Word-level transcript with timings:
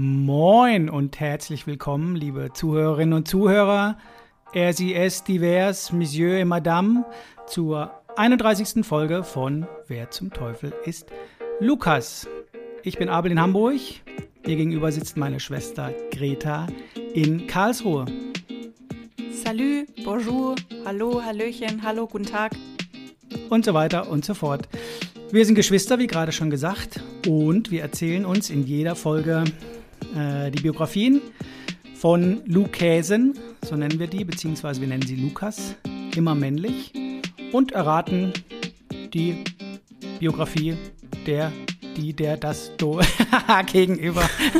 Moin 0.00 0.88
und 0.88 1.18
herzlich 1.18 1.66
willkommen, 1.66 2.14
liebe 2.14 2.52
Zuhörerinnen 2.52 3.14
und 3.14 3.26
Zuhörer, 3.26 3.98
RCS 4.54 5.24
Divers, 5.24 5.90
Monsieur 5.90 6.38
et 6.38 6.46
Madame, 6.46 7.04
zur 7.48 7.90
31. 8.14 8.86
Folge 8.86 9.24
von 9.24 9.66
Wer 9.88 10.08
zum 10.12 10.32
Teufel 10.32 10.72
ist 10.84 11.10
Lukas. 11.58 12.28
Ich 12.84 12.96
bin 12.96 13.08
Abel 13.08 13.32
in 13.32 13.40
Hamburg. 13.40 13.80
Mir 14.46 14.54
gegenüber 14.54 14.92
sitzt 14.92 15.16
meine 15.16 15.40
Schwester 15.40 15.92
Greta 16.12 16.68
in 17.12 17.48
Karlsruhe. 17.48 18.06
Salut, 19.32 19.88
bonjour, 20.04 20.54
hallo, 20.84 21.20
hallöchen, 21.20 21.82
hallo, 21.82 22.06
guten 22.06 22.26
Tag. 22.26 22.52
Und 23.50 23.64
so 23.64 23.74
weiter 23.74 24.08
und 24.08 24.24
so 24.24 24.34
fort. 24.34 24.68
Wir 25.32 25.44
sind 25.44 25.56
Geschwister, 25.56 25.98
wie 25.98 26.06
gerade 26.06 26.30
schon 26.30 26.50
gesagt, 26.50 27.00
und 27.26 27.72
wir 27.72 27.82
erzählen 27.82 28.24
uns 28.24 28.48
in 28.48 28.64
jeder 28.64 28.94
Folge 28.94 29.42
äh, 30.16 30.50
die 30.50 30.62
Biografien 30.62 31.20
von 31.94 32.42
Lukäsen, 32.46 33.38
so 33.62 33.76
nennen 33.76 33.98
wir 33.98 34.06
die, 34.06 34.24
beziehungsweise 34.24 34.80
wir 34.80 34.88
nennen 34.88 35.06
sie 35.06 35.16
Lukas, 35.16 35.74
immer 36.16 36.34
männlich, 36.34 36.92
und 37.52 37.72
erraten 37.72 38.32
die 39.12 39.44
Biografie 40.18 40.76
der, 41.26 41.52
die, 41.96 42.12
der, 42.12 42.36
das, 42.36 42.72
do 42.76 43.00
gegenüber. 43.72 44.22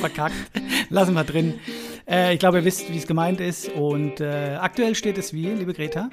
Verkackt. 0.00 0.34
Lassen 0.88 1.14
wir 1.14 1.24
drin. 1.24 1.54
Äh, 2.08 2.34
ich 2.34 2.40
glaube, 2.40 2.58
ihr 2.58 2.64
wisst, 2.64 2.92
wie 2.92 2.98
es 2.98 3.06
gemeint 3.06 3.40
ist. 3.40 3.68
Und 3.68 4.20
äh, 4.20 4.56
aktuell 4.60 4.94
steht 4.94 5.18
es 5.18 5.32
wie, 5.32 5.46
liebe 5.46 5.74
Greta? 5.74 6.10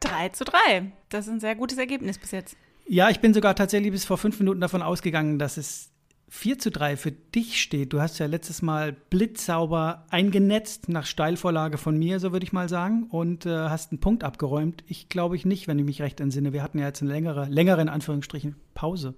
3 0.00 0.30
zu 0.30 0.44
3. 0.44 0.92
Das 1.08 1.26
ist 1.26 1.32
ein 1.32 1.40
sehr 1.40 1.54
gutes 1.54 1.78
Ergebnis 1.78 2.18
bis 2.18 2.30
jetzt. 2.30 2.56
Ja, 2.86 3.10
ich 3.10 3.20
bin 3.20 3.32
sogar 3.34 3.54
tatsächlich 3.54 3.92
bis 3.92 4.04
vor 4.04 4.18
fünf 4.18 4.38
Minuten 4.40 4.60
davon 4.60 4.82
ausgegangen, 4.82 5.38
dass 5.38 5.56
es 5.56 5.89
4 6.32 6.60
zu 6.60 6.70
3 6.70 6.96
für 6.96 7.10
dich 7.10 7.60
steht. 7.60 7.92
Du 7.92 8.00
hast 8.00 8.18
ja 8.20 8.26
letztes 8.26 8.62
Mal 8.62 8.92
blitzsauber 8.92 10.06
eingenetzt 10.10 10.88
nach 10.88 11.04
Steilvorlage 11.04 11.76
von 11.76 11.98
mir, 11.98 12.20
so 12.20 12.30
würde 12.30 12.44
ich 12.44 12.52
mal 12.52 12.68
sagen, 12.68 13.08
und 13.10 13.46
äh, 13.46 13.68
hast 13.68 13.90
einen 13.90 14.00
Punkt 14.00 14.22
abgeräumt. 14.22 14.84
Ich 14.86 15.08
glaube 15.08 15.34
ich 15.34 15.44
nicht, 15.44 15.66
wenn 15.66 15.78
ich 15.80 15.84
mich 15.84 16.00
recht 16.00 16.20
entsinne. 16.20 16.52
Wir 16.52 16.62
hatten 16.62 16.78
ja 16.78 16.86
jetzt 16.86 17.02
eine 17.02 17.10
längere, 17.10 17.46
längere 17.46 17.82
in 17.82 17.88
Anführungsstrichen 17.88 18.54
Pause. 18.74 19.14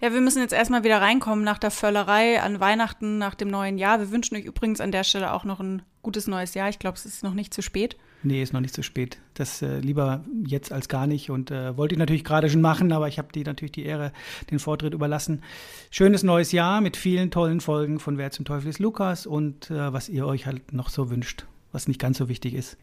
Ja, 0.00 0.12
wir 0.12 0.20
müssen 0.20 0.40
jetzt 0.40 0.52
erstmal 0.52 0.84
wieder 0.84 1.00
reinkommen 1.00 1.44
nach 1.44 1.58
der 1.58 1.70
Völlerei 1.70 2.42
an 2.42 2.60
Weihnachten, 2.60 3.16
nach 3.16 3.34
dem 3.34 3.48
neuen 3.48 3.78
Jahr. 3.78 3.98
Wir 3.98 4.10
wünschen 4.10 4.36
euch 4.36 4.44
übrigens 4.44 4.82
an 4.82 4.92
der 4.92 5.02
Stelle 5.02 5.32
auch 5.32 5.44
noch 5.44 5.60
ein 5.60 5.82
gutes 6.06 6.28
neues 6.28 6.54
Jahr. 6.54 6.68
Ich 6.68 6.78
glaube, 6.78 6.96
es 6.96 7.04
ist 7.04 7.24
noch 7.24 7.34
nicht 7.34 7.52
zu 7.52 7.62
spät. 7.62 7.96
Nee, 8.22 8.40
ist 8.40 8.52
noch 8.52 8.60
nicht 8.60 8.74
zu 8.74 8.84
spät. 8.84 9.18
Das 9.34 9.60
äh, 9.60 9.80
lieber 9.80 10.24
jetzt 10.46 10.70
als 10.72 10.88
gar 10.88 11.08
nicht. 11.08 11.30
Und 11.30 11.50
äh, 11.50 11.76
wollte 11.76 11.96
ich 11.96 11.98
natürlich 11.98 12.22
gerade 12.22 12.48
schon 12.48 12.60
machen, 12.60 12.92
aber 12.92 13.08
ich 13.08 13.18
habe 13.18 13.32
dir 13.32 13.44
natürlich 13.44 13.72
die 13.72 13.84
Ehre, 13.84 14.12
den 14.52 14.60
Vortritt 14.60 14.94
überlassen. 14.94 15.42
Schönes 15.90 16.22
neues 16.22 16.52
Jahr 16.52 16.80
mit 16.80 16.96
vielen 16.96 17.32
tollen 17.32 17.60
Folgen 17.60 17.98
von 17.98 18.18
Wer 18.18 18.30
zum 18.30 18.44
Teufel 18.44 18.68
ist 18.68 18.78
Lukas 18.78 19.26
und 19.26 19.68
äh, 19.68 19.92
was 19.92 20.08
ihr 20.08 20.28
euch 20.28 20.46
halt 20.46 20.72
noch 20.72 20.90
so 20.90 21.10
wünscht, 21.10 21.44
was 21.72 21.88
nicht 21.88 22.00
ganz 22.00 22.18
so 22.18 22.28
wichtig 22.28 22.54
ist. 22.54 22.78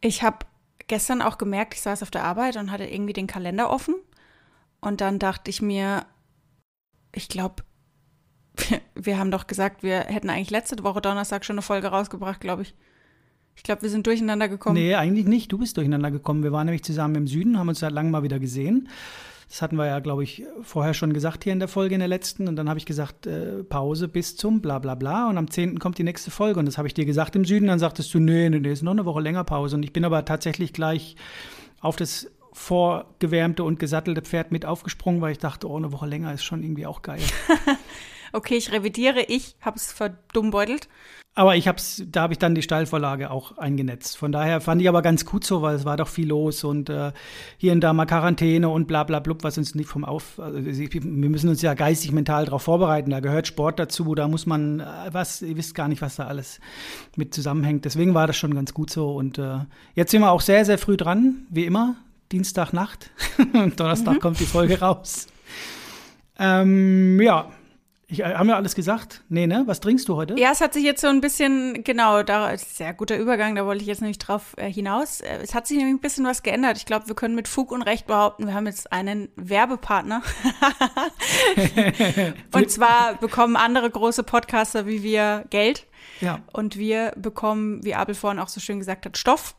Ich 0.00 0.22
habe 0.22 0.46
gestern 0.86 1.22
auch 1.22 1.38
gemerkt, 1.38 1.74
ich 1.74 1.80
saß 1.80 2.04
auf 2.04 2.12
der 2.12 2.22
Arbeit 2.22 2.56
und 2.56 2.70
hatte 2.70 2.84
irgendwie 2.84 3.14
den 3.14 3.26
Kalender 3.26 3.68
offen. 3.68 3.96
Und 4.80 5.00
dann 5.00 5.18
dachte 5.18 5.50
ich 5.50 5.60
mir, 5.60 6.06
ich 7.12 7.28
glaube, 7.28 7.64
wir 8.94 9.18
haben 9.18 9.30
doch 9.30 9.46
gesagt, 9.46 9.82
wir 9.82 10.00
hätten 10.00 10.30
eigentlich 10.30 10.50
letzte 10.50 10.82
Woche 10.82 11.00
Donnerstag 11.00 11.44
schon 11.44 11.54
eine 11.54 11.62
Folge 11.62 11.88
rausgebracht, 11.88 12.40
glaube 12.40 12.62
ich. 12.62 12.74
Ich 13.56 13.62
glaube, 13.62 13.82
wir 13.82 13.90
sind 13.90 14.06
durcheinander 14.06 14.48
gekommen. 14.48 14.74
Nee, 14.74 14.94
eigentlich 14.94 15.26
nicht. 15.26 15.52
Du 15.52 15.58
bist 15.58 15.76
durcheinander 15.76 16.10
gekommen. 16.10 16.42
Wir 16.42 16.52
waren 16.52 16.66
nämlich 16.66 16.82
zusammen 16.82 17.14
im 17.14 17.26
Süden, 17.26 17.58
haben 17.58 17.68
uns 17.68 17.78
seit 17.78 17.92
langem 17.92 18.10
mal 18.10 18.24
wieder 18.24 18.40
gesehen. 18.40 18.88
Das 19.48 19.62
hatten 19.62 19.76
wir 19.76 19.86
ja, 19.86 20.00
glaube 20.00 20.24
ich, 20.24 20.42
vorher 20.62 20.94
schon 20.94 21.12
gesagt 21.12 21.44
hier 21.44 21.52
in 21.52 21.60
der 21.60 21.68
Folge, 21.68 21.94
in 21.94 22.00
der 22.00 22.08
letzten. 22.08 22.48
Und 22.48 22.56
dann 22.56 22.68
habe 22.68 22.78
ich 22.78 22.86
gesagt, 22.86 23.26
äh, 23.26 23.62
Pause 23.62 24.08
bis 24.08 24.36
zum 24.36 24.60
bla 24.60 24.80
bla 24.80 24.96
bla. 24.96 25.28
Und 25.28 25.38
am 25.38 25.48
10. 25.48 25.78
kommt 25.78 25.98
die 25.98 26.02
nächste 26.02 26.32
Folge. 26.32 26.58
Und 26.58 26.66
das 26.66 26.78
habe 26.78 26.88
ich 26.88 26.94
dir 26.94 27.04
gesagt 27.04 27.36
im 27.36 27.44
Süden. 27.44 27.68
Dann 27.68 27.78
sagtest 27.78 28.12
du, 28.12 28.18
nee, 28.18 28.48
nee, 28.50 28.58
nee, 28.58 28.72
ist 28.72 28.82
noch 28.82 28.92
eine 28.92 29.04
Woche 29.04 29.20
länger 29.20 29.44
Pause. 29.44 29.76
Und 29.76 29.84
ich 29.84 29.92
bin 29.92 30.04
aber 30.04 30.24
tatsächlich 30.24 30.72
gleich 30.72 31.14
auf 31.80 31.94
das 31.94 32.30
vorgewärmte 32.52 33.64
und 33.64 33.78
gesattelte 33.78 34.22
Pferd 34.22 34.50
mit 34.50 34.64
aufgesprungen, 34.64 35.20
weil 35.20 35.32
ich 35.32 35.38
dachte, 35.38 35.68
oh, 35.68 35.76
eine 35.76 35.92
Woche 35.92 36.06
länger 36.06 36.32
ist 36.32 36.44
schon 36.44 36.62
irgendwie 36.62 36.86
auch 36.86 37.02
geil. 37.02 37.20
okay, 38.34 38.56
ich 38.56 38.72
revidiere, 38.72 39.22
ich 39.28 39.56
habe 39.60 39.76
es 39.76 39.92
verdummbeutelt. 39.92 40.88
Aber 41.36 41.56
ich 41.56 41.66
hab's, 41.66 42.00
da 42.06 42.22
habe 42.22 42.32
ich 42.32 42.38
dann 42.38 42.54
die 42.54 42.62
Steilvorlage 42.62 43.28
auch 43.28 43.58
eingenetzt. 43.58 44.16
Von 44.16 44.30
daher 44.30 44.60
fand 44.60 44.80
ich 44.80 44.88
aber 44.88 45.02
ganz 45.02 45.24
gut 45.24 45.44
so, 45.44 45.62
weil 45.62 45.74
es 45.74 45.84
war 45.84 45.96
doch 45.96 46.06
viel 46.06 46.28
los 46.28 46.62
und 46.62 46.88
äh, 46.88 47.10
hier 47.56 47.72
und 47.72 47.80
da 47.80 47.92
mal 47.92 48.06
Quarantäne 48.06 48.68
und 48.68 48.86
bla 48.86 49.02
bla 49.02 49.18
blub, 49.18 49.42
was 49.42 49.58
uns 49.58 49.74
nicht 49.74 49.88
vom 49.88 50.04
Auf. 50.04 50.38
Also 50.38 50.62
wir 50.62 51.00
müssen 51.02 51.48
uns 51.48 51.60
ja 51.60 51.74
geistig, 51.74 52.12
mental 52.12 52.44
darauf 52.44 52.62
vorbereiten. 52.62 53.10
Da 53.10 53.18
gehört 53.18 53.48
Sport 53.48 53.80
dazu, 53.80 54.14
da 54.14 54.28
muss 54.28 54.46
man 54.46 54.78
äh, 54.78 54.84
was, 55.10 55.42
ihr 55.42 55.56
wisst 55.56 55.74
gar 55.74 55.88
nicht, 55.88 56.02
was 56.02 56.16
da 56.16 56.28
alles 56.28 56.60
mit 57.16 57.34
zusammenhängt. 57.34 57.84
Deswegen 57.84 58.14
war 58.14 58.28
das 58.28 58.36
schon 58.36 58.54
ganz 58.54 58.72
gut 58.72 58.90
so. 58.90 59.16
Und 59.16 59.38
äh, 59.38 59.58
jetzt 59.94 60.12
sind 60.12 60.20
wir 60.20 60.30
auch 60.30 60.40
sehr, 60.40 60.64
sehr 60.64 60.78
früh 60.78 60.96
dran, 60.96 61.46
wie 61.50 61.64
immer. 61.64 61.96
Dienstagnacht. 62.30 63.10
Donnerstag 63.76 64.14
mhm. 64.14 64.20
kommt 64.20 64.38
die 64.38 64.46
Folge 64.46 64.78
raus. 64.78 65.26
Ähm, 66.38 67.20
ja, 67.20 67.50
ich, 68.06 68.20
äh, 68.20 68.34
haben 68.34 68.46
wir 68.46 68.56
alles 68.56 68.74
gesagt? 68.74 69.22
Nee, 69.28 69.46
ne? 69.46 69.62
Was 69.66 69.80
trinkst 69.80 70.08
du 70.08 70.16
heute? 70.16 70.38
Ja, 70.38 70.50
es 70.52 70.60
hat 70.60 70.74
sich 70.74 70.84
jetzt 70.84 71.00
so 71.00 71.08
ein 71.08 71.20
bisschen, 71.20 71.84
genau, 71.84 72.22
da 72.22 72.56
sehr 72.56 72.92
guter 72.92 73.16
Übergang, 73.16 73.54
da 73.54 73.64
wollte 73.64 73.82
ich 73.82 73.88
jetzt 73.88 74.00
nämlich 74.00 74.18
drauf 74.18 74.54
äh, 74.56 74.70
hinaus. 74.70 75.20
Äh, 75.20 75.38
es 75.42 75.54
hat 75.54 75.66
sich 75.66 75.78
nämlich 75.78 75.94
ein 75.94 76.00
bisschen 76.00 76.24
was 76.24 76.42
geändert. 76.42 76.76
Ich 76.76 76.86
glaube, 76.86 77.08
wir 77.08 77.14
können 77.14 77.34
mit 77.34 77.48
Fug 77.48 77.72
und 77.72 77.82
Recht 77.82 78.06
behaupten, 78.06 78.46
wir 78.46 78.54
haben 78.54 78.66
jetzt 78.66 78.92
einen 78.92 79.28
Werbepartner. 79.36 80.22
und 82.52 82.70
zwar 82.70 83.14
bekommen 83.14 83.56
andere 83.56 83.90
große 83.90 84.22
Podcaster 84.22 84.86
wie 84.86 85.02
wir 85.02 85.44
Geld. 85.50 85.86
Ja. 86.20 86.40
Und 86.52 86.76
wir 86.76 87.12
bekommen, 87.16 87.84
wie 87.84 87.94
Abel 87.94 88.14
vorhin 88.14 88.38
auch 88.38 88.48
so 88.48 88.60
schön 88.60 88.78
gesagt 88.78 89.06
hat, 89.06 89.16
Stoff 89.16 89.56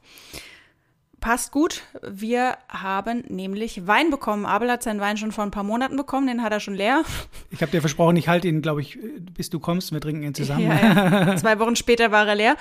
passt 1.25 1.51
gut. 1.51 1.81
Wir 2.03 2.55
haben 2.69 3.23
nämlich 3.29 3.87
Wein 3.87 4.11
bekommen. 4.11 4.45
Abel 4.45 4.69
hat 4.69 4.83
seinen 4.83 4.99
Wein 4.99 5.17
schon 5.17 5.31
vor 5.31 5.43
ein 5.43 5.49
paar 5.49 5.63
Monaten 5.63 5.97
bekommen, 5.97 6.27
den 6.27 6.43
hat 6.43 6.51
er 6.51 6.59
schon 6.59 6.75
leer. 6.75 7.03
Ich 7.49 7.61
habe 7.61 7.71
dir 7.71 7.79
versprochen, 7.79 8.17
ich 8.17 8.27
halte 8.27 8.47
ihn, 8.47 8.61
glaube 8.61 8.81
ich, 8.81 8.99
bis 9.33 9.49
du 9.49 9.59
kommst. 9.59 9.91
Wir 9.91 10.01
trinken 10.01 10.21
ihn 10.21 10.35
zusammen. 10.35 10.67
Ja, 10.67 10.75
ja. 10.75 11.37
Zwei 11.37 11.57
Wochen 11.57 11.75
später 11.75 12.11
war 12.11 12.27
er 12.27 12.35
leer. 12.35 12.57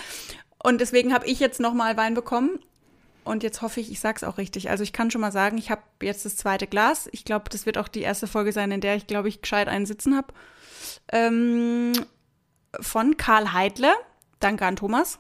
Und 0.62 0.80
deswegen 0.80 1.12
habe 1.12 1.26
ich 1.26 1.41
jetzt 1.41 1.60
nochmal 1.60 1.97
Wein 1.98 2.14
bekommen. 2.14 2.58
Und 3.25 3.42
jetzt 3.42 3.60
hoffe 3.60 3.80
ich, 3.80 3.91
ich 3.91 4.00
sage 4.00 4.16
es 4.16 4.25
auch 4.25 4.38
richtig. 4.38 4.70
Also 4.70 4.82
ich 4.82 4.94
kann 4.94 5.10
schon 5.10 5.20
mal 5.20 5.32
sagen, 5.32 5.58
ich 5.58 5.70
habe 5.70 5.82
jetzt 6.00 6.25
das 6.25 6.36
zweite 6.36 6.66
Glas. 6.66 7.08
Ich 7.12 7.25
glaube, 7.25 7.46
das 7.50 7.66
wird 7.66 7.76
auch 7.76 7.88
die 7.88 8.02
erste 8.02 8.26
Folge 8.26 8.52
sein, 8.52 8.70
in 8.70 8.81
der 8.81 8.94
ich, 8.94 9.06
glaube 9.06 9.28
ich, 9.28 9.42
gescheit 9.42 9.69
einen 9.69 9.84
sitzen 9.84 10.16
habe. 10.16 10.28
Ähm, 11.12 11.92
von 12.81 13.19
Karl 13.19 13.52
Heidle. 13.52 13.92
Danke 14.38 14.64
an 14.64 14.76
Thomas 14.76 15.19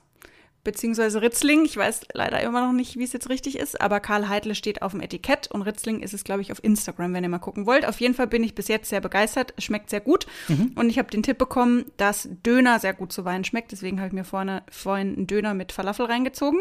beziehungsweise 0.64 1.22
Ritzling. 1.22 1.64
Ich 1.64 1.76
weiß 1.76 2.06
leider 2.14 2.40
immer 2.40 2.66
noch 2.66 2.72
nicht, 2.72 2.98
wie 2.98 3.04
es 3.04 3.12
jetzt 3.12 3.28
richtig 3.28 3.58
ist, 3.58 3.80
aber 3.80 4.00
Karl 4.00 4.28
Heidle 4.28 4.54
steht 4.54 4.82
auf 4.82 4.92
dem 4.92 5.00
Etikett 5.00 5.50
und 5.50 5.62
Ritzling 5.62 6.00
ist 6.00 6.14
es, 6.14 6.24
glaube 6.24 6.42
ich, 6.42 6.50
auf 6.50 6.64
Instagram, 6.64 7.12
wenn 7.12 7.22
ihr 7.22 7.30
mal 7.30 7.38
gucken 7.38 7.66
wollt. 7.66 7.86
Auf 7.86 8.00
jeden 8.00 8.14
Fall 8.14 8.26
bin 8.26 8.42
ich 8.42 8.54
bis 8.54 8.68
jetzt 8.68 8.88
sehr 8.88 9.00
begeistert. 9.00 9.54
Es 9.56 9.64
schmeckt 9.64 9.90
sehr 9.90 10.00
gut. 10.00 10.26
Mhm. 10.48 10.72
Und 10.74 10.88
ich 10.88 10.98
habe 10.98 11.10
den 11.10 11.22
Tipp 11.22 11.38
bekommen, 11.38 11.84
dass 11.98 12.28
Döner 12.44 12.80
sehr 12.80 12.94
gut 12.94 13.12
zu 13.12 13.24
Wein 13.24 13.44
schmeckt. 13.44 13.72
Deswegen 13.72 13.98
habe 13.98 14.08
ich 14.08 14.14
mir 14.14 14.24
vorne, 14.24 14.62
vorhin 14.70 15.14
einen 15.14 15.26
Döner 15.26 15.54
mit 15.54 15.70
Falafel 15.70 16.06
reingezogen. 16.06 16.60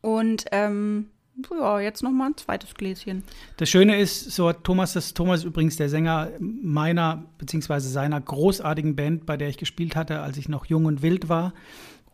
Und 0.00 0.44
ähm, 0.52 1.06
ja, 1.50 1.80
jetzt 1.80 2.02
noch 2.02 2.10
mal 2.10 2.26
ein 2.26 2.36
zweites 2.36 2.74
Gläschen. 2.74 3.24
Das 3.56 3.70
Schöne 3.70 3.98
ist, 3.98 4.32
so 4.32 4.48
hat 4.48 4.64
Thomas, 4.64 4.92
das 4.92 5.14
Thomas 5.14 5.40
ist 5.40 5.46
übrigens 5.46 5.76
der 5.76 5.88
Sänger 5.88 6.30
meiner 6.38 7.24
beziehungsweise 7.38 7.88
seiner 7.88 8.20
großartigen 8.20 8.94
Band, 8.96 9.24
bei 9.24 9.36
der 9.36 9.48
ich 9.48 9.56
gespielt 9.56 9.96
hatte, 9.96 10.20
als 10.20 10.36
ich 10.36 10.48
noch 10.48 10.66
jung 10.66 10.84
und 10.84 11.02
wild 11.02 11.28
war 11.28 11.54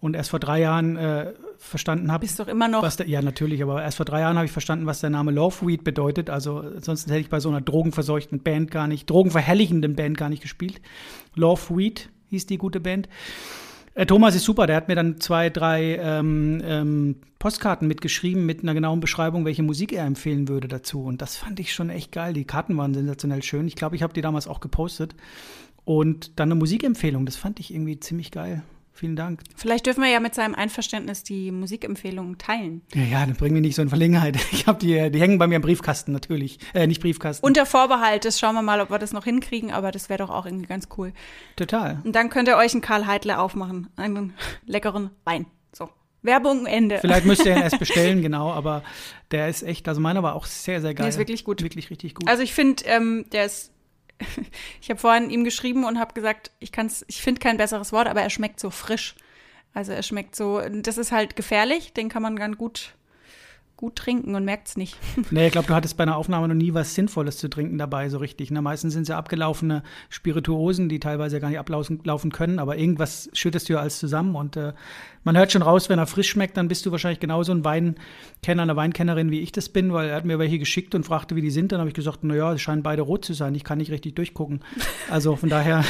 und 0.01 0.15
erst 0.15 0.31
vor 0.31 0.39
drei 0.39 0.61
Jahren 0.61 0.97
äh, 0.97 1.33
verstanden 1.59 2.13
habe. 2.13 2.23
Bist 2.23 2.39
doch 2.39 2.49
immer 2.49 2.69
noch. 2.69 2.89
Der, 2.97 3.09
ja, 3.09 3.21
natürlich, 3.21 3.63
aber 3.63 3.83
erst 3.83 3.97
vor 3.97 4.07
drei 4.07 4.21
Jahren 4.21 4.37
habe 4.37 4.47
ich 4.47 4.53
verstanden, 4.53 4.87
was 4.87 5.01
der 5.01 5.11
Name 5.11 5.33
Loveweed 5.33 5.85
bedeutet. 5.85 6.31
Also 6.31 6.65
sonst 6.81 7.09
hätte 7.09 7.19
ich 7.19 7.31
bei 7.31 7.41
so 7.41 7.49
einer 7.49 7.61
drogenverseuchten 7.61 8.41
Band 8.41 8.71
gar 8.71 8.87
nicht, 8.87 9.11
drogenverherrlichenden 9.11 9.97
Band 9.97 10.17
gar 10.17 10.29
nicht 10.29 10.43
gespielt. 10.43 10.81
Loveweed 11.35 12.11
hieß 12.29 12.47
die 12.47 12.59
gute 12.59 12.81
Band. 12.81 13.09
Äh, 13.95 14.07
Thomas 14.07 14.37
ist 14.37 14.45
super, 14.45 14.69
der 14.69 14.77
hat 14.77 14.87
mir 14.87 14.95
dann 14.95 15.21
zwei, 15.21 15.51
drei 15.51 15.97
ähm, 15.97 16.63
ähm, 16.65 17.17
Postkarten 17.41 17.89
mitgeschrieben 17.89 18.47
mit 18.47 18.63
einer 18.63 18.75
genauen 18.75 19.01
Beschreibung, 19.01 19.45
welche 19.45 19.65
Musik 19.65 19.93
er 19.93 20.05
empfehlen 20.07 20.47
würde 20.47 20.69
dazu. 20.69 21.03
Und 21.03 21.21
das 21.21 21.37
fand 21.37 21.59
ich 21.59 21.73
schon 21.73 21.91
echt 21.91 22.13
geil. 22.13 22.33
Die 22.33 22.45
Karten 22.45 22.77
waren 22.77 22.95
sensationell 22.95 23.43
schön. 23.43 23.67
Ich 23.67 23.75
glaube, 23.75 23.97
ich 23.97 24.05
habe 24.05 24.13
die 24.13 24.21
damals 24.21 24.47
auch 24.47 24.61
gepostet. 24.61 25.17
Und 25.85 26.39
dann 26.39 26.53
eine 26.53 26.59
Musikempfehlung, 26.59 27.27
das 27.27 27.37
fand 27.37 27.59
ich 27.59 27.73
irgendwie 27.73 27.99
ziemlich 27.99 28.31
geil. 28.31 28.63
Vielen 28.99 29.15
Dank. 29.15 29.43
Vielleicht 29.55 29.87
dürfen 29.87 30.03
wir 30.03 30.11
ja 30.11 30.19
mit 30.19 30.35
seinem 30.35 30.57
Einverständnis 30.57 31.23
die 31.23 31.53
Musikempfehlungen 31.53 32.37
teilen. 32.37 32.83
Ja, 32.93 33.03
ja, 33.03 33.25
dann 33.25 33.37
bringen 33.37 33.55
wir 33.55 33.63
nicht 33.63 33.77
so 33.77 33.83
in 33.83 33.91
Verlegenheit. 33.91 34.37
Ich 34.51 34.67
habe 34.67 34.81
die, 34.81 35.11
die 35.13 35.21
hängen 35.21 35.39
bei 35.39 35.47
mir 35.47 35.55
im 35.55 35.63
Briefkasten 35.63 36.11
natürlich. 36.11 36.59
Äh, 36.75 36.89
nicht 36.89 37.01
Briefkasten. 37.01 37.47
Unter 37.47 37.65
Vorbehalt, 37.65 38.25
das 38.25 38.41
schauen 38.41 38.57
wir 38.57 38.63
mal, 38.63 38.81
ob 38.81 38.91
wir 38.91 38.99
das 38.99 39.13
noch 39.13 39.23
hinkriegen, 39.23 39.71
aber 39.71 39.93
das 39.93 40.09
wäre 40.09 40.19
doch 40.19 40.31
auch 40.31 40.47
irgendwie 40.47 40.67
ganz 40.67 40.89
cool. 40.97 41.13
Total. 41.55 42.01
Und 42.03 42.17
dann 42.17 42.29
könnt 42.29 42.49
ihr 42.49 42.57
euch 42.57 42.73
einen 42.73 42.81
Karl 42.81 43.07
Heidler 43.07 43.41
aufmachen. 43.41 43.87
Einen 43.95 44.33
leckeren 44.67 45.11
Wein. 45.23 45.47
So. 45.73 45.89
Werbung, 46.23 46.67
Ende. 46.67 46.99
Vielleicht 46.99 47.25
müsst 47.25 47.47
ihr 47.47 47.55
ihn 47.55 47.63
erst 47.63 47.79
bestellen, 47.79 48.21
genau, 48.21 48.51
aber 48.51 48.83
der 49.31 49.49
ist 49.49 49.63
echt, 49.63 49.87
also 49.87 50.01
meiner 50.01 50.25
war 50.25 50.35
auch 50.35 50.47
sehr, 50.47 50.81
sehr 50.81 50.95
geil. 50.95 51.05
Der 51.05 51.11
ist 51.11 51.19
wirklich 51.19 51.45
gut. 51.45 51.63
Wirklich 51.63 51.89
richtig 51.91 52.17
gut. 52.17 52.29
Also 52.29 52.43
ich 52.43 52.53
finde, 52.53 52.83
ähm, 52.87 53.27
der 53.31 53.45
ist 53.45 53.71
ich 54.81 54.91
habe 54.91 55.01
vorhin 55.01 55.31
ihm 55.31 55.45
geschrieben 55.45 55.85
und 55.85 55.99
habe 55.99 56.15
gesagt, 56.15 56.51
ich 56.59 56.73
kann's, 56.73 57.05
ich 57.09 57.23
finde 57.23 57.41
kein 57.41 57.57
besseres 57.57 57.93
Wort, 57.93 58.09
aber 58.09 58.23
er 58.23 58.31
schmeckt 58.31 58.61
so 58.61 58.71
frisch. 58.71 59.15
Also 59.75 59.93
er 59.93 60.03
schmeckt 60.03 60.35
so, 60.35 60.61
das 60.61 60.99
ist 60.99 61.13
halt 61.13 61.37
gefährlich, 61.37 61.93
den 61.93 62.09
kann 62.09 62.23
man 62.23 62.37
ganz 62.37 62.57
gut 62.57 62.95
gut 63.79 63.97
trinken 63.97 64.35
und 64.35 64.45
merkt 64.45 64.69
es 64.69 64.77
nicht. 64.77 64.97
Nee, 65.31 65.47
ich 65.47 65.53
glaube, 65.53 65.69
du 65.69 65.75
hattest 65.75 65.97
bei 65.97 66.03
einer 66.03 66.17
Aufnahme 66.17 66.49
noch 66.49 66.55
nie 66.55 66.75
was 66.75 66.95
Sinnvolles 66.95 67.39
zu 67.39 67.49
trinken 67.49 67.79
dabei, 67.79 68.09
so 68.09 68.19
richtig. 68.19 68.51
Ne? 68.51 68.61
Meistens 68.61 68.93
sind 68.93 69.03
es 69.03 69.09
ja 69.09 69.17
abgelaufene 69.17 69.83
Spirituosen, 70.11 70.89
die 70.89 71.01
teilweise 71.01 71.39
gar 71.39 71.49
nicht 71.49 71.59
ablaufen 71.59 72.33
können, 72.33 72.59
aber 72.59 72.77
irgendwas 72.77 73.31
schüttest 73.33 73.69
du 73.69 73.75
ja 73.75 73.81
alles 73.81 73.99
zusammen 73.99 74.35
und 74.35 74.57
äh, 74.57 74.73
man 75.25 75.37
hört 75.37 75.53
schon 75.53 75.63
raus, 75.63 75.89
wenn 75.89 75.99
er 75.99 76.07
frisch 76.07 76.31
schmeckt, 76.31 76.57
dann 76.57 76.69
bist 76.69 76.87
du 76.87 76.91
wahrscheinlich 76.91 77.21
genauso 77.21 77.53
ein 77.53 77.65
Weinkenner, 77.65 78.63
eine 78.63 78.77
Weinkennerin, 78.77 79.31
wie 79.31 79.41
ich 79.41 79.53
das 79.53 79.69
bin, 79.69 79.93
weil 79.93 80.09
er 80.09 80.17
hat 80.17 80.25
mir 80.25 80.39
welche 80.39 80.59
geschickt 80.59 80.95
und 80.95 81.05
fragte, 81.05 81.37
wie 81.37 81.43
die 81.43 81.51
sind. 81.51 81.71
Dann 81.71 81.81
habe 81.81 81.89
ich 81.89 81.95
gesagt, 81.95 82.25
naja, 82.25 82.53
sie 82.53 82.59
scheinen 82.59 82.83
beide 82.83 83.03
rot 83.03 83.25
zu 83.25 83.35
sein. 83.35 83.55
Ich 83.55 83.63
kann 83.63 83.79
nicht 83.79 83.91
richtig 83.91 84.15
durchgucken. 84.15 84.61
Also 85.11 85.37
von 85.37 85.49
daher 85.49 85.85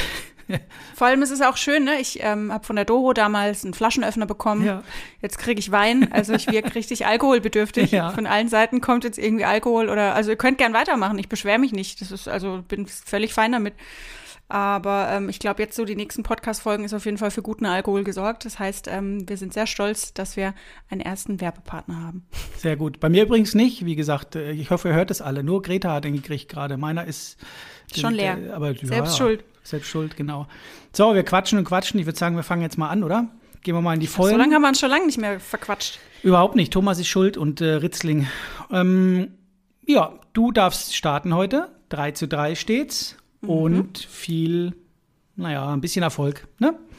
Vor 0.95 1.07
allem 1.07 1.21
ist 1.21 1.31
es 1.31 1.41
auch 1.41 1.57
schön, 1.57 1.83
ne? 1.83 1.99
Ich 1.99 2.19
ähm, 2.21 2.51
habe 2.51 2.65
von 2.65 2.75
der 2.75 2.85
Doro 2.85 3.13
damals 3.13 3.63
einen 3.63 3.73
Flaschenöffner 3.73 4.25
bekommen. 4.25 4.65
Ja. 4.65 4.83
Jetzt 5.21 5.37
kriege 5.37 5.59
ich 5.59 5.71
Wein. 5.71 6.11
Also 6.11 6.33
ich 6.33 6.51
wirke 6.51 6.75
richtig 6.75 7.05
alkoholbedürftig. 7.05 7.91
Ja. 7.99 8.11
Von 8.11 8.27
allen 8.27 8.49
Seiten 8.49 8.81
kommt 8.81 9.03
jetzt 9.03 9.17
irgendwie 9.17 9.45
Alkohol 9.45 9.89
oder 9.89 10.13
also 10.13 10.29
ihr 10.29 10.37
könnt 10.37 10.57
gern 10.59 10.73
weitermachen. 10.73 11.17
Ich 11.17 11.27
beschwere 11.27 11.57
mich 11.57 11.71
nicht. 11.71 12.01
Das 12.01 12.11
ist 12.11 12.27
also 12.27 12.63
bin 12.67 12.85
völlig 12.85 13.33
fein 13.33 13.51
damit. 13.51 13.73
Aber 14.49 15.09
ähm, 15.11 15.29
ich 15.29 15.37
glaube, 15.37 15.61
jetzt 15.61 15.75
so 15.75 15.85
die 15.85 15.95
nächsten 15.95 16.23
Podcast-Folgen 16.23 16.83
ist 16.83 16.95
auf 16.95 17.05
jeden 17.05 17.19
Fall 17.19 17.29
für 17.29 17.43
guten 17.43 17.67
Alkohol 17.67 18.03
gesorgt. 18.03 18.45
Das 18.45 18.57
heißt, 18.57 18.87
ähm, 18.87 19.29
wir 19.29 19.37
sind 19.37 19.53
sehr 19.53 19.67
stolz, 19.67 20.11
dass 20.15 20.35
wir 20.35 20.55
einen 20.89 21.01
ersten 21.01 21.39
Werbepartner 21.39 22.03
haben. 22.03 22.25
Sehr 22.57 22.75
gut. 22.75 22.99
Bei 22.99 23.09
mir 23.09 23.23
übrigens 23.23 23.53
nicht. 23.53 23.85
Wie 23.85 23.95
gesagt, 23.95 24.35
äh, 24.35 24.51
ich 24.51 24.71
hoffe, 24.71 24.89
ihr 24.89 24.95
hört 24.95 25.11
es 25.11 25.21
alle. 25.21 25.43
Nur 25.43 25.61
Greta 25.61 25.93
hat 25.93 26.03
den 26.03 26.15
gekriegt 26.15 26.49
gerade. 26.49 26.77
Meiner 26.77 27.05
ist 27.05 27.37
schon 27.95 28.15
leer. 28.15 28.39
Äh, 28.39 28.49
aber, 28.49 28.73
Selbst 28.73 29.19
ja, 29.19 29.25
schuld. 29.25 29.43
Selbst 29.61 29.87
schuld, 29.87 30.17
genau. 30.17 30.47
So, 30.93 31.13
wir 31.13 31.23
quatschen 31.23 31.59
und 31.59 31.65
quatschen. 31.65 31.99
Ich 31.99 32.07
würde 32.07 32.17
sagen, 32.17 32.35
wir 32.35 32.43
fangen 32.43 32.63
jetzt 32.63 32.79
mal 32.79 32.89
an, 32.89 33.03
oder? 33.03 33.27
Gehen 33.61 33.75
wir 33.75 33.81
mal 33.81 33.93
in 33.93 33.99
die 33.99 34.07
Folge. 34.07 34.31
So 34.31 34.37
lange 34.37 34.55
haben 34.55 34.63
wir 34.63 34.69
uns 34.69 34.79
schon 34.79 34.89
lange 34.89 35.05
nicht 35.05 35.19
mehr 35.19 35.39
verquatscht. 35.39 35.99
Überhaupt 36.23 36.55
nicht. 36.55 36.73
Thomas 36.73 36.97
ist 36.97 37.07
schuld 37.07 37.37
und 37.37 37.61
äh, 37.61 37.73
Ritzling. 37.73 38.27
Ähm, 38.71 39.35
ja, 39.85 40.13
du 40.33 40.51
darfst 40.51 40.95
starten 40.95 41.35
heute. 41.35 41.69
3 41.89 42.11
zu 42.11 42.27
3 42.27 42.55
steht's. 42.55 43.15
Mhm. 43.41 43.49
Und 43.49 43.97
viel, 43.99 44.73
naja, 45.35 45.71
ein 45.71 45.81
bisschen 45.81 46.03
Erfolg, 46.03 46.47
ne? 46.59 46.77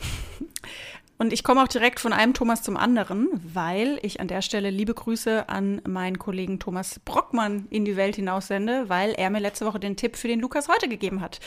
Und 1.19 1.34
ich 1.34 1.44
komme 1.44 1.62
auch 1.62 1.69
direkt 1.69 2.00
von 2.00 2.14
einem 2.14 2.32
Thomas 2.32 2.62
zum 2.62 2.78
anderen, 2.78 3.28
weil 3.52 3.98
ich 4.00 4.20
an 4.20 4.28
der 4.28 4.40
Stelle 4.40 4.70
liebe 4.70 4.94
Grüße 4.94 5.50
an 5.50 5.82
meinen 5.87 6.19
Kollegen 6.19 6.58
Thomas 6.58 6.98
Brockmann 6.98 7.66
in 7.69 7.84
die 7.84 7.96
Welt 7.96 8.16
hinaussende, 8.16 8.88
weil 8.88 9.10
er 9.12 9.28
mir 9.28 9.40
letzte 9.40 9.66
Woche 9.66 9.78
den 9.78 9.98
Tipp 9.98 10.16
für 10.16 10.28
den 10.28 10.40
Lukas 10.40 10.69
heute 10.69 10.88
gegeben 10.88 11.20
hat. 11.20 11.38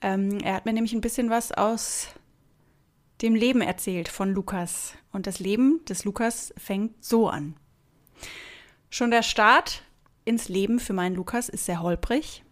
Ähm, 0.00 0.38
er 0.42 0.54
hat 0.54 0.66
mir 0.66 0.72
nämlich 0.72 0.92
ein 0.92 1.02
bisschen 1.02 1.30
was 1.30 1.52
aus 1.52 2.08
dem 3.22 3.36
Leben 3.36 3.60
erzählt 3.60 4.08
von 4.08 4.32
Lukas. 4.32 4.94
Und 5.12 5.28
das 5.28 5.38
Leben 5.38 5.84
des 5.84 6.04
Lukas 6.04 6.52
fängt 6.56 7.04
so 7.04 7.28
an. 7.28 7.54
Schon 8.90 9.12
der 9.12 9.22
Start 9.22 9.82
ins 10.24 10.48
Leben 10.48 10.80
für 10.80 10.94
meinen 10.94 11.14
Lukas 11.14 11.48
ist 11.48 11.66
sehr 11.66 11.80
holprig. 11.80 12.42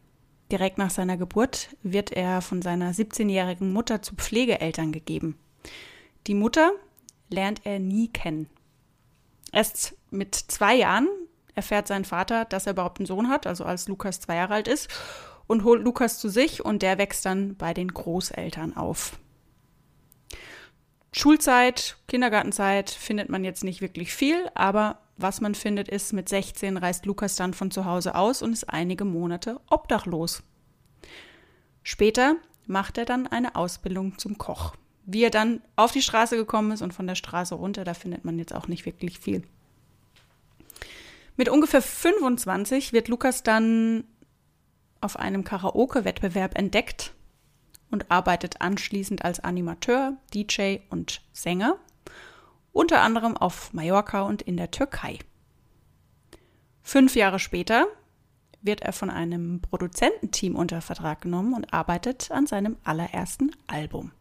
Direkt 0.52 0.78
nach 0.78 0.90
seiner 0.90 1.16
Geburt 1.16 1.68
wird 1.82 2.12
er 2.12 2.42
von 2.42 2.62
seiner 2.62 2.92
17-jährigen 2.92 3.72
Mutter 3.72 4.02
zu 4.02 4.14
Pflegeeltern 4.14 4.92
gegeben. 4.92 5.38
Die 6.26 6.34
Mutter 6.34 6.72
lernt 7.30 7.62
er 7.64 7.78
nie 7.78 8.08
kennen. 8.08 8.48
Erst 9.52 9.96
mit 10.10 10.34
zwei 10.34 10.74
Jahren 10.74 11.08
erfährt 11.54 11.86
sein 11.86 12.04
Vater, 12.04 12.44
dass 12.44 12.66
er 12.66 12.72
überhaupt 12.72 12.98
einen 12.98 13.06
Sohn 13.06 13.28
hat, 13.28 13.46
also 13.46 13.64
als 13.64 13.88
Lukas 13.88 14.20
zwei 14.20 14.36
Jahre 14.36 14.54
alt 14.54 14.68
ist, 14.68 14.88
und 15.46 15.64
holt 15.64 15.82
Lukas 15.82 16.18
zu 16.18 16.28
sich 16.28 16.64
und 16.64 16.82
der 16.82 16.98
wächst 16.98 17.24
dann 17.24 17.56
bei 17.56 17.74
den 17.74 17.88
Großeltern 17.88 18.76
auf. 18.76 19.18
Schulzeit, 21.12 21.96
Kindergartenzeit 22.08 22.90
findet 22.90 23.28
man 23.28 23.44
jetzt 23.44 23.62
nicht 23.62 23.80
wirklich 23.80 24.12
viel, 24.12 24.50
aber 24.54 24.98
was 25.16 25.40
man 25.40 25.54
findet 25.54 25.88
ist, 25.88 26.12
mit 26.12 26.28
16 26.28 26.76
reist 26.76 27.06
Lukas 27.06 27.36
dann 27.36 27.54
von 27.54 27.70
zu 27.70 27.84
Hause 27.84 28.14
aus 28.14 28.42
und 28.42 28.52
ist 28.52 28.68
einige 28.70 29.04
Monate 29.04 29.60
obdachlos. 29.70 30.42
Später 31.82 32.36
macht 32.66 32.98
er 32.98 33.04
dann 33.04 33.26
eine 33.26 33.56
Ausbildung 33.56 34.18
zum 34.18 34.38
Koch. 34.38 34.74
Wie 35.06 35.22
er 35.22 35.30
dann 35.30 35.60
auf 35.76 35.92
die 35.92 36.02
Straße 36.02 36.36
gekommen 36.36 36.72
ist 36.72 36.82
und 36.82 36.94
von 36.94 37.06
der 37.06 37.14
Straße 37.14 37.54
runter, 37.54 37.84
da 37.84 37.94
findet 37.94 38.24
man 38.24 38.38
jetzt 38.38 38.54
auch 38.54 38.68
nicht 38.68 38.86
wirklich 38.86 39.18
viel. 39.18 39.42
Mit 41.36 41.48
ungefähr 41.48 41.82
25 41.82 42.92
wird 42.92 43.08
Lukas 43.08 43.42
dann 43.42 44.04
auf 45.00 45.18
einem 45.18 45.44
Karaoke-Wettbewerb 45.44 46.56
entdeckt 46.56 47.12
und 47.90 48.10
arbeitet 48.10 48.60
anschließend 48.60 49.24
als 49.24 49.40
Animateur, 49.40 50.16
DJ 50.32 50.78
und 50.90 51.20
Sänger, 51.32 51.76
unter 52.74 53.00
anderem 53.00 53.36
auf 53.36 53.72
Mallorca 53.72 54.22
und 54.22 54.42
in 54.42 54.58
der 54.58 54.70
Türkei. 54.70 55.18
Fünf 56.82 57.16
Jahre 57.16 57.38
später 57.38 57.86
wird 58.60 58.82
er 58.82 58.92
von 58.92 59.08
einem 59.08 59.60
Produzententeam 59.60 60.56
unter 60.56 60.82
Vertrag 60.82 61.22
genommen 61.22 61.54
und 61.54 61.72
arbeitet 61.72 62.30
an 62.30 62.46
seinem 62.46 62.76
allerersten 62.84 63.52
Album. 63.66 64.12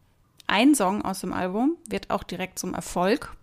Ein 0.47 0.75
Song 0.75 1.03
aus 1.03 1.21
dem 1.21 1.33
Album 1.33 1.77
wird 1.89 2.09
auch 2.09 2.23
direkt 2.23 2.59
zum 2.59 2.73
Erfolg 2.73 3.35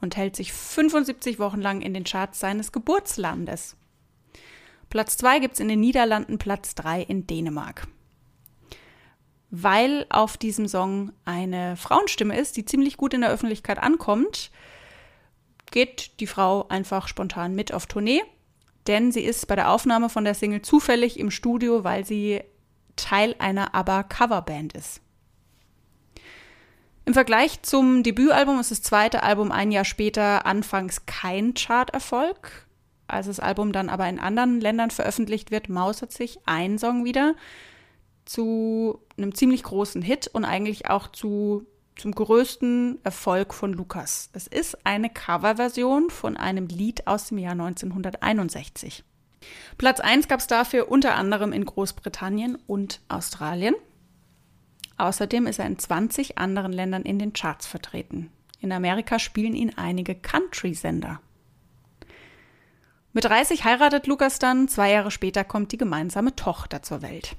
und 0.00 0.16
hält 0.16 0.36
sich 0.36 0.52
75 0.52 1.38
Wochen 1.38 1.60
lang 1.60 1.80
in 1.80 1.94
den 1.94 2.04
Charts 2.04 2.38
seines 2.38 2.70
Geburtslandes. 2.70 3.76
Platz 4.90 5.16
2 5.16 5.38
gibt 5.38 5.54
es 5.54 5.60
in 5.60 5.68
den 5.68 5.80
Niederlanden, 5.80 6.38
Platz 6.38 6.74
3 6.74 7.02
in 7.02 7.26
Dänemark. 7.26 7.88
Weil 9.56 10.04
auf 10.10 10.36
diesem 10.36 10.66
Song 10.66 11.12
eine 11.24 11.76
Frauenstimme 11.76 12.36
ist, 12.36 12.56
die 12.56 12.64
ziemlich 12.64 12.96
gut 12.96 13.14
in 13.14 13.20
der 13.20 13.30
Öffentlichkeit 13.30 13.78
ankommt, 13.78 14.50
geht 15.70 16.18
die 16.18 16.26
Frau 16.26 16.66
einfach 16.66 17.06
spontan 17.06 17.54
mit 17.54 17.72
auf 17.72 17.86
Tournee, 17.86 18.20
denn 18.88 19.12
sie 19.12 19.20
ist 19.20 19.46
bei 19.46 19.54
der 19.54 19.70
Aufnahme 19.70 20.08
von 20.08 20.24
der 20.24 20.34
Single 20.34 20.62
zufällig 20.62 21.20
im 21.20 21.30
Studio, 21.30 21.84
weil 21.84 22.04
sie 22.04 22.42
Teil 22.96 23.36
einer 23.38 23.76
ABBA-Coverband 23.76 24.72
ist. 24.72 25.00
Im 27.04 27.14
Vergleich 27.14 27.62
zum 27.62 28.02
Debütalbum 28.02 28.58
ist 28.58 28.72
das 28.72 28.82
zweite 28.82 29.22
Album 29.22 29.52
ein 29.52 29.70
Jahr 29.70 29.84
später 29.84 30.46
anfangs 30.46 31.06
kein 31.06 31.54
Charterfolg. 31.54 32.66
Als 33.06 33.28
das 33.28 33.38
Album 33.38 33.70
dann 33.70 33.88
aber 33.88 34.08
in 34.08 34.18
anderen 34.18 34.60
Ländern 34.60 34.90
veröffentlicht 34.90 35.52
wird, 35.52 35.68
mausert 35.68 36.10
sich 36.10 36.40
ein 36.44 36.76
Song 36.76 37.04
wieder 37.04 37.36
zu 38.24 39.00
einem 39.16 39.34
ziemlich 39.34 39.62
großen 39.62 40.02
Hit 40.02 40.28
und 40.28 40.44
eigentlich 40.44 40.90
auch 40.90 41.08
zu, 41.08 41.66
zum 41.96 42.12
größten 42.12 43.00
Erfolg 43.04 43.54
von 43.54 43.72
Lukas. 43.72 44.30
Es 44.32 44.46
ist 44.46 44.86
eine 44.86 45.10
Coverversion 45.10 46.10
von 46.10 46.36
einem 46.36 46.66
Lied 46.66 47.06
aus 47.06 47.28
dem 47.28 47.38
Jahr 47.38 47.52
1961. 47.52 49.04
Platz 49.76 50.00
1 50.00 50.28
gab 50.28 50.40
es 50.40 50.46
dafür 50.46 50.90
unter 50.90 51.14
anderem 51.14 51.52
in 51.52 51.64
Großbritannien 51.64 52.56
und 52.66 53.00
Australien. 53.08 53.74
Außerdem 54.96 55.46
ist 55.46 55.58
er 55.58 55.66
in 55.66 55.78
20 55.78 56.38
anderen 56.38 56.72
Ländern 56.72 57.02
in 57.02 57.18
den 57.18 57.32
Charts 57.32 57.66
vertreten. 57.66 58.30
In 58.60 58.72
Amerika 58.72 59.18
spielen 59.18 59.54
ihn 59.54 59.76
einige 59.76 60.14
Country-Sender. 60.14 61.20
Mit 63.12 63.24
30 63.24 63.64
heiratet 63.64 64.06
Lukas 64.06 64.38
dann, 64.38 64.68
zwei 64.68 64.90
Jahre 64.90 65.10
später 65.10 65.44
kommt 65.44 65.72
die 65.72 65.76
gemeinsame 65.76 66.34
Tochter 66.34 66.82
zur 66.82 67.02
Welt. 67.02 67.36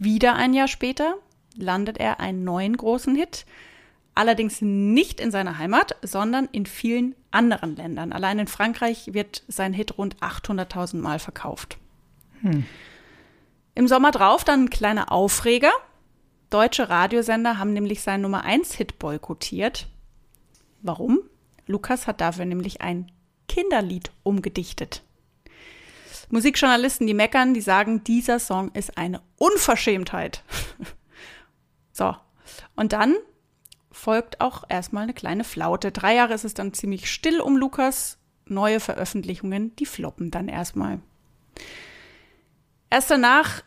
Wieder 0.00 0.34
ein 0.34 0.54
Jahr 0.54 0.66
später 0.66 1.16
landet 1.56 1.98
er 1.98 2.20
einen 2.20 2.42
neuen 2.42 2.74
großen 2.74 3.14
Hit, 3.14 3.44
allerdings 4.14 4.62
nicht 4.62 5.20
in 5.20 5.30
seiner 5.30 5.58
Heimat, 5.58 5.94
sondern 6.00 6.48
in 6.52 6.64
vielen 6.64 7.14
anderen 7.30 7.76
Ländern. 7.76 8.10
Allein 8.10 8.38
in 8.38 8.46
Frankreich 8.46 9.12
wird 9.12 9.44
sein 9.46 9.74
Hit 9.74 9.98
rund 9.98 10.16
800.000 10.16 10.96
Mal 10.96 11.18
verkauft. 11.18 11.76
Hm. 12.40 12.64
Im 13.74 13.88
Sommer 13.88 14.10
drauf 14.10 14.42
dann 14.42 14.64
ein 14.64 14.70
kleiner 14.70 15.12
Aufreger. 15.12 15.70
Deutsche 16.48 16.88
Radiosender 16.88 17.58
haben 17.58 17.74
nämlich 17.74 18.00
seinen 18.00 18.22
Nummer 18.22 18.42
1 18.42 18.72
Hit 18.72 18.98
boykottiert. 18.98 19.86
Warum? 20.80 21.20
Lukas 21.66 22.06
hat 22.06 22.22
dafür 22.22 22.46
nämlich 22.46 22.80
ein 22.80 23.12
Kinderlied 23.48 24.12
umgedichtet. 24.22 25.02
Musikjournalisten, 26.30 27.06
die 27.06 27.14
meckern, 27.14 27.54
die 27.54 27.60
sagen, 27.60 28.04
dieser 28.04 28.38
Song 28.38 28.70
ist 28.72 28.96
eine 28.96 29.20
Unverschämtheit. 29.36 30.42
so. 31.92 32.14
Und 32.76 32.92
dann 32.92 33.16
folgt 33.90 34.40
auch 34.40 34.64
erstmal 34.68 35.02
eine 35.04 35.14
kleine 35.14 35.44
Flaute. 35.44 35.92
Drei 35.92 36.14
Jahre 36.14 36.34
ist 36.34 36.44
es 36.44 36.54
dann 36.54 36.72
ziemlich 36.72 37.10
still 37.10 37.40
um 37.40 37.56
Lukas. 37.56 38.18
Neue 38.46 38.80
Veröffentlichungen, 38.80 39.76
die 39.76 39.86
floppen 39.86 40.30
dann 40.30 40.48
erstmal. 40.48 41.00
Erst 42.90 43.10
danach 43.10 43.62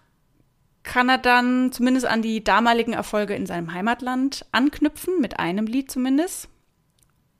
kann 0.83 1.07
er 1.07 1.17
dann 1.17 1.71
zumindest 1.71 2.05
an 2.05 2.21
die 2.21 2.43
damaligen 2.43 2.91
Erfolge 2.91 3.35
in 3.35 3.45
seinem 3.45 3.73
Heimatland 3.73 4.45
anknüpfen, 4.51 5.21
mit 5.21 5.39
einem 5.39 5.65
Lied 5.65 5.89
zumindest. 5.89 6.49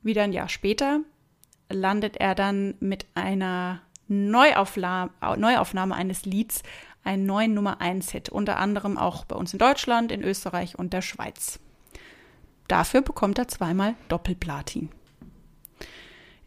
Wieder 0.02 0.22
ein 0.22 0.32
Jahr 0.32 0.48
später 0.48 1.00
landet 1.70 2.16
er 2.16 2.34
dann 2.34 2.74
mit 2.80 3.06
einer 3.14 3.82
Neuaufnahme, 4.14 5.10
Neuaufnahme 5.36 5.94
eines 5.94 6.24
Lieds 6.24 6.62
einen 7.04 7.26
neuen 7.26 7.54
Nummer 7.54 7.80
1 7.80 8.10
Hit, 8.10 8.28
unter 8.30 8.58
anderem 8.58 8.96
auch 8.96 9.24
bei 9.24 9.36
uns 9.36 9.52
in 9.52 9.58
Deutschland, 9.58 10.10
in 10.10 10.22
Österreich 10.22 10.78
und 10.78 10.92
der 10.92 11.02
Schweiz. 11.02 11.60
Dafür 12.68 13.02
bekommt 13.02 13.38
er 13.38 13.48
zweimal 13.48 13.94
Doppelplatin. 14.08 14.88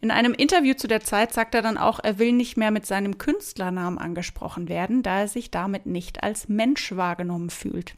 In 0.00 0.10
einem 0.10 0.34
Interview 0.34 0.74
zu 0.74 0.86
der 0.86 1.00
Zeit 1.00 1.32
sagt 1.32 1.54
er 1.54 1.62
dann 1.62 1.78
auch, 1.78 1.98
er 2.00 2.18
will 2.18 2.32
nicht 2.32 2.56
mehr 2.56 2.70
mit 2.70 2.86
seinem 2.86 3.18
Künstlernamen 3.18 3.98
angesprochen 3.98 4.68
werden, 4.68 5.02
da 5.02 5.20
er 5.20 5.28
sich 5.28 5.50
damit 5.50 5.86
nicht 5.86 6.22
als 6.22 6.48
Mensch 6.48 6.94
wahrgenommen 6.94 7.50
fühlt. 7.50 7.94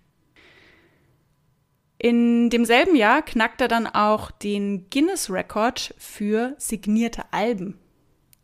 In 1.99 2.49
demselben 2.49 2.97
Jahr 2.97 3.21
knackt 3.21 3.61
er 3.61 3.69
dann 3.69 3.87
auch 3.87 4.31
den 4.31 4.89
Guinness-Rekord 4.89 5.95
für 5.99 6.55
signierte 6.57 7.25
Alben. 7.33 7.79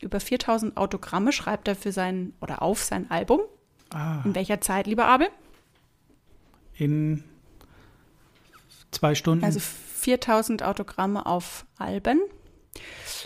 Über 0.06 0.20
4000 0.20 0.76
Autogramme 0.76 1.32
schreibt 1.32 1.66
er 1.66 1.74
für 1.74 1.90
sein 1.90 2.32
oder 2.40 2.62
auf 2.62 2.84
sein 2.84 3.10
Album. 3.10 3.40
Ah. 3.90 4.22
In 4.24 4.36
welcher 4.36 4.60
Zeit, 4.60 4.86
lieber 4.86 5.06
Abel? 5.06 5.26
In 6.76 7.24
zwei 8.92 9.16
Stunden. 9.16 9.44
Also 9.44 9.58
4000 9.58 10.62
Autogramme 10.62 11.26
auf 11.26 11.66
Alben. 11.76 12.20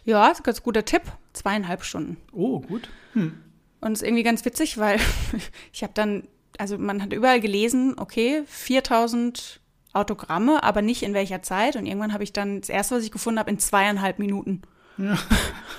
Ja, 0.07 0.29
ist 0.29 0.41
ein 0.41 0.45
ganz 0.45 0.63
guter 0.63 0.87
Tipp. 0.87 1.03
Zweieinhalb 1.35 1.85
Stunden. 1.85 2.17
Oh, 2.33 2.61
gut. 2.61 2.89
Hm. 3.13 3.35
Und 3.83 3.93
es 3.93 4.01
ist 4.01 4.09
irgendwie 4.09 4.23
ganz 4.23 4.43
witzig, 4.47 4.79
weil 4.79 4.99
ich 5.75 5.83
habe 5.83 5.93
dann, 5.93 6.29
also 6.57 6.79
man 6.79 7.03
hat 7.03 7.13
überall 7.13 7.41
gelesen, 7.41 7.99
okay, 7.99 8.43
4000 8.47 9.61
Autogramme, 9.93 10.63
aber 10.63 10.81
nicht 10.81 11.03
in 11.03 11.13
welcher 11.13 11.43
Zeit. 11.43 11.77
Und 11.77 11.85
irgendwann 11.85 12.15
habe 12.15 12.25
ich 12.25 12.33
dann 12.33 12.63
das 12.63 12.71
erste, 12.71 12.97
was 12.97 13.05
ich 13.05 13.13
gefunden 13.13 13.39
habe, 13.39 13.51
in 13.51 13.59
zweieinhalb 13.59 14.19
Minuten. 14.19 14.63
Ja. 14.99 15.19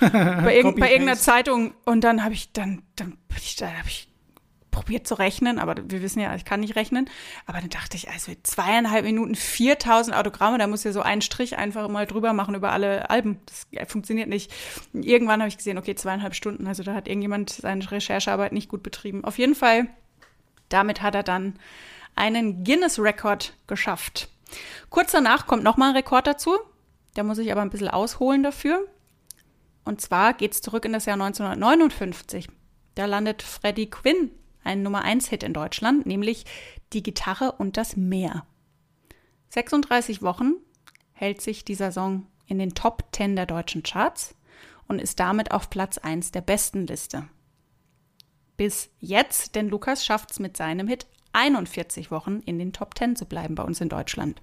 bei, 0.00 0.56
irg 0.56 0.76
bei, 0.78 0.90
irgendeiner 0.92 1.18
Zeitung. 1.18 1.74
Und 1.84 2.02
dann 2.02 2.24
habe 2.24 2.34
ich 2.34 2.52
dann, 2.52 2.82
dann 2.96 3.18
ich, 3.36 3.56
da 3.56 3.66
habe 3.66 3.88
ich 3.88 4.08
probiert 4.72 5.06
zu 5.06 5.14
rechnen, 5.14 5.58
aber 5.58 5.76
wir 5.76 6.02
wissen 6.02 6.18
ja, 6.18 6.34
ich 6.34 6.44
kann 6.44 6.60
nicht 6.60 6.74
rechnen. 6.74 7.08
Aber 7.46 7.60
dann 7.60 7.68
dachte 7.68 7.96
ich, 7.96 8.08
also 8.08 8.32
zweieinhalb 8.42 9.04
Minuten, 9.04 9.36
4000 9.36 10.16
Autogramme, 10.16 10.58
da 10.58 10.66
muss 10.66 10.82
ja 10.82 10.92
so 10.92 11.02
einen 11.02 11.22
Strich 11.22 11.56
einfach 11.56 11.88
mal 11.88 12.06
drüber 12.06 12.32
machen 12.32 12.54
über 12.56 12.72
alle 12.72 13.08
Alben. 13.10 13.38
Das 13.46 13.92
funktioniert 13.92 14.28
nicht. 14.28 14.50
Irgendwann 14.92 15.40
habe 15.40 15.48
ich 15.48 15.58
gesehen, 15.58 15.78
okay, 15.78 15.94
zweieinhalb 15.94 16.34
Stunden, 16.34 16.66
also 16.66 16.82
da 16.82 16.94
hat 16.94 17.06
irgendjemand 17.06 17.50
seine 17.50 17.88
Recherchearbeit 17.88 18.52
nicht 18.52 18.68
gut 18.68 18.82
betrieben. 18.82 19.24
Auf 19.24 19.38
jeden 19.38 19.54
Fall, 19.54 19.88
damit 20.68 21.02
hat 21.02 21.14
er 21.14 21.22
dann 21.22 21.58
einen 22.16 22.64
Guinness-Rekord 22.64 23.54
geschafft. 23.66 24.28
Kurz 24.90 25.12
danach 25.12 25.46
kommt 25.46 25.62
nochmal 25.62 25.90
ein 25.90 25.96
Rekord 25.96 26.26
dazu. 26.26 26.58
Da 27.14 27.22
muss 27.22 27.38
ich 27.38 27.52
aber 27.52 27.60
ein 27.60 27.70
bisschen 27.70 27.88
ausholen 27.88 28.42
dafür. 28.42 28.86
Und 29.84 30.00
zwar 30.00 30.34
geht 30.34 30.52
es 30.52 30.62
zurück 30.62 30.84
in 30.84 30.92
das 30.92 31.06
Jahr 31.06 31.14
1959. 31.14 32.48
Da 32.94 33.06
landet 33.06 33.42
Freddie 33.42 33.90
Quinn 33.90 34.30
ein 34.64 34.82
Nummer 34.82 35.02
1 35.02 35.28
Hit 35.28 35.42
in 35.42 35.54
Deutschland, 35.54 36.06
nämlich 36.06 36.44
Die 36.92 37.02
Gitarre 37.02 37.52
und 37.52 37.76
das 37.76 37.96
Meer. 37.96 38.46
36 39.48 40.22
Wochen 40.22 40.54
hält 41.12 41.40
sich 41.40 41.64
dieser 41.64 41.92
Song 41.92 42.26
in 42.46 42.58
den 42.58 42.74
Top 42.74 43.04
10 43.12 43.36
der 43.36 43.46
deutschen 43.46 43.82
Charts 43.82 44.34
und 44.88 45.00
ist 45.00 45.20
damit 45.20 45.52
auf 45.52 45.70
Platz 45.70 45.98
1 45.98 46.32
der 46.32 46.42
besten 46.42 46.86
Liste. 46.86 47.28
Bis 48.56 48.90
jetzt, 49.00 49.54
denn 49.54 49.68
Lukas 49.68 50.04
schafft 50.04 50.30
es 50.30 50.38
mit 50.38 50.56
seinem 50.56 50.86
Hit 50.86 51.06
41 51.32 52.10
Wochen 52.10 52.40
in 52.40 52.58
den 52.58 52.72
Top 52.72 52.96
10 52.96 53.16
zu 53.16 53.24
bleiben 53.24 53.54
bei 53.54 53.62
uns 53.62 53.80
in 53.80 53.88
Deutschland. 53.88 54.42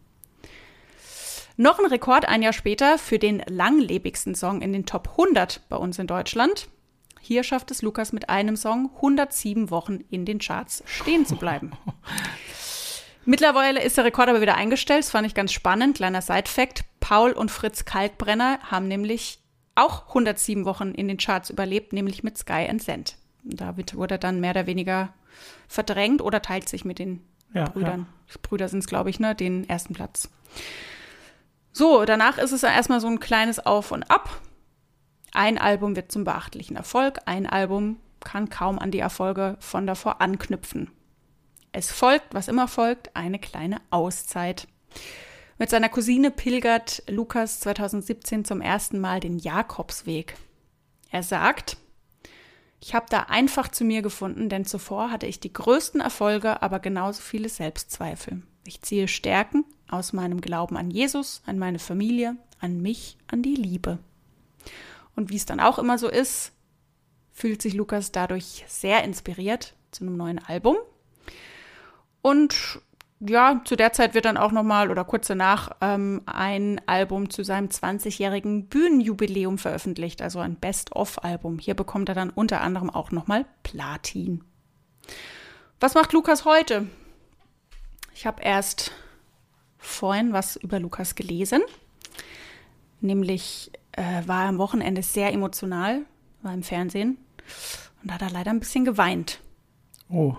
Noch 1.61 1.77
ein 1.77 1.87
Rekord 1.87 2.25
ein 2.25 2.41
Jahr 2.41 2.53
später 2.53 2.97
für 2.97 3.19
den 3.19 3.43
langlebigsten 3.45 4.33
Song 4.33 4.61
in 4.61 4.71
den 4.71 4.85
Top 4.85 5.09
100 5.09 5.59
bei 5.67 5.75
uns 5.75 5.99
in 5.99 6.07
Deutschland. 6.07 6.69
Hier 7.19 7.43
schafft 7.43 7.69
es 7.69 7.81
Lukas 7.81 8.13
mit 8.13 8.29
einem 8.29 8.55
Song 8.55 8.89
107 8.95 9.69
Wochen 9.69 9.99
in 10.09 10.23
den 10.23 10.39
Charts 10.39 10.85
stehen 10.85 11.25
zu 11.25 11.35
bleiben. 11.35 11.73
Mittlerweile 13.25 13.83
ist 13.83 13.97
der 13.97 14.05
Rekord 14.05 14.29
aber 14.29 14.39
wieder 14.39 14.55
eingestellt. 14.55 15.03
Das 15.03 15.11
fand 15.11 15.27
ich 15.27 15.33
ganz 15.33 15.51
spannend. 15.51 15.97
Kleiner 15.97 16.21
Side-Fact. 16.21 16.85
Paul 17.01 17.33
und 17.33 17.51
Fritz 17.51 17.83
Kalkbrenner 17.83 18.59
haben 18.61 18.87
nämlich 18.87 19.39
auch 19.75 20.07
107 20.07 20.63
Wochen 20.63 20.91
in 20.91 21.09
den 21.09 21.17
Charts 21.17 21.49
überlebt, 21.49 21.91
nämlich 21.91 22.23
mit 22.23 22.37
Sky 22.37 22.67
and 22.69 22.81
Sand. 22.81 23.17
Da 23.43 23.75
wurde 23.75 24.15
er 24.15 24.17
dann 24.17 24.39
mehr 24.39 24.51
oder 24.51 24.65
weniger 24.65 25.13
verdrängt 25.67 26.21
oder 26.21 26.41
teilt 26.41 26.69
sich 26.69 26.85
mit 26.85 26.99
den 26.99 27.21
ja, 27.53 27.65
Brüdern. 27.65 28.07
Ja. 28.29 28.35
Brüder 28.43 28.69
sind 28.69 28.79
es, 28.79 28.87
glaube 28.87 29.09
ich, 29.09 29.19
ne? 29.19 29.35
Den 29.35 29.67
ersten 29.67 29.93
Platz. 29.93 30.29
So, 31.79 32.03
danach 32.03 32.37
ist 32.37 32.51
es 32.51 32.63
erstmal 32.63 32.99
so 32.99 33.07
ein 33.07 33.21
kleines 33.21 33.65
Auf 33.65 33.93
und 33.93 34.03
Ab. 34.11 34.41
Ein 35.31 35.57
Album 35.57 35.95
wird 35.95 36.11
zum 36.11 36.25
beachtlichen 36.25 36.75
Erfolg, 36.75 37.19
ein 37.25 37.45
Album 37.45 38.01
kann 38.19 38.49
kaum 38.49 38.79
an 38.79 38.91
die 38.91 38.99
Erfolge 38.99 39.55
von 39.61 39.87
davor 39.87 40.19
anknüpfen. 40.19 40.91
Es 41.71 41.89
folgt, 41.89 42.33
was 42.33 42.49
immer 42.49 42.67
folgt, 42.67 43.15
eine 43.15 43.39
kleine 43.39 43.77
Auszeit. 43.91 44.67
Mit 45.57 45.69
seiner 45.69 45.87
Cousine 45.87 46.31
pilgert 46.31 47.01
Lukas 47.07 47.61
2017 47.61 48.43
zum 48.43 48.59
ersten 48.59 48.99
Mal 48.99 49.21
den 49.21 49.39
Jakobsweg. 49.39 50.35
Er 51.11 51.23
sagt, 51.23 51.77
ich 52.81 52.93
habe 52.93 53.05
da 53.09 53.27
einfach 53.29 53.69
zu 53.69 53.85
mir 53.85 54.01
gefunden, 54.01 54.49
denn 54.49 54.65
zuvor 54.65 55.11
hatte 55.11 55.27
ich 55.27 55.39
die 55.39 55.53
größten 55.53 56.01
Erfolge, 56.01 56.61
aber 56.61 56.79
genauso 56.79 57.21
viele 57.21 57.47
Selbstzweifel. 57.47 58.41
Ich 58.65 58.81
ziehe 58.81 59.07
Stärken 59.07 59.63
aus 59.89 60.13
meinem 60.13 60.41
Glauben 60.41 60.77
an 60.77 60.91
Jesus, 60.91 61.41
an 61.45 61.59
meine 61.59 61.79
Familie, 61.79 62.37
an 62.59 62.81
mich, 62.81 63.17
an 63.27 63.41
die 63.41 63.55
Liebe. 63.55 63.99
Und 65.15 65.29
wie 65.29 65.35
es 65.35 65.45
dann 65.45 65.59
auch 65.59 65.79
immer 65.79 65.97
so 65.97 66.07
ist, 66.09 66.53
fühlt 67.33 67.61
sich 67.61 67.73
Lukas 67.73 68.11
dadurch 68.11 68.65
sehr 68.67 69.03
inspiriert 69.03 69.73
zu 69.91 70.03
einem 70.03 70.17
neuen 70.17 70.39
Album. 70.39 70.77
Und 72.21 72.81
ja, 73.19 73.61
zu 73.65 73.75
der 73.75 73.91
Zeit 73.91 74.13
wird 74.13 74.25
dann 74.25 74.37
auch 74.37 74.51
nochmal 74.51 74.89
oder 74.89 75.03
kurz 75.03 75.27
danach 75.27 75.71
ähm, 75.81 76.21
ein 76.25 76.79
Album 76.85 77.29
zu 77.29 77.43
seinem 77.43 77.67
20-jährigen 77.67 78.67
Bühnenjubiläum 78.67 79.57
veröffentlicht, 79.57 80.21
also 80.21 80.39
ein 80.39 80.55
Best-of-Album. 80.55 81.59
Hier 81.59 81.73
bekommt 81.73 82.07
er 82.09 82.15
dann 82.15 82.29
unter 82.29 82.61
anderem 82.61 82.89
auch 82.89 83.11
nochmal 83.11 83.45
Platin. 83.63 84.43
Was 85.81 85.95
macht 85.95 86.13
Lukas 86.13 86.45
heute? 86.45 86.87
Ich 88.13 88.25
habe 88.25 88.41
erst 88.41 88.91
vorhin 89.79 90.33
was 90.33 90.55
über 90.57 90.79
Lukas 90.79 91.15
gelesen, 91.15 91.61
nämlich 93.01 93.71
äh, 93.93 94.27
war 94.27 94.47
am 94.47 94.59
Wochenende 94.59 95.01
sehr 95.01 95.33
emotional, 95.33 96.01
war 96.43 96.53
im 96.53 96.63
Fernsehen 96.63 97.17
und 98.03 98.13
hat 98.13 98.21
er 98.21 98.29
leider 98.29 98.51
ein 98.51 98.59
bisschen 98.59 98.85
geweint. 98.85 99.39
Oh. 100.09 100.35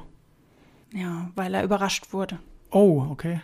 Ja, 0.93 1.31
weil 1.35 1.55
er 1.55 1.65
überrascht 1.65 2.13
wurde. 2.13 2.39
Oh, 2.71 3.07
okay. 3.11 3.41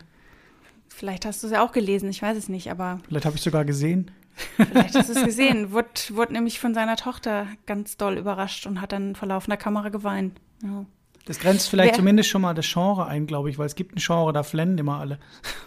Vielleicht 0.89 1.25
hast 1.27 1.43
du 1.43 1.49
es 1.49 1.53
ja 1.53 1.65
auch 1.65 1.73
gelesen, 1.73 2.09
ich 2.09 2.23
weiß 2.23 2.37
es 2.37 2.49
nicht, 2.49 2.71
aber. 2.71 3.01
Vielleicht 3.07 3.27
habe 3.27 3.37
ich 3.37 3.43
sogar 3.43 3.65
gesehen. 3.65 4.11
Vielleicht 4.57 4.95
hast 4.95 5.09
du 5.09 5.15
es 5.15 5.25
gesehen. 5.25 5.73
Wurde, 5.73 5.89
wurde 6.11 6.33
nämlich 6.33 6.59
von 6.61 6.75
seiner 6.75 6.97
Tochter 6.97 7.47
ganz 7.67 7.97
doll 7.97 8.19
überrascht 8.19 8.67
und 8.67 8.81
hat 8.81 8.93
dann 8.93 9.15
vor 9.15 9.29
laufender 9.29 9.57
Kamera 9.57 9.91
geweint. 9.91 10.41
Ja. 10.63 10.87
Das 11.27 11.41
grenzt 11.41 11.69
vielleicht 11.69 11.91
Wer, 11.91 11.99
zumindest 11.99 12.31
schon 12.31 12.43
mal 12.43 12.55
das 12.55 12.73
Genre 12.73 13.07
ein, 13.07 13.27
glaube 13.27 13.51
ich, 13.51 13.59
weil 13.59 13.67
es 13.67 13.75
gibt 13.75 13.95
ein 13.95 13.99
Genre, 14.01 14.33
da 14.33 14.43
flennen 14.45 14.79
immer 14.79 15.01
alle. 15.01 15.19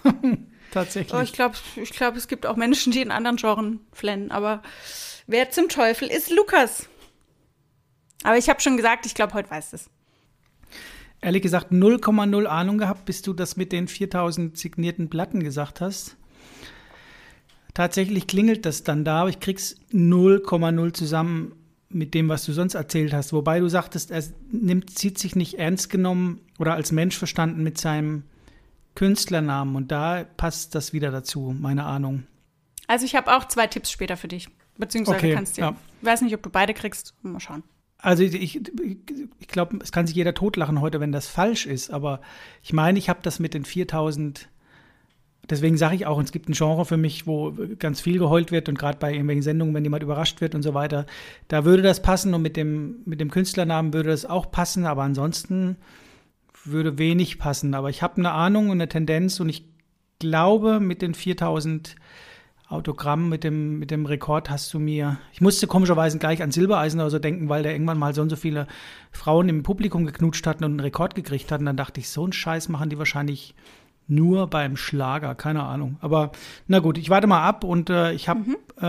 Tatsächlich. 0.71 1.13
Oh, 1.13 1.21
ich 1.21 1.33
glaube, 1.33 1.55
ich 1.75 1.91
glaub, 1.91 2.15
es 2.15 2.27
gibt 2.27 2.45
auch 2.45 2.55
Menschen, 2.55 2.93
die 2.93 3.01
in 3.01 3.11
anderen 3.11 3.35
Genren 3.35 3.81
flennen. 3.91 4.31
Aber 4.31 4.61
wer 5.27 5.49
zum 5.49 5.67
Teufel 5.67 6.07
ist 6.07 6.31
Lukas? 6.31 6.87
Aber 8.23 8.37
ich 8.37 8.49
habe 8.49 8.61
schon 8.61 8.77
gesagt, 8.77 9.05
ich 9.05 9.15
glaube, 9.15 9.33
heute 9.33 9.51
weiß 9.51 9.73
es. 9.73 9.89
Ehrlich 11.21 11.41
gesagt, 11.41 11.73
0,0 11.73 12.45
Ahnung 12.45 12.77
gehabt, 12.77 13.03
bis 13.03 13.21
du 13.21 13.33
das 13.33 13.57
mit 13.57 13.73
den 13.73 13.89
4000 13.89 14.57
signierten 14.57 15.09
Platten 15.09 15.43
gesagt 15.43 15.81
hast. 15.81 16.15
Tatsächlich 17.73 18.27
klingelt 18.27 18.65
das 18.65 18.83
dann 18.83 19.03
da, 19.03 19.21
aber 19.21 19.29
ich 19.29 19.41
krieg's 19.41 19.75
0,0 19.91 20.93
zusammen 20.93 21.58
mit 21.89 22.13
dem, 22.13 22.29
was 22.29 22.45
du 22.45 22.53
sonst 22.53 22.75
erzählt 22.75 23.13
hast. 23.13 23.33
Wobei 23.33 23.59
du 23.59 23.67
sagtest, 23.67 24.11
er 24.11 24.23
nimmt, 24.51 24.97
zieht 24.97 25.17
sich 25.17 25.35
nicht 25.35 25.55
ernst 25.55 25.89
genommen 25.89 26.39
oder 26.59 26.75
als 26.75 26.91
Mensch 26.91 27.17
verstanden 27.17 27.63
mit 27.63 27.77
seinem 27.77 28.23
Künstlernamen. 28.95 29.75
Und 29.75 29.91
da 29.91 30.25
passt 30.37 30.75
das 30.75 30.93
wieder 30.93 31.11
dazu, 31.11 31.55
meine 31.59 31.85
Ahnung. 31.85 32.23
Also 32.87 33.05
ich 33.05 33.15
habe 33.15 33.35
auch 33.35 33.47
zwei 33.47 33.67
Tipps 33.67 33.91
später 33.91 34.17
für 34.17 34.27
dich. 34.27 34.49
Beziehungsweise 34.77 35.17
okay, 35.17 35.33
kannst 35.33 35.57
du. 35.57 35.61
Ja. 35.61 35.75
Ich 36.01 36.07
weiß 36.07 36.21
nicht, 36.21 36.33
ob 36.33 36.43
du 36.43 36.49
beide 36.49 36.73
kriegst. 36.73 37.13
Mal 37.21 37.39
schauen. 37.39 37.63
Also 37.97 38.23
ich, 38.23 38.33
ich, 38.33 38.61
ich 39.39 39.47
glaube, 39.47 39.79
es 39.83 39.91
kann 39.91 40.07
sich 40.07 40.15
jeder 40.15 40.33
totlachen 40.33 40.79
heute, 40.79 40.99
wenn 41.01 41.11
das 41.11 41.27
falsch 41.27 41.65
ist. 41.65 41.91
Aber 41.91 42.21
ich 42.63 42.71
meine, 42.71 42.97
ich 42.97 43.09
habe 43.09 43.19
das 43.21 43.39
mit 43.39 43.53
den 43.53 43.65
4000 43.65 44.47
deswegen 45.49 45.77
sage 45.77 45.95
ich 45.95 46.05
auch, 46.05 46.21
es 46.21 46.31
gibt 46.31 46.49
ein 46.49 46.53
Genre 46.53 46.85
für 46.85 46.97
mich, 46.97 47.27
wo 47.27 47.53
ganz 47.79 48.01
viel 48.01 48.19
geheult 48.19 48.51
wird 48.51 48.69
und 48.69 48.77
gerade 48.77 48.97
bei 48.99 49.11
irgendwelchen 49.11 49.43
Sendungen, 49.43 49.73
wenn 49.73 49.83
jemand 49.83 50.03
überrascht 50.03 50.41
wird 50.41 50.55
und 50.55 50.61
so 50.61 50.73
weiter, 50.73 51.05
da 51.47 51.65
würde 51.65 51.83
das 51.83 52.01
passen 52.01 52.33
und 52.33 52.41
mit 52.41 52.57
dem, 52.57 52.97
mit 53.05 53.19
dem 53.19 53.31
Künstlernamen 53.31 53.93
würde 53.93 54.09
das 54.09 54.25
auch 54.25 54.51
passen, 54.51 54.85
aber 54.85 55.03
ansonsten 55.03 55.77
würde 56.65 56.97
wenig 56.97 57.39
passen. 57.39 57.73
Aber 57.73 57.89
ich 57.89 58.01
habe 58.01 58.17
eine 58.17 58.31
Ahnung 58.31 58.65
und 58.65 58.77
eine 58.77 58.89
Tendenz 58.89 59.39
und 59.39 59.49
ich 59.49 59.65
glaube, 60.19 60.79
mit 60.79 61.01
den 61.01 61.13
4000 61.13 61.95
Autogramm 62.69 63.29
mit 63.29 63.43
dem, 63.43 63.79
mit 63.79 63.89
dem 63.89 64.05
Rekord 64.05 64.51
hast 64.51 64.71
du 64.75 64.79
mir. 64.79 65.17
Ich 65.33 65.41
musste 65.41 65.65
komischerweise 65.65 66.19
gleich 66.19 66.43
an 66.43 66.51
Silbereisen 66.51 66.99
oder 66.99 67.09
so 67.09 67.17
denken, 67.17 67.49
weil 67.49 67.63
der 67.63 67.71
irgendwann 67.71 67.97
mal 67.97 68.13
so 68.13 68.21
und 68.21 68.29
so 68.29 68.35
viele 68.35 68.67
Frauen 69.11 69.49
im 69.49 69.63
Publikum 69.63 70.05
geknutscht 70.05 70.45
hatten 70.45 70.63
und 70.63 70.73
einen 70.73 70.79
Rekord 70.79 71.15
gekriegt 71.15 71.51
hatten. 71.51 71.65
Dann 71.65 71.77
dachte 71.77 71.99
ich, 71.99 72.09
so 72.09 72.23
einen 72.23 72.33
Scheiß 72.33 72.69
machen 72.69 72.91
die 72.91 72.99
wahrscheinlich 72.99 73.55
nur 74.09 74.47
beim 74.47 74.75
Schlager, 74.75 75.35
keine 75.35 75.63
Ahnung. 75.63 75.97
Aber 76.01 76.31
na 76.67 76.79
gut, 76.79 76.97
ich 76.97 77.09
warte 77.09 77.27
mal 77.27 77.47
ab 77.47 77.63
und 77.63 77.89
äh, 77.89 78.11
ich 78.13 78.27
habe 78.27 78.41
mhm. 78.41 78.57
äh, 78.77 78.83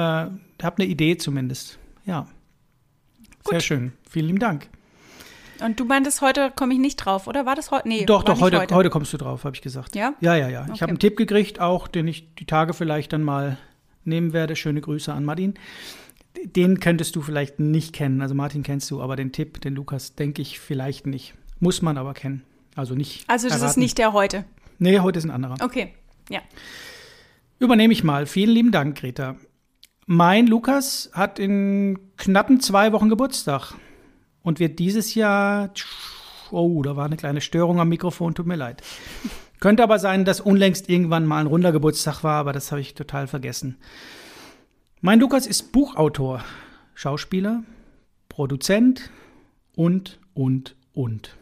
hab 0.63 0.79
eine 0.79 0.89
Idee 0.89 1.17
zumindest. 1.17 1.79
Ja. 2.07 2.27
Gut. 3.45 3.53
Sehr 3.53 3.61
schön. 3.61 3.93
Vielen 4.09 4.27
lieben 4.27 4.39
Dank. 4.39 4.69
Und 5.65 5.79
du 5.79 5.85
meintest, 5.85 6.23
heute 6.23 6.51
komme 6.55 6.73
ich 6.73 6.81
nicht 6.81 6.97
drauf, 6.97 7.27
oder 7.27 7.45
war 7.45 7.55
das 7.55 7.71
heute? 7.71 7.87
Nee, 7.87 8.07
doch, 8.07 8.23
doch, 8.23 8.41
heute, 8.41 8.59
heute, 8.59 8.75
heute. 8.75 8.91
kommst 8.91 9.13
du 9.13 9.19
drauf, 9.19 9.45
habe 9.45 9.55
ich 9.55 9.63
gesagt. 9.63 9.95
Ja? 9.95 10.15
Ja, 10.21 10.35
ja, 10.35 10.49
ja. 10.49 10.63
Okay. 10.63 10.73
Ich 10.75 10.83
habe 10.83 10.91
einen 10.91 10.99
Tipp 10.99 11.17
gekriegt, 11.17 11.61
auch, 11.61 11.87
den 11.87 12.09
ich 12.09 12.35
die 12.35 12.47
Tage 12.47 12.73
vielleicht 12.73 13.13
dann 13.13 13.23
mal 13.23 13.59
nehmen 14.05 14.33
werde. 14.33 14.57
Schöne 14.57 14.81
Grüße 14.81 15.13
an 15.13 15.25
Martin. 15.25 15.55
Den 16.45 16.81
könntest 16.81 17.15
du 17.17 17.21
vielleicht 17.21 17.61
nicht 17.61 17.93
kennen. 17.93 18.23
Also 18.23 18.35
Martin 18.35 18.63
kennst 18.63 18.91
du, 18.91 19.03
aber 19.03 19.17
den 19.17 19.33
Tipp, 19.33 19.61
den 19.61 19.75
Lukas, 19.75 20.15
denke 20.15 20.41
ich 20.41 20.61
vielleicht 20.61 21.07
nicht. 21.07 21.35
Muss 21.59 21.83
man 21.83 21.99
aber 21.99 22.15
kennen. 22.15 22.43
Also 22.75 22.95
nicht. 22.95 23.25
Also 23.29 23.49
das 23.49 23.59
erraten. 23.59 23.71
ist 23.71 23.77
nicht 23.77 23.99
der 23.99 24.13
heute. 24.13 24.45
Nee, 24.81 24.99
heute 24.99 25.19
ist 25.19 25.27
ein 25.27 25.31
anderer. 25.31 25.57
Okay, 25.63 25.93
ja. 26.31 26.41
Übernehme 27.59 27.93
ich 27.93 28.03
mal. 28.03 28.25
Vielen 28.25 28.51
lieben 28.51 28.73
Dank, 28.73 28.97
Greta. 28.97 29.37
Mein 30.07 30.47
Lukas 30.47 31.11
hat 31.13 31.39
in 31.39 31.99
knappen 32.17 32.61
zwei 32.61 32.91
Wochen 32.93 33.11
Geburtstag 33.11 33.75
und 34.43 34.59
wird 34.59 34.79
dieses 34.79 35.15
Jahr. 35.15 35.71
Oh, 36.51 36.83
da 36.83 36.97
war 36.97 37.05
eine 37.05 37.19
kleine 37.19 37.43
Störung 37.43 37.79
am 37.79 37.91
Mikrofon, 37.91 38.35
tut 38.35 38.47
mir 38.47 38.57
leid. 38.57 38.83
Könnte 39.61 39.83
aber 39.83 39.99
sein, 39.99 40.25
dass 40.25 40.41
unlängst 40.41 40.89
irgendwann 40.89 41.27
mal 41.27 41.41
ein 41.41 41.47
runder 41.47 41.73
Geburtstag 41.73 42.25
war, 42.25 42.41
aber 42.41 42.55
das 42.55 42.73
habe 42.73 42.81
ich 42.81 42.95
total 42.95 43.27
vergessen. 43.27 43.77
Mein 45.03 45.21
Lukas 45.21 45.47
ist 45.47 45.73
Buchautor, 45.73 46.43
Schauspieler, 46.95 47.63
Produzent 48.31 49.11
und, 49.77 50.19
und, 50.33 50.75
und. 50.95 51.37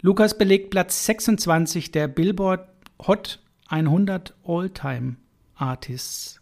Lukas 0.00 0.38
belegt 0.38 0.70
Platz 0.70 1.06
26 1.06 1.90
der 1.90 2.06
Billboard 2.06 2.68
Hot 3.06 3.40
100 3.68 4.34
All-Time 4.44 5.16
Artists 5.56 6.40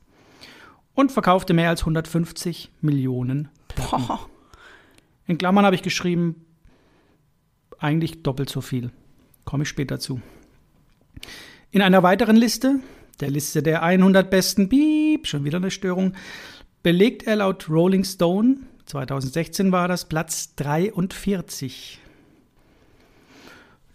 und 0.95 1.11
verkaufte 1.11 1.55
mehr 1.55 1.71
als 1.71 1.81
150 1.81 2.71
Millionen 2.83 3.49
Platten. 3.69 4.07
Boah. 4.07 4.29
In 5.27 5.39
Klammern 5.39 5.65
habe 5.65 5.75
ich 5.75 5.83
geschrieben, 5.83 6.45
eigentlich 7.79 8.23
doppelt 8.23 8.51
so 8.51 8.61
viel. 8.61 8.91
Komme 9.45 9.63
ich 9.63 9.71
später 9.71 9.99
zu. 9.99 10.21
In 11.71 11.81
einer 11.81 12.03
weiteren 12.03 12.37
Liste, 12.37 12.81
der 13.21 13.31
Liste 13.31 13.63
der 13.63 13.83
100 13.83 14.31
besten 14.31 14.69
Beep, 14.69 15.27
schon 15.27 15.45
wieder 15.45 15.57
eine 15.57 15.71
Störung, 15.71 16.13
belegt 16.83 17.23
er 17.23 17.37
laut 17.37 17.71
Rolling 17.71 18.05
Stone, 18.05 18.59
2016 18.85 19.73
war 19.73 19.89
das, 19.89 20.05
Platz 20.05 20.55
43. 20.57 22.01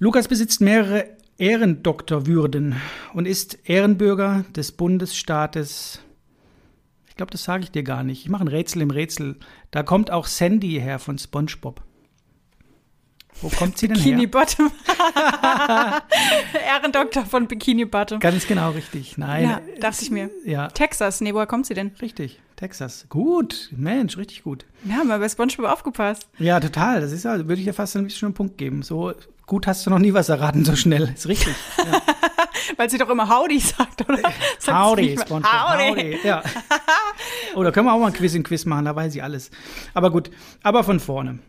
Lukas 0.04 0.28
besitzt 0.28 0.62
mehrere 0.62 1.06
Ehrendoktorwürden 1.38 2.76
und 3.14 3.28
ist 3.28 3.60
Ehrenbürger 3.66 4.46
des 4.56 4.72
Bundesstaates. 4.72 6.00
Ich 7.08 7.16
glaube, 7.18 7.32
das 7.32 7.44
sage 7.44 7.66
ich 7.66 7.70
dir 7.70 7.84
gar 7.84 8.02
nicht. 8.02 8.24
Ich 8.24 8.30
mache 8.30 8.44
ein 8.44 8.48
Rätsel 8.48 8.82
im 8.82 8.90
Rätsel. 8.90 9.38
Da 9.70 9.84
kommt 9.84 10.10
auch 10.10 10.26
Sandy 10.26 10.80
her 10.82 10.98
von 10.98 11.20
SpongeBob. 11.20 11.84
Wo 13.44 13.50
kommt 13.50 13.78
sie 13.78 13.90
denn 13.90 13.98
Bikini 13.98 14.22
her? 14.22 14.28
Bottom. 14.32 14.72
Ehrendoktor 16.66 17.24
von 17.28 17.48
Bikini 17.48 17.86
Bottom. 17.86 18.20
Ganz 18.20 18.48
genau 18.48 18.72
richtig. 18.72 19.20
Nein. 19.20 19.44
Ja, 19.44 19.62
dachte 19.82 20.02
ich 20.02 20.10
mir. 20.10 20.32
Ja. 20.46 20.70
Texas. 20.70 21.22
Nee, 21.22 21.36
woher 21.36 21.46
kommt 21.46 21.68
sie 21.68 21.76
denn? 21.76 21.92
Richtig. 22.02 22.40
Texas. 22.56 23.06
Gut. 23.10 23.70
Mensch, 23.72 24.18
richtig 24.18 24.42
gut. 24.42 24.66
Ja, 24.84 25.04
mal 25.04 25.20
bei 25.20 25.30
SpongeBob 25.30 25.68
aufgepasst. 25.68 26.28
Ja, 26.40 26.60
total. 26.60 27.02
Das 27.02 27.12
ist 27.12 27.24
ja, 27.24 27.38
würde 27.38 27.60
ich 27.62 27.66
dir 27.66 27.74
fast 27.76 27.96
ein 27.96 28.04
bisschen 28.04 28.28
einen 28.28 28.34
Punkt 28.34 28.58
geben. 28.58 28.82
So 28.82 29.14
gut 29.52 29.68
hast 29.68 29.86
du 29.86 29.90
noch 29.90 30.00
nie 30.00 30.14
was 30.14 30.30
erraten, 30.30 30.64
so 30.64 30.78
schnell. 30.78 31.12
Ist 31.14 31.28
richtig. 31.28 31.54
Ja. 31.78 32.02
Weil 32.78 32.90
sie 32.90 32.98
doch 32.98 33.10
immer 33.10 33.28
Howdy 33.28 33.60
sagt, 33.60 34.08
oder? 34.08 34.22
Sagt 34.60 34.80
Howdy, 34.80 35.18
SpongeBob. 35.20 35.52
Howdy. 35.52 35.90
Howdy. 35.90 36.18
Ja. 36.24 36.42
Oder 37.56 37.74
können 37.74 37.88
wir 37.88 37.94
auch 37.94 38.00
mal 38.00 38.08
ein 38.08 38.14
Quiz 38.14 38.34
in 38.34 38.44
Quiz 38.44 38.64
machen, 38.64 38.86
da 38.86 38.96
weiß 38.96 39.14
ich 39.14 39.22
alles. 39.22 39.52
Aber 39.94 40.10
gut, 40.10 40.32
aber 40.64 40.86
von 40.86 41.02
vorne 41.02 41.40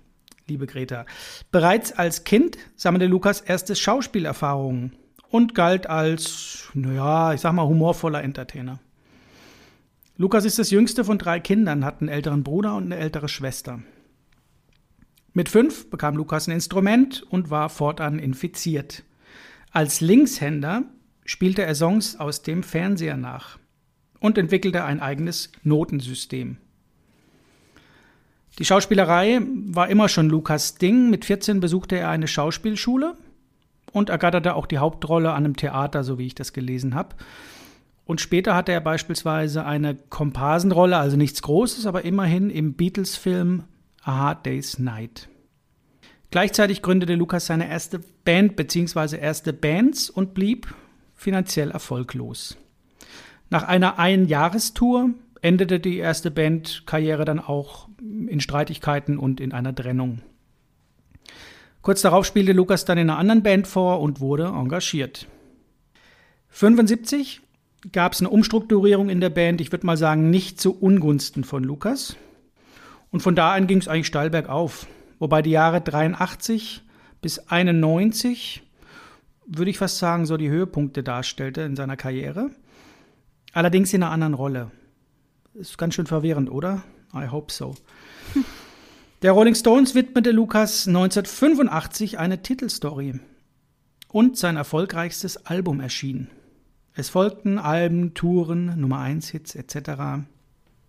liebe 0.49 0.67
Greta. 0.67 1.07
Bereits 1.53 1.93
als 1.93 2.25
Kind 2.25 2.59
sammelte 2.75 3.07
Lukas 3.07 3.41
erste 3.41 3.77
Schauspielerfahrungen 3.77 4.97
und 5.31 5.55
galt 5.55 5.87
als, 5.87 6.71
naja, 6.75 7.33
ich 7.33 7.41
sag 7.41 7.53
mal, 7.53 7.69
humorvoller 7.69 8.25
Entertainer. 8.25 8.81
Lukas 10.17 10.45
ist 10.45 10.59
das 10.59 10.71
jüngste 10.71 11.05
von 11.05 11.19
drei 11.19 11.39
Kindern, 11.39 11.85
hat 11.85 12.01
einen 12.01 12.09
älteren 12.09 12.43
Bruder 12.43 12.75
und 12.75 12.87
eine 12.87 12.97
ältere 12.97 13.29
Schwester. 13.29 13.79
Mit 15.35 15.49
fünf 15.49 15.89
bekam 15.89 16.17
Lukas 16.17 16.47
ein 16.47 16.53
Instrument 16.53 17.23
und 17.23 17.51
war 17.51 17.69
fortan 17.69 18.19
infiziert. 18.19 19.03
Als 19.71 20.01
Linkshänder 20.01 20.85
spielte 21.25 21.63
er 21.63 21.75
Songs 21.75 22.21
aus 22.21 22.43
dem 22.43 22.63
Fernseher 22.63 23.17
nach 23.17 23.59
und 24.21 24.37
entwickelte 24.37 24.85
ein 24.85 25.01
eigenes 25.01 25.51
Notensystem. 25.63 26.59
Die 28.59 28.67
Schauspielerei 28.67 29.41
war 29.69 29.89
immer 29.89 30.11
schon 30.11 30.29
Lukas 30.29 30.75
Ding. 30.75 31.09
Mit 31.09 31.25
14 31.25 31.61
besuchte 31.61 31.97
er 31.97 32.11
eine 32.11 32.29
Schauspielschule 32.29 33.17
und 33.93 34.11
ergatterte 34.11 34.55
auch 34.55 34.67
die 34.67 34.79
Hauptrolle 34.79 35.31
an 35.31 35.45
einem 35.45 35.57
Theater, 35.57 36.05
so 36.05 36.19
wie 36.19 36.27
ich 36.27 36.35
das 36.35 36.53
gelesen 36.53 36.95
habe. 36.95 37.17
Und 38.05 38.21
später 38.21 38.55
hatte 38.55 38.73
er 38.73 38.81
beispielsweise 38.81 39.65
eine 39.65 39.95
Komparsenrolle, 39.95 40.99
also 40.99 41.17
nichts 41.17 41.41
Großes, 41.41 41.87
aber 41.87 42.05
immerhin 42.05 42.51
im 42.51 42.75
Beatles-Film 42.75 43.65
A 44.05 44.17
Hard 44.19 44.47
Day's 44.47 44.79
Night. 44.79 45.29
Gleichzeitig 46.31 46.83
gründete 46.83 47.15
Lukas 47.15 47.47
seine 47.47 47.69
erste 47.69 48.01
Band 48.25 48.57
bzw. 48.57 49.19
erste 49.19 49.53
Bands 49.53 50.11
und 50.11 50.35
blieb 50.35 50.75
finanziell 51.15 51.71
erfolglos. 51.71 52.57
Nach 53.51 53.65
einer 53.65 53.99
Einjahrestour 53.99 55.11
endete 55.43 55.79
die 55.79 55.99
erste 55.99 56.31
Bandkarriere 56.31 57.25
dann 57.25 57.39
auch 57.39 57.89
in 58.01 58.41
Streitigkeiten 58.41 59.19
und 59.19 59.41
in 59.41 59.53
einer 59.53 59.75
Trennung. 59.75 60.23
Kurz 61.83 62.01
darauf 62.01 62.25
spielte 62.25 62.53
Lukas 62.53 62.85
dann 62.85 62.97
in 62.97 63.11
einer 63.11 63.19
anderen 63.19 63.43
Band 63.43 63.67
vor 63.67 64.01
und 64.01 64.21
wurde 64.21 64.47
engagiert. 64.47 65.27
75 66.49 67.41
gab 67.93 68.13
es 68.13 68.21
eine 68.21 68.31
Umstrukturierung 68.31 69.09
in 69.11 69.21
der 69.21 69.31
Band, 69.31 69.61
ich 69.61 69.73
würde 69.73 69.87
mal 69.87 69.97
sagen, 69.97 70.31
nicht 70.31 70.61
zu 70.61 70.79
Ungunsten 70.81 71.45
von 71.45 71.65
Lukas. 71.65 72.17
Und 73.13 73.21
von 73.21 73.37
da 73.37 73.53
an 73.53 73.69
ging 73.69 73.79
es 73.79 73.89
eigentlich 73.89 74.09
steil 74.09 74.31
bergauf. 74.31 74.89
Wobei 75.21 75.43
die 75.43 75.51
Jahre 75.51 75.81
83 75.81 76.83
bis 77.21 77.39
91, 77.39 78.63
würde 79.47 79.71
ich 79.71 79.79
fast 79.79 79.99
sagen, 79.99 80.27
so 80.27 80.37
die 80.37 80.49
Höhepunkte 80.49 81.05
darstellte 81.05 81.61
in 81.61 81.77
seiner 81.77 81.97
Karriere. 81.97 82.51
Allerdings 83.53 83.93
in 83.93 84.03
einer 84.03 84.11
anderen 84.11 84.35
Rolle. 84.35 84.71
Ist 85.55 85.79
ganz 85.79 85.95
schön 85.95 86.07
verwirrend, 86.07 86.51
oder? 86.51 86.83
I 87.15 87.29
hope 87.29 87.53
so. 87.53 87.75
Der 89.23 89.33
Rolling 89.33 89.55
Stones 89.55 89.95
widmete 89.95 90.33
Lukas 90.33 90.89
1985 90.89 92.19
eine 92.19 92.43
Titelstory 92.43 93.21
und 94.09 94.37
sein 94.37 94.57
erfolgreichstes 94.57 95.47
Album 95.47 95.79
erschien. 95.79 96.29
Es 96.95 97.11
folgten 97.11 97.59
Alben, 97.59 98.15
Touren, 98.15 98.81
Nummer 98.81 98.99
1 98.99 99.29
Hits 99.29 99.55
etc. 99.55 100.25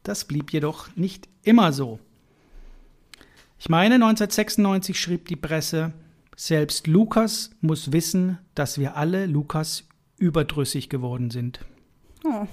Das 0.01 0.25
blieb 0.25 0.51
jedoch 0.51 0.95
nicht 0.95 1.29
immer 1.43 1.73
so. 1.73 1.99
Ich 3.63 3.69
meine, 3.69 3.95
1996 3.95 4.99
schrieb 4.99 5.30
die 5.30 5.38
Presse, 5.38 5.93
selbst 6.36 6.86
Lukas 6.86 7.52
muss 7.62 7.93
wissen, 7.93 8.38
dass 8.56 8.78
wir 8.78 8.97
alle 8.97 9.26
Lukas 9.26 9.88
überdrüssig 10.17 10.89
geworden 10.89 11.32
sind. 11.32 11.62
Oh 12.26 12.45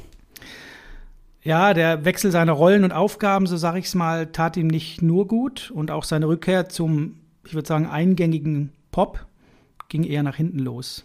ja, 1.42 1.74
der 1.74 2.04
Wechsel 2.04 2.30
seiner 2.30 2.52
Rollen 2.52 2.84
und 2.84 2.92
Aufgaben, 2.92 3.48
so 3.48 3.56
sage 3.56 3.80
ich 3.80 3.86
es 3.86 3.96
mal, 3.96 4.28
tat 4.28 4.56
ihm 4.56 4.68
nicht 4.68 5.02
nur 5.02 5.26
gut 5.26 5.72
und 5.72 5.90
auch 5.90 6.04
seine 6.04 6.28
Rückkehr 6.28 6.68
zum, 6.68 7.16
ich 7.44 7.54
würde 7.54 7.66
sagen, 7.66 7.86
eingängigen 7.86 8.72
Pop 8.92 9.26
ging 9.88 10.04
eher 10.04 10.22
nach 10.22 10.36
hinten 10.36 10.60
los. 10.60 11.04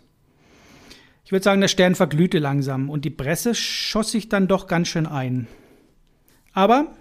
Ich 1.23 1.31
würde 1.31 1.41
sagen, 1.41 1.61
der 1.61 1.67
Stern 1.67 1.95
verglühte 1.95 2.37
langsam 2.37 2.91
und 2.91 3.05
die 3.05 3.09
Presse 3.09 3.55
schoss 3.55 4.11
sich 4.11 4.29
dann 4.29 4.47
doch 4.47 4.67
ganz 4.67 4.87
schön 4.87 5.07
ein. 5.07 5.47
Aber, 6.53 6.93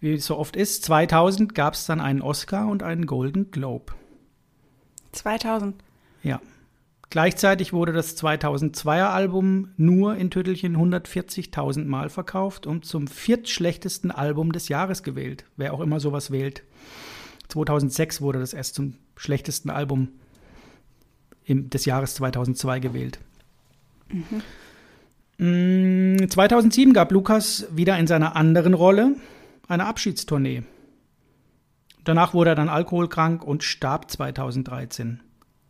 wie 0.00 0.14
es 0.14 0.26
so 0.26 0.36
oft 0.36 0.56
ist, 0.56 0.84
2000 0.84 1.54
gab 1.54 1.74
es 1.74 1.86
dann 1.86 2.00
einen 2.00 2.22
Oscar 2.22 2.68
und 2.68 2.82
einen 2.82 3.06
Golden 3.06 3.50
Globe. 3.50 3.92
2000? 5.12 5.76
Ja. 6.22 6.40
Gleichzeitig 7.10 7.72
wurde 7.72 7.92
das 7.92 8.16
2002er 8.22 9.08
Album 9.08 9.70
nur 9.76 10.14
in 10.16 10.30
Tüttelchen 10.30 10.76
140.000 10.76 11.84
Mal 11.84 12.08
verkauft 12.08 12.68
und 12.68 12.84
zum 12.84 13.08
viertschlechtesten 13.08 14.12
Album 14.12 14.52
des 14.52 14.68
Jahres 14.68 15.02
gewählt. 15.02 15.44
Wer 15.56 15.74
auch 15.74 15.80
immer 15.80 15.98
sowas 15.98 16.30
wählt. 16.30 16.62
2006 17.48 18.20
wurde 18.20 18.38
das 18.38 18.54
erst 18.54 18.76
zum 18.76 18.94
schlechtesten 19.16 19.70
Album 19.70 20.08
im, 21.44 21.68
des 21.68 21.84
Jahres 21.84 22.14
2002 22.14 22.78
gewählt. 22.78 23.18
Mhm. 24.08 24.42
2007 26.28 26.90
mm, 26.90 26.92
gab 26.92 27.10
Lukas 27.10 27.66
wieder 27.74 27.98
in 27.98 28.06
seiner 28.06 28.36
anderen 28.36 28.74
Rolle 28.74 29.16
eine 29.70 29.86
Abschiedstournee. 29.86 30.64
Danach 32.04 32.34
wurde 32.34 32.50
er 32.50 32.56
dann 32.56 32.68
alkoholkrank 32.68 33.44
und 33.44 33.62
starb 33.62 34.10
2013. 34.10 35.20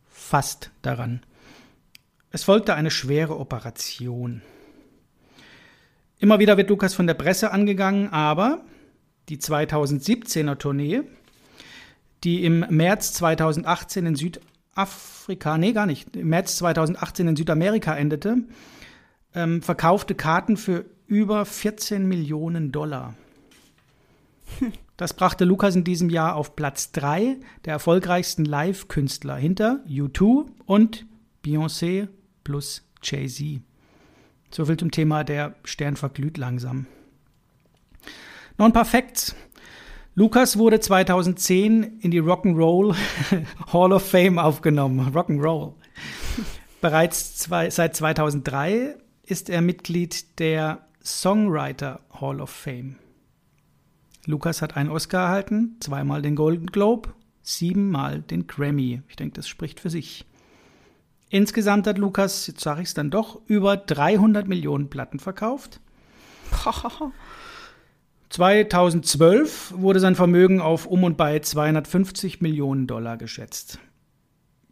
Fast 0.09 0.71
daran. 0.83 1.21
Es 2.31 2.45
folgte 2.45 2.75
eine 2.75 2.91
schwere 2.91 3.39
Operation. 3.39 4.43
Immer 6.19 6.39
wieder 6.39 6.57
wird 6.57 6.71
Lukas 6.71 6.95
von 6.95 7.07
der 7.07 7.15
Presse 7.15 7.51
angegangen, 7.51 8.09
aber 8.09 8.63
die 9.29 9.39
2017er 9.39 10.57
Tournee, 10.57 11.03
die 12.25 12.45
im 12.45 12.61
März 12.71 13.13
2018 13.15 14.07
in 14.07 14.15
Südafrika, 14.17 15.59
nee, 15.59 15.73
gar 15.73 15.87
nicht, 15.87 16.17
im 16.17 16.29
März 16.29 16.57
2018 16.57 17.29
in 17.29 17.37
Südamerika 17.37 17.97
endete, 17.97 18.37
ähm, 19.35 19.63
verkaufte 19.63 20.15
Karten 20.15 20.57
für 20.57 20.85
über 21.07 21.45
14 21.45 22.07
Millionen 22.07 22.73
Dollar. 22.73 23.15
Das 24.97 25.15
brachte 25.15 25.47
Lukas 25.47 25.77
in 25.77 25.85
diesem 25.85 26.11
Jahr 26.11 26.37
auf 26.37 26.57
Platz 26.57 26.93
3 26.93 27.39
der 27.65 27.73
erfolgreichsten 27.73 28.45
Live-Künstler 28.45 29.37
hinter 29.37 29.83
U2 29.89 30.47
und 30.67 31.07
Beyoncé 31.43 32.09
plus 32.45 32.83
Jay-Z. 33.03 33.63
So 34.51 34.67
viel 34.67 34.77
zum 34.77 34.91
Thema 34.91 35.25
der 35.25 35.55
Stern 35.65 35.97
verglüht 35.97 36.37
langsam. 36.37 36.87
Noch 38.59 38.67
ein 38.67 38.75
paar 38.75 38.85
Facts. 38.85 39.35
Lukas 40.15 40.59
wurde 40.59 40.81
2010 40.81 42.01
in 42.01 42.11
die 42.11 42.21
Rock'n'Roll 42.21 42.95
Hall 43.73 43.93
of 43.93 44.07
Fame 44.07 44.39
aufgenommen. 44.39 45.15
Rock'n'Roll. 45.15 45.73
Bereits 46.83 47.37
zwei, 47.37 47.71
seit 47.71 47.97
2003 47.97 48.97
ist 49.25 49.49
er 49.49 49.63
Mitglied 49.63 50.39
der 50.39 50.87
Songwriter 51.03 52.01
Hall 52.21 52.41
of 52.41 52.51
Fame. 52.51 52.97
Lukas 54.27 54.63
hat 54.63 54.77
einen 54.77 54.91
Oscar 54.91 55.25
erhalten, 55.25 55.77
zweimal 55.81 56.23
den 56.23 56.37
Golden 56.37 56.67
Globe, 56.67 57.15
siebenmal 57.43 58.21
den 58.21 58.47
Grammy. 58.47 59.03
Ich 59.09 59.17
denke, 59.17 59.35
das 59.35 59.49
spricht 59.49 59.81
für 59.81 59.91
sich. 59.91 60.27
Insgesamt 61.31 61.87
hat 61.87 61.97
Lukas, 61.97 62.47
jetzt 62.49 62.61
sage 62.61 62.83
ich 62.83 62.89
es 62.89 62.95
dann 62.95 63.11
doch, 63.11 63.41
über 63.47 63.77
300 63.77 64.49
Millionen 64.49 64.91
Platten 64.91 65.19
verkauft. 65.19 65.81
2012 68.31 69.75
wurde 69.77 70.01
sein 70.01 70.15
Vermögen 70.15 70.61
auf 70.61 70.87
um 70.87 71.05
und 71.05 71.17
bei 71.17 71.41
250 71.41 72.41
Millionen 72.41 72.87
Dollar 72.87 73.17
geschätzt. 73.17 73.79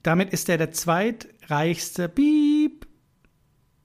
Damit 0.03 0.33
ist 0.33 0.49
er 0.49 0.59
der 0.59 0.71
zweitreichste 0.71 2.09
Piep 2.09 2.87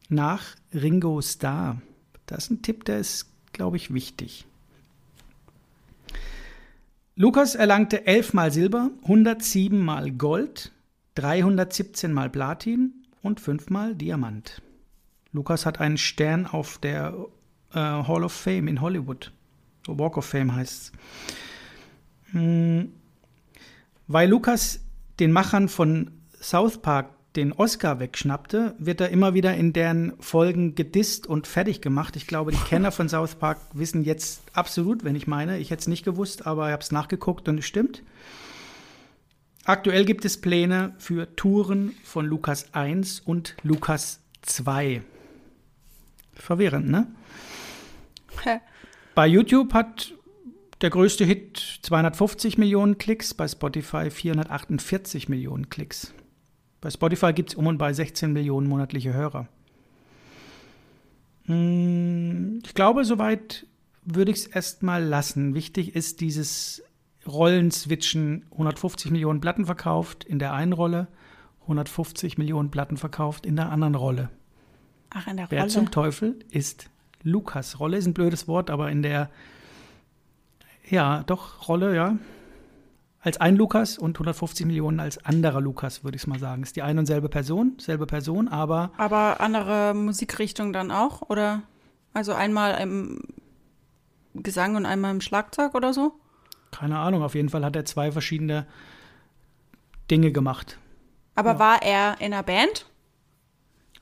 nach 0.10 0.44
Ringo 0.74 1.22
Starr. 1.22 1.82
Das 2.28 2.46
ist 2.46 2.52
ein 2.52 2.62
Tipp, 2.62 2.86
der 2.86 3.00
ist, 3.00 3.32
glaube 3.52 3.78
ich, 3.78 3.94
wichtig. 3.94 4.46
Lukas 7.16 7.54
erlangte 7.54 8.08
elfmal 8.08 8.52
Silber, 8.52 8.90
107 9.04 9.80
mal 9.80 10.12
Gold, 10.12 10.72
317 11.14 12.12
mal 12.12 12.30
Platin 12.30 13.06
und 13.22 13.40
5 13.40 13.70
mal 13.70 13.94
Diamant. 13.94 14.64
Lukas 15.32 15.68
hat 15.68 15.80
einen 15.80 15.98
Stern 15.98 16.48
auf 16.48 16.80
der 16.80 17.14
äh, 17.72 17.80
Hall 17.80 18.24
of 18.24 18.34
Fame 18.34 18.68
in 18.68 18.82
Hollywood. 18.82 19.32
Walk 19.88 20.18
of 20.18 20.26
Fame 20.26 20.56
heißt 20.56 20.74
es. 20.74 20.92
Hm. 22.32 22.94
Weil 24.08 24.30
Lukas 24.30 24.80
den 25.20 25.32
Machern 25.32 25.70
von 25.70 26.12
South 26.42 26.82
Park 26.82 27.12
den 27.36 27.52
Oscar 27.52 28.00
wegschnappte, 28.00 28.76
wird 28.78 29.02
er 29.02 29.10
immer 29.10 29.34
wieder 29.34 29.56
in 29.56 29.74
deren 29.74 30.14
Folgen 30.20 30.76
gedisst 30.76 31.26
und 31.26 31.48
fertig 31.48 31.82
gemacht. 31.82 32.16
Ich 32.16 32.28
glaube, 32.28 32.52
die 32.52 32.58
Kenner 32.70 32.92
von 32.92 33.10
South 33.10 33.36
Park 33.36 33.60
wissen 33.74 34.04
jetzt 34.04 34.44
absolut, 34.54 35.04
wenn 35.04 35.16
ich 35.16 35.28
meine. 35.28 35.60
Ich 35.60 35.72
hätte 35.72 35.82
es 35.82 35.88
nicht 35.88 36.06
gewusst, 36.06 36.46
aber 36.46 36.68
ich 36.68 36.74
habe 36.74 36.84
es 36.84 36.92
nachgeguckt 36.92 37.48
und 37.48 37.60
es 37.60 37.66
stimmt. 37.66 38.04
Aktuell 39.66 40.06
gibt 40.06 40.26
es 40.26 40.42
Pläne 40.42 40.94
für 40.98 41.36
Touren 41.36 41.94
von 42.04 42.26
Lukas 42.26 42.74
1 42.74 43.22
und 43.22 43.56
Lukas 43.64 44.20
2. 44.42 45.02
Verwirrend, 46.34 46.90
ne? 46.90 47.08
Bei 49.16 49.28
YouTube 49.28 49.74
hat 49.74 50.14
der 50.82 50.90
größte 50.90 51.24
Hit 51.24 51.80
250 51.84 52.58
Millionen 52.58 52.98
Klicks, 52.98 53.34
bei 53.34 53.48
Spotify 53.48 54.10
448 54.10 55.30
Millionen 55.30 55.70
Klicks. 55.70 56.14
Bei 56.84 56.90
Spotify 56.90 57.32
gibt 57.32 57.52
es 57.52 57.56
um 57.56 57.68
und 57.68 57.78
bei 57.78 57.94
16 57.94 58.34
Millionen 58.34 58.68
monatliche 58.68 59.14
Hörer. 59.14 59.48
Hm, 61.46 62.60
ich 62.66 62.74
glaube, 62.74 63.06
soweit 63.06 63.66
würde 64.04 64.32
ich 64.32 64.40
es 64.40 64.48
erstmal 64.48 65.02
lassen. 65.02 65.56
Wichtig 65.56 65.96
ist 65.96 66.20
dieses 66.20 66.84
Rollen-Switchen. 67.26 68.48
150 68.52 69.12
Millionen 69.12 69.40
Platten 69.40 69.66
verkauft 69.66 70.26
in 70.26 70.40
der 70.40 70.52
einen 70.52 70.74
Rolle, 70.74 71.08
150 71.62 72.38
Millionen 72.38 72.70
Platten 72.70 72.98
verkauft 72.98 73.46
in 73.46 73.56
der 73.56 73.72
anderen 73.72 73.96
Rolle. 73.96 74.30
Ach, 75.12 75.26
in 75.28 75.38
der 75.38 75.50
Wer 75.52 75.62
Rolle. 75.62 75.72
zum 75.72 75.90
Teufel 75.90 76.38
ist 76.52 76.90
Lukas? 77.22 77.80
Rolle 77.80 77.96
ist 77.96 78.08
ein 78.08 78.14
blödes 78.14 78.50
Wort, 78.50 78.70
aber 78.70 78.92
in 78.92 79.04
der, 79.04 79.30
ja, 80.90 81.24
doch, 81.24 81.70
Rolle, 81.70 81.96
ja, 81.96 82.18
als 83.24 83.40
ein 83.40 83.56
Lukas 83.56 83.98
und 83.98 84.18
150 84.18 84.66
Millionen 84.66 85.00
als 85.00 85.24
anderer 85.26 85.62
Lukas, 85.62 86.04
würde 86.04 86.18
ich 86.18 86.28
mal 86.28 86.40
sagen. 86.40 86.62
Ist 86.64 86.76
die 86.76 86.82
eine 86.82 87.00
und 87.00 87.06
selbe 87.06 87.30
Person, 87.30 87.78
selbe 87.80 88.06
Person, 88.06 88.50
aber. 88.50 88.92
Aber 88.98 89.40
andere 89.40 89.94
Musikrichtung 89.94 90.74
dann 90.74 90.92
auch? 90.92 91.22
Oder? 91.30 91.64
Also 92.14 92.34
einmal 92.34 92.82
im 92.82 93.22
Gesang 94.34 94.76
und 94.76 94.86
einmal 94.86 95.12
im 95.12 95.22
Schlagzeug 95.22 95.74
oder 95.74 95.94
so? 95.94 96.14
Keine 96.72 97.00
Ahnung, 97.00 97.24
auf 97.24 97.34
jeden 97.34 97.50
Fall 97.50 97.64
hat 97.64 97.76
er 97.76 97.86
zwei 97.86 98.12
verschiedene 98.12 98.68
Dinge 100.12 100.34
gemacht. 100.34 100.78
Aber 101.36 101.54
ja. 101.54 101.60
war 101.60 101.82
er 101.82 102.16
in 102.20 102.34
einer 102.34 102.44
Band? 102.44 102.88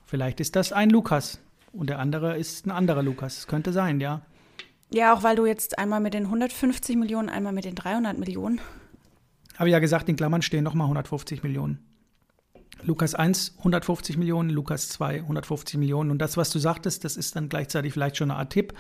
Vielleicht 0.05 0.39
ist 0.39 0.55
das 0.55 0.73
ein 0.73 0.89
Lukas 0.89 1.39
und 1.73 1.89
der 1.89 1.99
andere 1.99 2.38
ist 2.38 2.65
ein 2.65 2.71
anderer 2.71 3.03
Lukas. 3.03 3.36
Das 3.36 3.47
könnte 3.47 3.71
sein, 3.71 3.99
ja. 3.99 4.21
Ja, 4.89 5.13
auch 5.13 5.21
weil 5.21 5.36
du 5.36 5.45
jetzt 5.45 5.77
einmal 5.77 5.99
mit 5.99 6.15
den 6.15 6.25
150 6.25 6.97
Millionen, 6.97 7.29
einmal 7.29 7.53
mit 7.53 7.65
den 7.65 7.75
300 7.75 8.17
Millionen 8.17 8.60
habe 9.62 9.69
ja 9.69 9.80
gesagt, 9.80 10.10
in 10.10 10.15
Klammern 10.15 10.41
stehen 10.41 10.63
nochmal 10.63 10.86
150 10.86 11.43
Millionen. 11.43 11.80
Lukas 12.82 13.13
1 13.13 13.58
150 13.60 14.17
Millionen, 14.17 14.50
Lukas 14.50 14.89
2 14.89 15.17
150 15.17 15.78
Millionen. 15.78 16.10
Und 16.10 16.17
das, 16.17 16.36
was 16.36 16.50
du 16.50 16.58
sagtest, 16.58 17.06
das 17.06 17.15
ist 17.15 17.36
dann 17.36 17.47
gleichzeitig 17.47 17.93
vielleicht 17.93 18.17
schon 18.17 18.32
eine 18.32 18.39
Art 18.39 18.52
Tipp. 18.52 18.74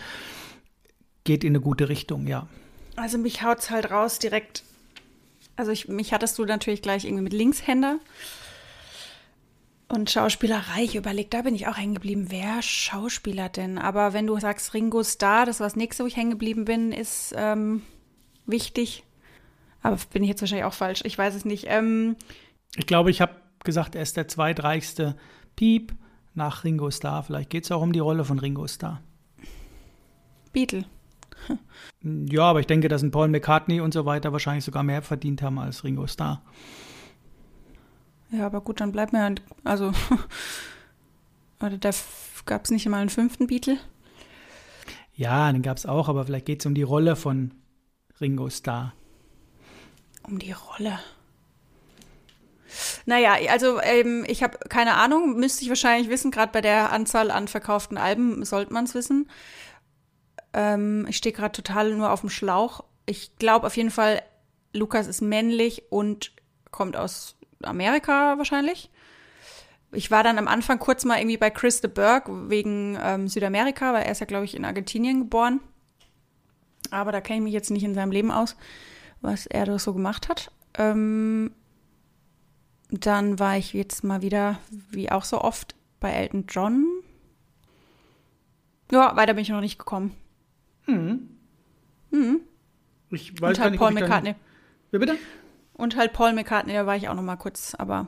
Geht 1.23 1.43
in 1.43 1.51
eine 1.51 1.61
gute 1.61 1.87
Richtung, 1.87 2.25
ja. 2.25 2.47
Also 2.95 3.19
mich 3.19 3.43
haut 3.43 3.59
es 3.59 3.69
halt 3.69 3.91
raus 3.91 4.17
direkt. 4.17 4.63
Also 5.55 5.71
ich, 5.71 5.87
mich 5.87 6.13
hattest 6.13 6.39
du 6.39 6.45
natürlich 6.45 6.81
gleich 6.81 7.05
irgendwie 7.05 7.25
mit 7.25 7.33
Linkshänder. 7.33 7.99
Und 9.87 10.09
Schauspielerei, 10.09 10.83
ich 10.83 10.95
überlege, 10.95 11.29
da 11.29 11.43
bin 11.43 11.53
ich 11.53 11.67
auch 11.67 11.77
hängen 11.77 11.93
geblieben. 11.93 12.27
Wer 12.29 12.63
Schauspieler 12.63 13.49
denn? 13.49 13.77
Aber 13.77 14.13
wenn 14.13 14.25
du 14.25 14.39
sagst 14.39 14.73
Ringo 14.73 15.03
Starr, 15.03 15.45
das 15.45 15.59
war 15.59 15.67
das 15.67 15.75
nächste, 15.75 16.03
wo 16.03 16.07
ich 16.07 16.17
hängen 16.17 16.31
geblieben 16.31 16.65
bin, 16.65 16.91
ist 16.91 17.35
ähm, 17.37 17.83
wichtig. 18.47 19.03
Aber 19.81 19.97
bin 20.13 20.23
ich 20.23 20.29
jetzt 20.29 20.41
wahrscheinlich 20.41 20.65
auch 20.65 20.73
falsch. 20.73 21.01
Ich 21.05 21.17
weiß 21.17 21.35
es 21.35 21.45
nicht. 21.45 21.65
Ähm, 21.67 22.15
ich 22.75 22.85
glaube, 22.85 23.11
ich 23.11 23.21
habe 23.21 23.35
gesagt, 23.63 23.95
er 23.95 24.01
ist 24.01 24.17
der 24.17 24.27
zweitreichste 24.27 25.15
Piep 25.55 25.93
nach 26.33 26.63
Ringo 26.63 26.91
Starr. 26.91 27.23
Vielleicht 27.23 27.49
geht 27.49 27.65
es 27.65 27.71
auch 27.71 27.81
um 27.81 27.91
die 27.91 27.99
Rolle 27.99 28.23
von 28.23 28.39
Ringo 28.39 28.67
Starr. 28.67 29.01
Beatle. 30.53 30.85
ja, 32.03 32.43
aber 32.43 32.59
ich 32.59 32.67
denke, 32.67 32.87
dass 32.87 33.01
ein 33.01 33.11
Paul 33.11 33.27
McCartney 33.29 33.81
und 33.81 33.93
so 33.93 34.05
weiter 34.05 34.31
wahrscheinlich 34.31 34.63
sogar 34.63 34.83
mehr 34.83 35.01
verdient 35.01 35.41
haben 35.41 35.59
als 35.59 35.83
Ringo 35.83 36.07
Starr. 36.07 36.41
Ja, 38.31 38.45
aber 38.45 38.61
gut, 38.61 38.79
dann 38.79 38.91
bleibt 38.91 39.11
mir, 39.11 39.35
also, 39.63 39.91
oder 41.59 41.77
da 41.77 41.89
gab 42.45 42.65
es 42.65 42.71
nicht 42.71 42.87
mal 42.87 42.99
einen 42.99 43.09
fünften 43.09 43.47
Beatle? 43.47 43.77
Ja, 45.13 45.51
den 45.51 45.61
gab 45.61 45.77
es 45.77 45.85
auch, 45.85 46.07
aber 46.07 46.25
vielleicht 46.25 46.45
geht 46.45 46.61
es 46.61 46.65
um 46.65 46.75
die 46.75 46.83
Rolle 46.83 47.15
von 47.15 47.53
Ringo 48.21 48.49
Starr 48.49 48.93
um 50.31 50.39
die 50.39 50.53
Rolle. 50.53 50.99
Naja, 53.05 53.35
also 53.49 53.81
ähm, 53.81 54.23
ich 54.27 54.43
habe 54.43 54.57
keine 54.69 54.95
Ahnung, 54.95 55.35
müsste 55.37 55.63
ich 55.63 55.69
wahrscheinlich 55.69 56.09
wissen, 56.09 56.31
gerade 56.31 56.53
bei 56.53 56.61
der 56.61 56.91
Anzahl 56.91 57.29
an 57.29 57.49
verkauften 57.49 57.97
Alben 57.97 58.43
sollte 58.45 58.73
man 58.73 58.85
es 58.85 58.95
wissen. 58.95 59.29
Ähm, 60.53 61.05
ich 61.09 61.17
stehe 61.17 61.35
gerade 61.35 61.51
total 61.51 61.93
nur 61.93 62.11
auf 62.11 62.21
dem 62.21 62.29
Schlauch. 62.29 62.85
Ich 63.05 63.35
glaube 63.37 63.67
auf 63.67 63.75
jeden 63.75 63.91
Fall, 63.91 64.21
Lukas 64.73 65.07
ist 65.07 65.21
männlich 65.21 65.83
und 65.89 66.31
kommt 66.71 66.95
aus 66.95 67.35
Amerika 67.61 68.37
wahrscheinlich. 68.37 68.89
Ich 69.91 70.09
war 70.09 70.23
dann 70.23 70.37
am 70.37 70.47
Anfang 70.47 70.79
kurz 70.79 71.03
mal 71.03 71.17
irgendwie 71.19 71.37
bei 71.37 71.49
Chris 71.49 71.81
de 71.81 71.91
Burgh 71.91 72.49
wegen 72.49 72.97
ähm, 73.01 73.27
Südamerika, 73.27 73.93
weil 73.93 74.03
er 74.03 74.13
ist 74.13 74.19
ja, 74.19 74.25
glaube 74.25 74.45
ich, 74.45 74.55
in 74.55 74.63
Argentinien 74.63 75.19
geboren. 75.19 75.59
Aber 76.91 77.11
da 77.11 77.19
kenne 77.19 77.39
ich 77.39 77.43
mich 77.43 77.53
jetzt 77.53 77.71
nicht 77.71 77.83
in 77.83 77.93
seinem 77.93 78.11
Leben 78.11 78.31
aus 78.31 78.55
was 79.21 79.45
er 79.45 79.65
da 79.65 79.79
so 79.79 79.93
gemacht 79.93 80.29
hat. 80.29 80.51
Ähm, 80.77 81.51
dann 82.89 83.39
war 83.39 83.57
ich 83.57 83.73
jetzt 83.73 84.03
mal 84.03 84.21
wieder, 84.21 84.59
wie 84.89 85.11
auch 85.11 85.23
so 85.23 85.41
oft, 85.41 85.75
bei 85.99 86.11
Elton 86.11 86.45
John. 86.49 86.85
Ja, 88.91 89.15
weiter 89.15 89.33
bin 89.33 89.43
ich 89.43 89.49
noch 89.49 89.61
nicht 89.61 89.79
gekommen. 89.79 90.15
Ich 93.11 93.41
weiß 93.41 93.57
Und 93.57 93.59
halt 93.59 93.71
nicht, 93.71 93.79
Paul 93.79 93.91
McCartney. 93.91 94.35
Wie 94.91 94.97
bitte? 94.97 95.17
Und 95.73 95.95
halt 95.95 96.13
Paul 96.13 96.33
McCartney, 96.33 96.73
da 96.73 96.85
war 96.85 96.95
ich 96.95 97.07
auch 97.07 97.15
noch 97.15 97.21
mal 97.21 97.37
kurz, 97.37 97.75
aber 97.75 98.07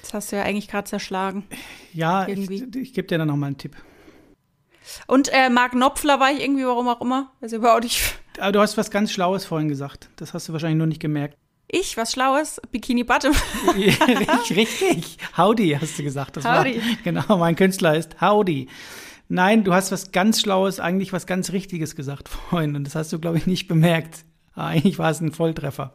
das 0.00 0.14
hast 0.14 0.32
du 0.32 0.36
ja 0.36 0.42
eigentlich 0.42 0.68
gerade 0.68 0.88
zerschlagen. 0.88 1.44
Ja, 1.92 2.26
Irgendwie. 2.26 2.64
ich, 2.64 2.76
ich 2.76 2.94
gebe 2.94 3.08
dir 3.08 3.18
dann 3.18 3.28
noch 3.28 3.36
mal 3.36 3.48
einen 3.48 3.58
Tipp. 3.58 3.76
Und 5.06 5.28
äh, 5.32 5.50
Mark 5.50 5.72
Knopfler 5.72 6.20
war 6.20 6.30
ich 6.30 6.40
irgendwie, 6.40 6.64
warum 6.64 6.88
auch 6.88 7.00
immer. 7.00 7.32
Also 7.40 7.56
überhaupt 7.56 7.84
nicht. 7.84 8.18
Aber 8.40 8.52
du 8.52 8.60
hast 8.60 8.76
was 8.76 8.90
ganz 8.90 9.12
Schlaues 9.12 9.44
vorhin 9.44 9.68
gesagt. 9.68 10.08
Das 10.16 10.34
hast 10.34 10.48
du 10.48 10.52
wahrscheinlich 10.52 10.78
nur 10.78 10.86
nicht 10.86 11.00
gemerkt. 11.00 11.36
Ich, 11.68 11.96
was 11.96 12.12
Schlaues, 12.12 12.60
Bikini 12.70 13.02
Bottom. 13.02 13.32
richtig, 13.76 14.56
richtig. 14.56 15.16
Howdy, 15.36 15.76
hast 15.80 15.98
du 15.98 16.04
gesagt. 16.04 16.36
Das 16.36 16.44
Howdy. 16.44 16.76
War, 16.76 16.96
genau, 17.02 17.38
mein 17.38 17.56
Künstler 17.56 17.96
ist 17.96 18.20
Howdy. 18.20 18.68
Nein, 19.28 19.64
du 19.64 19.74
hast 19.74 19.90
was 19.90 20.12
ganz 20.12 20.40
Schlaues, 20.40 20.78
eigentlich 20.78 21.12
was 21.12 21.26
ganz 21.26 21.50
Richtiges 21.50 21.96
gesagt 21.96 22.28
vorhin. 22.50 22.76
Und 22.76 22.84
das 22.84 22.94
hast 22.94 23.12
du, 23.12 23.18
glaube 23.18 23.38
ich, 23.38 23.46
nicht 23.46 23.66
bemerkt. 23.66 24.24
Aber 24.54 24.68
Eigentlich 24.68 24.98
war 24.98 25.10
es 25.10 25.20
ein 25.20 25.32
Volltreffer. 25.32 25.92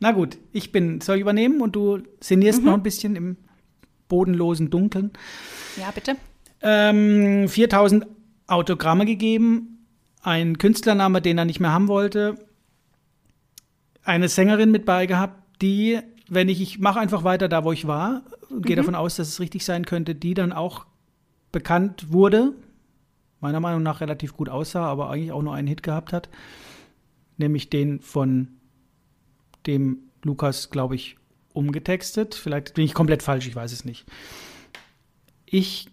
Na 0.00 0.12
gut, 0.12 0.38
ich 0.52 0.72
bin, 0.72 1.00
soll 1.00 1.16
ich 1.16 1.22
übernehmen 1.22 1.60
und 1.60 1.74
du 1.74 1.98
sinnierst 2.20 2.62
noch 2.62 2.74
ein 2.74 2.82
bisschen 2.82 3.16
im 3.16 3.36
bodenlosen 4.08 4.70
Dunkeln. 4.70 5.10
Ja, 5.76 5.90
bitte. 5.90 6.16
Ähm, 6.62 7.48
4000 7.48 8.06
Autogramme 8.46 9.04
gegeben, 9.04 9.77
ein 10.22 10.58
Künstlername, 10.58 11.22
den 11.22 11.38
er 11.38 11.44
nicht 11.44 11.60
mehr 11.60 11.72
haben 11.72 11.88
wollte, 11.88 12.36
eine 14.02 14.28
Sängerin 14.28 14.70
mit 14.70 14.84
bei 14.84 15.06
gehabt, 15.06 15.42
die, 15.60 16.00
wenn 16.28 16.48
ich, 16.48 16.60
ich 16.60 16.78
mache 16.78 16.98
einfach 16.98 17.24
weiter 17.24 17.48
da, 17.48 17.64
wo 17.64 17.72
ich 17.72 17.86
war, 17.86 18.22
und 18.48 18.64
gehe 18.64 18.76
davon 18.76 18.94
aus, 18.94 19.16
dass 19.16 19.28
es 19.28 19.40
richtig 19.40 19.64
sein 19.64 19.84
könnte, 19.84 20.14
die 20.14 20.34
dann 20.34 20.52
auch 20.52 20.86
bekannt 21.52 22.12
wurde, 22.12 22.54
meiner 23.40 23.60
Meinung 23.60 23.82
nach 23.82 24.00
relativ 24.00 24.34
gut 24.34 24.48
aussah, 24.48 24.86
aber 24.86 25.10
eigentlich 25.10 25.32
auch 25.32 25.42
nur 25.42 25.54
einen 25.54 25.68
Hit 25.68 25.82
gehabt 25.82 26.12
hat, 26.12 26.28
nämlich 27.36 27.70
den 27.70 28.00
von 28.00 28.48
dem 29.66 29.98
Lukas, 30.22 30.70
glaube 30.70 30.94
ich, 30.94 31.16
umgetextet. 31.52 32.34
Vielleicht 32.34 32.74
bin 32.74 32.84
ich 32.84 32.94
komplett 32.94 33.22
falsch, 33.22 33.46
ich 33.46 33.54
weiß 33.56 33.72
es 33.72 33.84
nicht. 33.84 34.06
Ich 35.44 35.88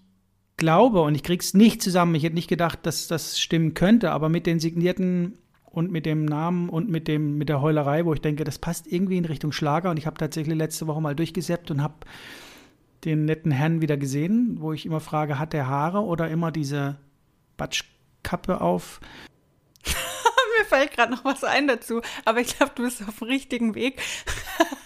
glaube, 0.58 1.02
und 1.02 1.16
ich 1.16 1.24
krieg's 1.24 1.54
nicht 1.54 1.82
zusammen, 1.82 2.16
ich 2.16 2.24
hätte 2.24 2.36
nicht 2.36 2.50
gedacht, 2.50 2.80
dass 2.84 3.08
das 3.08 3.40
stimmen 3.40 3.74
könnte, 3.74 4.12
aber 4.12 4.30
mit 4.30 4.46
den 4.46 4.60
signierten 4.60 5.38
und 5.66 5.92
mit 5.92 6.06
dem 6.06 6.26
Namen 6.26 6.70
und 6.70 6.90
mit 6.90 7.08
dem 7.08 7.38
mit 7.38 7.50
der 7.50 7.62
Heulerei, 7.62 8.06
wo 8.06 8.14
ich 8.14 8.22
denke, 8.22 8.46
das 8.46 8.60
passt 8.60 8.88
irgendwie 8.88 9.18
in 9.18 9.26
Richtung 9.26 9.52
Schlager 9.52 9.90
und 9.92 9.98
ich 9.98 10.06
habe 10.06 10.18
tatsächlich 10.18 10.56
letzte 10.56 10.88
Woche 10.88 11.02
mal 11.02 11.16
durchgesäppt 11.16 11.72
und 11.72 11.82
habe 11.82 11.96
den 13.04 13.26
netten 13.26 13.52
Herrn 13.52 13.82
wieder 13.82 13.98
gesehen, 13.98 14.58
wo 14.60 14.72
ich 14.72 14.86
immer 14.86 15.02
frage, 15.02 15.38
hat 15.38 15.54
der 15.54 15.68
Haare 15.68 16.02
oder 16.02 16.30
immer 16.30 16.52
diese 16.52 16.98
Batschkappe 17.58 18.62
auf? 18.62 19.02
Mir 19.86 20.66
fällt 20.66 20.94
gerade 20.94 21.12
noch 21.12 21.26
was 21.26 21.44
ein 21.44 21.68
dazu, 21.68 22.02
aber 22.24 22.40
ich 22.40 22.56
glaube, 22.56 22.72
du 22.76 22.84
bist 22.84 23.06
auf 23.08 23.20
dem 23.20 23.28
richtigen 23.28 23.76
Weg. 23.76 24.02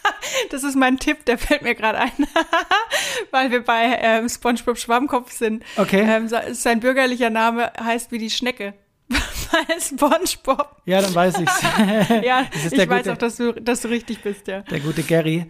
Das 0.52 0.64
ist 0.64 0.76
mein 0.76 0.98
Tipp, 1.00 1.26
der 1.26 1.38
fällt 1.38 1.62
mir 1.62 1.76
gerade 1.76 1.98
ein, 2.00 2.12
weil 3.32 3.52
wir 3.52 3.64
bei 3.64 3.98
ähm, 4.02 4.28
SpongeBob 4.30 4.78
Schwammkopf 4.78 5.32
sind. 5.32 5.64
Okay. 5.78 6.02
Ähm, 6.08 6.30
sein 6.54 6.80
bürgerlicher 6.80 7.30
Name 7.30 7.72
heißt 7.84 8.12
wie 8.12 8.18
die 8.18 8.30
Schnecke. 8.30 8.74
Bei 9.52 9.80
SpongeBob. 9.80 10.82
Ja, 10.86 11.02
dann 11.02 11.16
weiß 11.16 11.40
ich's. 11.40 11.62
Ja, 12.24 12.46
ich 12.54 12.70
der 12.70 12.88
weiß 12.88 12.98
gute- 13.04 13.14
auch, 13.14 13.18
dass 13.18 13.38
du, 13.38 13.54
dass 13.54 13.82
du 13.82 13.88
richtig 13.88 14.22
bist, 14.22 14.48
ja. 14.48 14.62
Der 14.62 14.80
gute 14.80 15.02
Gary. 15.02 15.48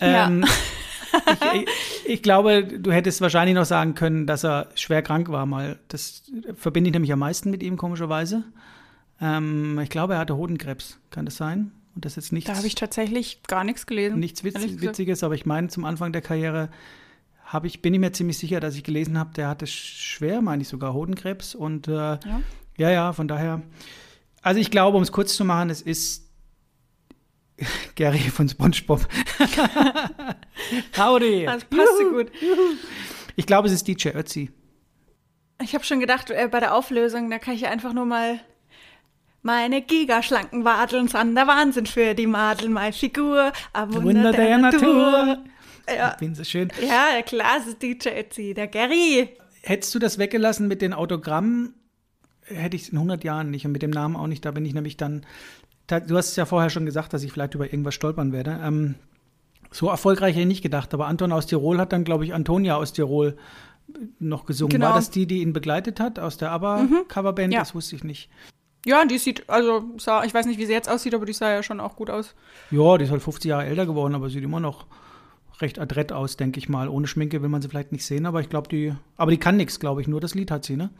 Ja. 0.00 0.28
Ähm, 0.28 0.44
ich, 1.26 1.60
ich, 1.62 1.66
ich 2.06 2.22
glaube, 2.22 2.62
du 2.64 2.92
hättest 2.92 3.20
wahrscheinlich 3.20 3.56
noch 3.56 3.64
sagen 3.64 3.94
können, 3.96 4.26
dass 4.28 4.44
er 4.44 4.68
schwer 4.76 5.02
krank 5.02 5.28
war 5.30 5.46
mal. 5.46 5.80
Das 5.88 6.22
verbinde 6.56 6.88
ich 6.88 6.94
nämlich 6.94 7.12
am 7.12 7.18
meisten 7.18 7.50
mit 7.50 7.62
ihm, 7.64 7.76
komischerweise. 7.76 8.44
Ähm, 9.20 9.78
ich 9.82 9.90
glaube, 9.90 10.14
er 10.14 10.20
hatte 10.20 10.36
Hodenkrebs. 10.36 11.00
Kann 11.10 11.24
das 11.24 11.36
sein? 11.36 11.72
Und 11.94 12.04
das 12.04 12.12
ist 12.12 12.24
jetzt 12.24 12.32
nichts, 12.32 12.48
Da 12.50 12.56
habe 12.56 12.66
ich 12.66 12.74
tatsächlich 12.74 13.42
gar 13.44 13.64
nichts 13.64 13.86
gelesen. 13.86 14.18
nichts 14.18 14.44
Witz. 14.44 14.80
Witziges, 14.80 15.22
aber 15.22 15.34
ich 15.34 15.44
meine, 15.46 15.68
zum 15.68 15.84
Anfang 15.84 16.12
der 16.12 16.22
Karriere 16.22 16.70
habe 17.44 17.66
ich, 17.66 17.82
bin 17.82 17.92
ich 17.92 18.00
mir 18.00 18.12
ziemlich 18.12 18.38
sicher, 18.38 18.60
dass 18.60 18.76
ich 18.76 18.82
gelesen 18.82 19.18
habe, 19.18 19.34
der 19.34 19.48
hatte 19.48 19.66
schwer, 19.66 20.40
meine 20.40 20.62
ich 20.62 20.68
sogar, 20.68 20.94
Hodenkrebs. 20.94 21.54
Und 21.54 21.86
äh, 21.88 21.92
ja. 21.92 22.18
Ja. 22.78 22.90
ja, 22.90 23.12
von 23.12 23.28
daher. 23.28 23.62
Also 24.40 24.58
ich 24.60 24.70
glaube, 24.70 24.96
um 24.96 25.02
es 25.02 25.12
kurz 25.12 25.36
zu 25.36 25.44
machen, 25.44 25.68
es 25.68 25.82
ist 25.82 26.28
Gary 27.94 28.18
von 28.18 28.48
SpongeBob. 28.48 29.06
Howdy. 30.96 31.44
Das 31.44 31.64
passt 31.66 31.98
so 31.98 32.10
gut. 32.10 32.32
Ich 33.36 33.46
glaube, 33.46 33.68
es 33.68 33.74
ist 33.74 33.86
DJ 33.86 34.08
Ötzi. 34.10 34.50
Ich 35.62 35.74
habe 35.74 35.84
schon 35.84 36.00
gedacht, 36.00 36.30
äh, 36.30 36.48
bei 36.50 36.58
der 36.58 36.74
Auflösung, 36.74 37.30
da 37.30 37.38
kann 37.38 37.54
ich 37.54 37.66
einfach 37.66 37.92
nur 37.92 38.06
mal 38.06 38.40
meine 39.42 39.82
gigaschlanken 39.82 40.64
Wadeln 40.64 41.08
sind 41.08 41.34
der 41.34 41.46
Wahnsinn 41.46 41.86
für 41.86 42.14
die 42.14 42.26
Madel, 42.26 42.68
meine 42.68 42.92
Figur, 42.92 43.52
ein 43.72 43.92
Wunder, 43.92 44.04
Wunder 44.04 44.32
der 44.32 44.58
Natur. 44.58 45.38
Ja. 45.88 46.12
Ich 46.12 46.16
bin 46.18 46.34
so 46.34 46.44
schön. 46.44 46.68
Ja, 46.80 47.08
es 47.18 47.66
ist 47.66 47.82
DJ 47.82 48.08
Ötzi, 48.20 48.54
der 48.54 48.68
Gary. 48.68 49.28
Hättest 49.62 49.94
du 49.94 49.98
das 49.98 50.18
weggelassen 50.18 50.68
mit 50.68 50.80
den 50.80 50.92
Autogrammen, 50.92 51.74
hätte 52.44 52.76
ich 52.76 52.82
es 52.82 52.88
in 52.90 52.98
100 52.98 53.24
Jahren 53.24 53.50
nicht 53.50 53.66
und 53.66 53.72
mit 53.72 53.82
dem 53.82 53.90
Namen 53.90 54.16
auch 54.16 54.26
nicht. 54.26 54.44
Da 54.44 54.52
bin 54.52 54.64
ich 54.64 54.74
nämlich 54.74 54.96
dann. 54.96 55.26
Da, 55.88 56.00
du 56.00 56.16
hast 56.16 56.30
es 56.30 56.36
ja 56.36 56.46
vorher 56.46 56.70
schon 56.70 56.86
gesagt, 56.86 57.12
dass 57.12 57.22
ich 57.22 57.32
vielleicht 57.32 57.54
über 57.54 57.66
irgendwas 57.66 57.94
stolpern 57.94 58.32
werde. 58.32 58.60
Ähm, 58.62 58.94
so 59.72 59.88
erfolgreich 59.88 60.34
hätte 60.34 60.42
ich 60.42 60.46
nicht 60.46 60.62
gedacht. 60.62 60.94
Aber 60.94 61.06
Anton 61.06 61.32
aus 61.32 61.46
Tirol 61.46 61.78
hat 61.78 61.92
dann, 61.92 62.04
glaube 62.04 62.24
ich, 62.24 62.34
Antonia 62.34 62.76
aus 62.76 62.92
Tirol 62.92 63.36
noch 64.18 64.46
gesungen. 64.46 64.70
Genau. 64.70 64.88
War 64.88 64.94
das 64.94 65.10
die, 65.10 65.26
die 65.26 65.42
ihn 65.42 65.52
begleitet 65.52 65.98
hat 65.98 66.18
aus 66.18 66.36
der 66.36 66.52
ABBA-Coverband? 66.52 67.52
Ja. 67.52 67.60
Das 67.60 67.74
wusste 67.74 67.96
ich 67.96 68.04
nicht. 68.04 68.30
Ja, 68.84 69.04
die 69.04 69.18
sieht, 69.18 69.48
also, 69.48 69.84
sah, 69.98 70.24
ich 70.24 70.34
weiß 70.34 70.46
nicht, 70.46 70.58
wie 70.58 70.66
sie 70.66 70.72
jetzt 70.72 70.88
aussieht, 70.88 71.14
aber 71.14 71.24
die 71.24 71.32
sah 71.32 71.50
ja 71.50 71.62
schon 71.62 71.80
auch 71.80 71.94
gut 71.94 72.10
aus. 72.10 72.34
Ja, 72.70 72.98
die 72.98 73.04
ist 73.04 73.10
halt 73.10 73.22
50 73.22 73.48
Jahre 73.48 73.66
älter 73.66 73.86
geworden, 73.86 74.14
aber 74.14 74.28
sieht 74.28 74.42
immer 74.42 74.60
noch 74.60 74.86
recht 75.60 75.78
adrett 75.78 76.12
aus, 76.12 76.36
denke 76.36 76.58
ich 76.58 76.68
mal. 76.68 76.88
Ohne 76.88 77.06
Schminke 77.06 77.40
will 77.42 77.48
man 77.48 77.62
sie 77.62 77.68
vielleicht 77.68 77.92
nicht 77.92 78.04
sehen, 78.04 78.26
aber 78.26 78.40
ich 78.40 78.50
glaube, 78.50 78.68
die. 78.68 78.92
Aber 79.16 79.30
die 79.30 79.38
kann 79.38 79.56
nichts, 79.56 79.78
glaube 79.78 80.00
ich. 80.00 80.08
Nur 80.08 80.20
das 80.20 80.34
Lied 80.34 80.50
hat 80.50 80.64
sie, 80.64 80.76
ne? 80.76 80.90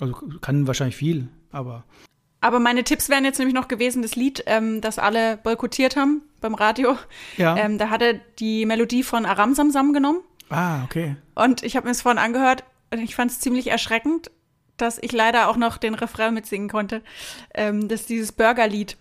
Also 0.00 0.14
kann 0.40 0.66
wahrscheinlich 0.66 0.96
viel, 0.96 1.28
aber. 1.52 1.84
Aber 2.40 2.58
meine 2.58 2.84
Tipps 2.84 3.10
wären 3.10 3.26
jetzt 3.26 3.38
nämlich 3.38 3.54
noch 3.54 3.68
gewesen, 3.68 4.00
das 4.00 4.16
Lied, 4.16 4.42
ähm, 4.46 4.80
das 4.80 4.98
alle 4.98 5.36
boykottiert 5.36 5.96
haben 5.96 6.22
beim 6.40 6.54
Radio. 6.54 6.96
Ja. 7.36 7.54
Ähm, 7.58 7.76
da 7.76 7.90
hat 7.90 8.00
er 8.00 8.14
die 8.38 8.64
Melodie 8.64 9.02
von 9.02 9.26
Aram 9.26 9.54
Samsam 9.54 9.92
genommen. 9.92 10.20
ah, 10.48 10.82
okay. 10.84 11.16
Und 11.34 11.62
ich 11.62 11.76
habe 11.76 11.86
mir 11.86 11.90
es 11.90 12.00
vorhin 12.00 12.18
angehört 12.18 12.64
und 12.90 13.00
ich 13.00 13.14
fand 13.14 13.30
es 13.30 13.40
ziemlich 13.40 13.66
erschreckend, 13.66 14.30
dass 14.80 14.98
ich 15.00 15.12
leider 15.12 15.48
auch 15.48 15.56
noch 15.56 15.76
den 15.76 15.94
Refrain 15.94 16.34
mitsingen 16.34 16.68
konnte. 16.68 17.02
Ähm, 17.54 17.88
das 17.88 18.00
ist 18.02 18.08
dieses 18.10 18.32
Burgerlied. 18.32 18.96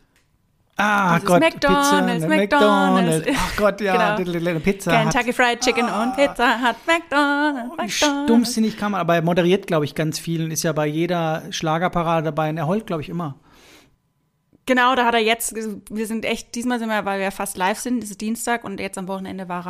Ah, 0.82 1.16
Dieses 1.16 1.28
Gott, 1.28 1.40
McDonald's, 1.42 2.26
Pizza, 2.26 2.28
McDonald's. 2.38 3.28
Ach 3.38 3.56
Gott, 3.58 3.82
ja, 3.82 4.16
Genau. 4.16 4.60
Pizza. 4.60 4.92
hat- 4.98 5.02
Kentucky 5.12 5.34
Fried 5.34 5.60
Chicken 5.60 5.90
und 5.90 6.16
Pizza 6.16 6.62
hat 6.62 6.78
McDonald's. 6.88 7.72
Wie 7.74 7.82
McDonald's. 7.82 7.94
stumpfsinnig 8.26 8.78
kann 8.78 8.94
man, 8.94 9.02
aber 9.02 9.16
er 9.16 9.22
moderiert, 9.22 9.68
glaube 9.68 9.84
ich, 9.84 9.94
ganz 9.94 10.20
vielen, 10.20 10.52
ist 10.52 10.64
ja 10.64 10.72
bei 10.72 10.86
jeder 10.88 11.44
Schlagerparade 11.50 12.24
dabei 12.24 12.50
und 12.50 12.58
er 12.58 12.68
heult, 12.68 12.88
glaube 12.88 13.02
ich, 13.02 13.10
immer. 13.10 13.36
Genau, 14.66 14.94
da 14.96 15.04
hat 15.06 15.16
er 15.16 15.20
jetzt, 15.20 15.56
wir 15.56 16.06
sind 16.06 16.26
echt, 16.26 16.54
diesmal 16.54 16.78
sind 16.78 16.90
wir, 16.90 17.04
weil 17.04 17.20
wir 17.20 17.32
fast 17.32 17.58
live 17.58 17.80
sind, 17.80 18.04
ist 18.04 18.22
Dienstag 18.22 18.64
und 18.64 18.80
jetzt 18.80 19.00
am 19.00 19.08
Wochenende 19.08 19.50
war 19.50 19.66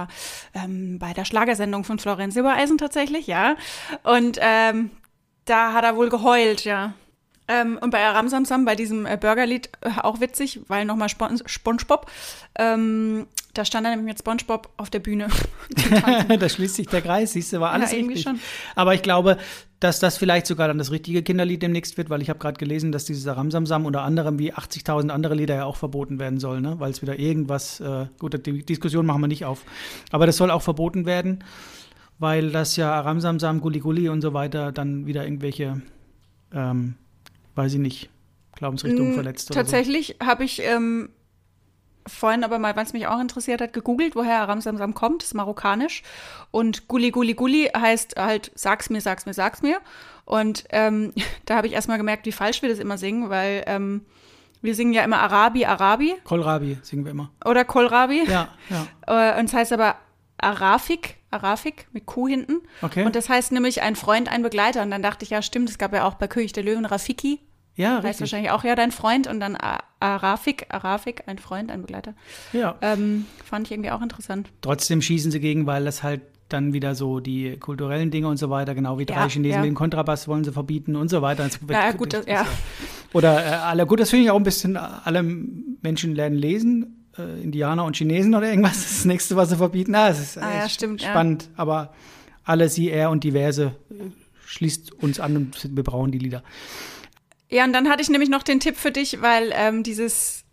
er 0.54 0.64
ähm, 0.66 1.00
bei 1.00 1.14
der 1.14 1.24
Schlagersendung 1.24 1.86
von 1.86 2.00
Florian 2.00 2.32
Silbereisen 2.32 2.78
tatsächlich, 2.78 3.26
ja. 3.26 3.56
Und 4.04 4.38
ähm, 4.42 4.92
da 5.46 5.74
hat 5.74 5.84
er 5.84 5.96
wohl 5.96 6.10
geheult, 6.10 6.64
ja. 6.66 6.94
Ähm, 7.48 7.80
und 7.82 7.90
bei 7.90 8.06
Ramsamsam, 8.06 8.64
bei 8.64 8.76
diesem 8.76 9.08
äh, 9.08 9.18
Burgerlied, 9.20 9.70
äh, 9.82 9.90
auch 10.02 10.20
witzig, 10.22 10.60
weil 10.68 10.86
nochmal 10.86 11.10
Spon 11.10 11.42
Spongebob, 11.44 12.06
ähm, 12.60 13.26
da 13.56 13.66
stand 13.66 13.88
er 13.88 13.90
nämlich 13.90 14.14
mit 14.14 14.20
Spongebob 14.20 14.70
auf 14.78 14.92
der 14.92 15.00
Bühne. 15.00 15.30
da 16.40 16.48
schließt 16.48 16.76
sich 16.76 16.88
der 16.88 17.02
Kreis, 17.02 17.34
siehst 17.34 17.52
du, 17.52 17.60
war 17.60 17.72
alles 17.72 17.92
Ja, 17.92 17.98
irgendwie 17.98 18.14
richtig. 18.16 18.32
schon. 18.32 18.40
Aber 18.76 18.94
ich 18.94 19.02
glaube, 19.02 19.38
dass 19.80 20.00
das 20.00 20.18
vielleicht 20.18 20.46
sogar 20.46 20.68
dann 20.68 20.78
das 20.78 20.92
richtige 20.92 21.24
Kinderlied 21.24 21.64
demnächst 21.64 21.98
wird, 21.98 22.12
weil 22.12 22.22
ich 22.22 22.30
habe 22.30 22.38
gerade 22.38 22.60
gelesen, 22.60 22.92
dass 22.92 23.06
dieses 23.06 23.26
Ramsamsam 23.26 23.86
unter 23.88 24.04
anderem 24.04 24.38
wie 24.38 24.54
80.000 24.54 25.10
andere 25.10 25.34
Lieder 25.34 25.56
ja 25.56 25.66
auch 25.66 25.78
verboten 25.78 26.20
werden 26.20 26.40
soll, 26.40 26.62
ne? 26.62 26.80
weil 26.80 26.92
es 26.92 27.02
wieder 27.02 27.18
irgendwas, 27.18 27.80
äh, 27.80 28.06
gut, 28.20 28.46
die 28.46 28.64
Diskussion 28.64 29.08
machen 29.08 29.22
wir 29.22 29.28
nicht 29.28 29.46
auf, 29.46 29.64
aber 30.12 30.28
das 30.28 30.38
soll 30.38 30.52
auch 30.52 30.62
verboten 30.62 31.06
werden, 31.08 31.44
weil 32.20 32.52
das 32.52 32.76
ja 32.76 33.00
Ramsamsam, 33.00 33.62
Gulli 33.62 34.10
und 34.10 34.22
so 34.22 34.34
weiter 34.34 34.72
dann 34.72 35.08
wieder 35.08 35.24
irgendwelche, 35.24 35.82
ähm, 36.54 36.96
weiß 37.56 37.74
ich 37.74 37.80
nicht, 37.80 38.10
Glaubensrichtungen 38.56 39.14
Mm, 39.14 39.16
verletzt 39.16 39.54
Tatsächlich 39.54 40.18
habe 40.22 40.44
ich 40.44 40.62
ähm, 40.62 41.10
vorhin 42.06 42.44
aber 42.44 42.60
mal, 42.60 42.76
weil 42.76 42.84
es 42.84 42.94
mich 42.94 43.08
auch 43.08 43.20
interessiert 43.20 43.62
hat, 43.62 43.72
gegoogelt, 43.72 44.16
woher 44.16 44.48
Ramsamsam 44.48 44.94
kommt. 44.94 45.22
Das 45.22 45.30
ist 45.30 45.34
marokkanisch. 45.34 46.04
Und 46.52 46.88
Gulli 46.90 47.12
Gulli 47.12 47.34
Gulli 47.36 47.70
heißt 47.76 48.16
halt, 48.18 48.52
sag's 48.56 48.90
mir, 48.90 49.00
sag's 49.00 49.26
mir, 49.26 49.34
sag's 49.34 49.62
mir. 49.62 49.80
Und 50.26 50.66
ähm, 50.72 51.14
da 51.46 51.56
habe 51.56 51.68
ich 51.68 51.74
erstmal 51.74 51.98
gemerkt, 51.98 52.26
wie 52.26 52.32
falsch 52.34 52.62
wir 52.62 52.70
das 52.70 52.80
immer 52.80 52.98
singen, 52.98 53.30
weil 53.30 53.64
ähm, 53.66 54.06
wir 54.62 54.76
singen 54.76 54.92
ja 54.92 55.04
immer 55.04 55.20
Arabi, 55.20 55.66
Arabi 55.66 56.16
so. 56.18 56.24
Kohlrabi 56.26 56.78
singen 56.82 57.06
wir 57.06 57.12
immer. 57.12 57.32
oder 57.46 57.64
Kohlrabi. 57.64 58.26
Ja, 58.28 58.50
ja. 58.70 58.88
Äh, 59.08 59.40
Und 59.40 59.46
es 59.46 59.54
heißt 59.54 59.72
aber 59.72 59.96
Arafik 60.38 61.19
Arafik 61.32 61.88
mit 61.92 62.06
Q 62.06 62.28
hinten. 62.28 62.62
Okay. 62.82 63.06
Und 63.06 63.16
das 63.16 63.30
heißt 63.30 63.52
nämlich 63.52 63.82
ein 63.82 63.96
Freund, 63.96 64.30
ein 64.32 64.42
Begleiter. 64.44 64.82
Und 64.82 64.92
dann 64.92 65.02
dachte 65.04 65.24
ich, 65.24 65.30
ja, 65.32 65.42
stimmt, 65.42 65.70
es 65.70 65.78
gab 65.78 65.94
ja 65.94 66.06
auch 66.08 66.16
bei 66.16 66.28
König 66.28 66.54
der 66.54 66.64
Löwen 66.64 66.86
Rafiki. 66.86 67.40
ja, 67.76 67.96
Heißt 67.98 68.06
richtig. 68.06 68.20
wahrscheinlich 68.22 68.52
auch 68.52 68.64
ja 68.64 68.76
dein 68.76 68.92
Freund. 68.92 69.28
Und 69.28 69.40
dann 69.40 69.58
Arafik, 70.00 70.66
Arafik, 70.70 71.24
ein 71.28 71.38
Freund, 71.38 71.72
ein 71.72 71.82
Begleiter. 71.82 72.14
Ja. 72.54 72.76
Ähm, 72.82 73.26
fand 73.46 73.68
ich 73.68 73.72
irgendwie 73.74 73.92
auch 73.92 74.02
interessant. 74.02 74.50
Trotzdem 74.62 75.02
schießen 75.02 75.32
sie 75.32 75.40
gegen, 75.40 75.66
weil 75.66 75.86
das 75.86 76.04
halt 76.04 76.22
dann 76.50 76.74
wieder 76.74 76.96
so 76.96 77.20
die 77.20 77.58
kulturellen 77.58 78.10
Dinge 78.10 78.28
und 78.28 78.38
so 78.38 78.50
weiter, 78.50 78.74
genau 78.74 78.98
wie 78.98 79.06
drei 79.06 79.16
Ja, 79.18 79.30
Chinesen 79.30 79.60
ja. 79.60 79.62
den 79.62 79.76
Kontrabass 79.76 80.28
wollen 80.28 80.44
sie 80.44 80.52
verbieten 80.52 80.96
und 80.96 81.08
so 81.08 81.22
weiter. 81.22 81.44
Das 81.44 81.60
Ja, 81.70 81.92
gut, 81.92 82.14
das, 82.14 82.26
ja. 82.26 82.44
Oder 83.14 83.46
äh, 83.46 83.50
alle, 83.50 83.86
gut, 83.86 84.00
das 84.00 84.10
finde 84.10 84.26
ich 84.26 84.32
auch 84.32 84.36
ein 84.36 84.42
bisschen, 84.44 84.76
alle 84.76 85.22
Menschen 85.22 86.16
lernen 86.16 86.36
lesen, 86.38 86.99
äh, 87.18 87.42
Indianer 87.42 87.86
und 87.86 87.96
Chinesen 87.98 88.36
oder 88.36 88.50
irgendwas, 88.50 88.74
das 88.74 88.92
ist 88.92 88.98
das 89.00 89.06
nächste, 89.06 89.36
was 89.36 89.50
sie 89.50 89.58
verbieten. 89.58 89.96
Ah, 89.96 90.10
es 90.10 90.20
ist 90.20 90.38
Ah, 90.38 90.60
ja, 90.62 90.70
stimmt, 90.70 91.02
ja. 91.02 91.10
spannend, 91.10 91.50
aber 91.56 91.94
alle, 92.44 92.70
sie, 92.70 92.90
er 92.90 93.10
und 93.10 93.24
diverse 93.24 93.76
äh, 93.92 94.10
schließt 94.46 94.94
uns 95.04 95.20
an 95.20 95.36
und 95.38 95.76
wir 95.76 95.84
brauchen 95.84 96.12
die 96.12 96.18
Lieder. 96.20 96.44
Ja, 97.50 97.64
und 97.66 97.74
dann 97.74 97.90
hatte 97.90 98.02
ich 98.02 98.10
nämlich 98.10 98.30
noch 98.30 98.44
den 98.44 98.60
Tipp 98.60 98.76
für 98.78 98.92
dich, 98.92 99.22
weil 99.22 99.52
ähm, 99.56 99.84
dieses 99.84 100.44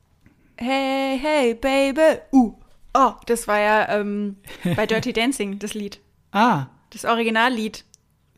Hey, 0.58 1.18
hey, 1.20 1.54
Baby, 1.54 2.20
uh, 2.32 2.54
oh, 2.94 3.12
das 3.26 3.46
war 3.46 3.58
ja 3.60 3.88
ähm, 3.98 4.36
bei 4.76 4.86
Dirty 4.86 5.12
Dancing, 5.12 5.58
das 5.58 5.74
Lied. 5.74 6.00
Ah, 6.32 6.66
Das 6.90 7.04
Originallied. 7.04 7.84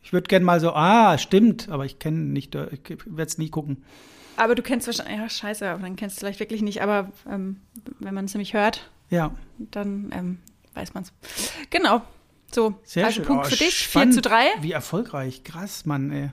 ich 0.01 0.11
würde 0.11 0.27
gerne 0.27 0.43
mal 0.45 0.59
so, 0.59 0.73
ah, 0.73 1.17
stimmt, 1.17 1.69
aber 1.69 1.85
ich 1.85 1.99
kenne 1.99 2.17
nicht, 2.19 2.55
äh, 2.55 2.67
ich 2.71 2.97
werde 3.05 3.23
es 3.29 3.37
nie 3.37 3.49
gucken. 3.49 3.83
Aber 4.39 4.55
du 4.55 4.61
kennst 4.61 4.87
wahrscheinlich, 4.87 5.17
ja, 5.17 5.29
scheiße, 5.29 5.69
aber 5.69 5.81
dann 5.81 5.95
kennst 5.95 6.17
du 6.17 6.19
vielleicht 6.21 6.39
wirklich 6.39 6.61
nicht. 6.61 6.81
Aber 6.81 7.11
ähm, 7.29 7.59
wenn 7.99 8.13
man 8.13 8.25
es 8.25 8.33
nämlich 8.33 8.53
hört, 8.53 8.89
Ja, 9.09 9.31
dann 9.57 10.11
ähm, 10.13 10.39
weiß 10.73 10.93
man 10.93 11.03
es. 11.03 11.13
Genau. 11.69 12.01
So, 12.51 12.75
sehr 12.83 13.05
also 13.05 13.17
schön. 13.17 13.25
Punkt 13.25 13.45
Oh, 13.45 13.49
für 13.49 13.57
dich, 13.57 13.77
spannend. 13.77 14.13
4 14.13 14.23
zu 14.23 14.29
3. 14.29 14.45
Wie 14.61 14.71
erfolgreich, 14.71 15.43
krass, 15.43 15.85
Mann, 15.85 16.11
ey. 16.11 16.31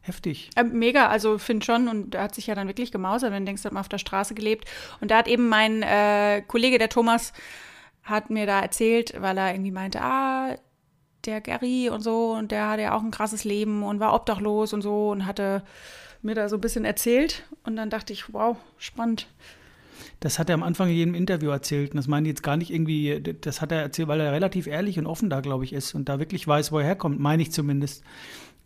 Heftig. 0.00 0.50
Ähm, 0.56 0.78
mega, 0.78 1.06
also 1.08 1.38
finde 1.38 1.64
schon. 1.64 1.86
Und 1.88 2.14
er 2.14 2.24
hat 2.24 2.34
sich 2.34 2.48
ja 2.48 2.54
dann 2.56 2.66
wirklich 2.66 2.90
gemausert, 2.90 3.30
wenn 3.30 3.44
du 3.44 3.46
denkst, 3.46 3.62
er 3.62 3.66
hat 3.66 3.72
mal 3.72 3.80
auf 3.80 3.88
der 3.88 3.98
Straße 3.98 4.34
gelebt. 4.34 4.68
Und 5.00 5.10
da 5.10 5.18
hat 5.18 5.28
eben 5.28 5.48
mein 5.48 5.82
äh, 5.82 6.42
Kollege, 6.48 6.78
der 6.78 6.88
Thomas, 6.88 7.32
hat 8.02 8.30
mir 8.30 8.46
da 8.46 8.60
erzählt, 8.60 9.14
weil 9.20 9.38
er 9.38 9.52
irgendwie 9.52 9.70
meinte, 9.70 10.00
ah, 10.00 10.56
der 11.24 11.40
Gary 11.40 11.88
und 11.88 12.00
so, 12.00 12.32
und 12.32 12.50
der 12.50 12.68
hatte 12.68 12.82
ja 12.82 12.96
auch 12.96 13.02
ein 13.02 13.12
krasses 13.12 13.44
Leben 13.44 13.84
und 13.84 14.00
war 14.00 14.12
obdachlos 14.14 14.72
und 14.72 14.82
so 14.82 15.10
und 15.10 15.24
hatte 15.26 15.62
mir 16.22 16.34
da 16.34 16.48
so 16.48 16.56
ein 16.56 16.60
bisschen 16.60 16.84
erzählt. 16.84 17.44
Und 17.64 17.76
dann 17.76 17.90
dachte 17.90 18.12
ich, 18.12 18.32
wow, 18.32 18.56
spannend. 18.78 19.26
Das 20.20 20.38
hat 20.38 20.48
er 20.48 20.54
am 20.54 20.62
Anfang 20.62 20.88
in 20.88 20.94
jedem 20.94 21.14
Interview 21.14 21.50
erzählt. 21.50 21.90
Und 21.90 21.96
das 21.96 22.06
meine 22.06 22.28
ich 22.28 22.32
jetzt 22.32 22.42
gar 22.42 22.56
nicht 22.56 22.72
irgendwie, 22.72 23.20
das 23.20 23.60
hat 23.60 23.72
er 23.72 23.82
erzählt, 23.82 24.08
weil 24.08 24.20
er 24.20 24.32
relativ 24.32 24.66
ehrlich 24.66 24.98
und 24.98 25.06
offen 25.06 25.30
da, 25.30 25.40
glaube 25.40 25.64
ich, 25.64 25.72
ist 25.72 25.94
und 25.94 26.08
da 26.08 26.18
wirklich 26.18 26.46
weiß, 26.46 26.72
wo 26.72 26.78
er 26.78 26.84
herkommt, 26.84 27.18
meine 27.20 27.42
ich 27.42 27.52
zumindest. 27.52 28.04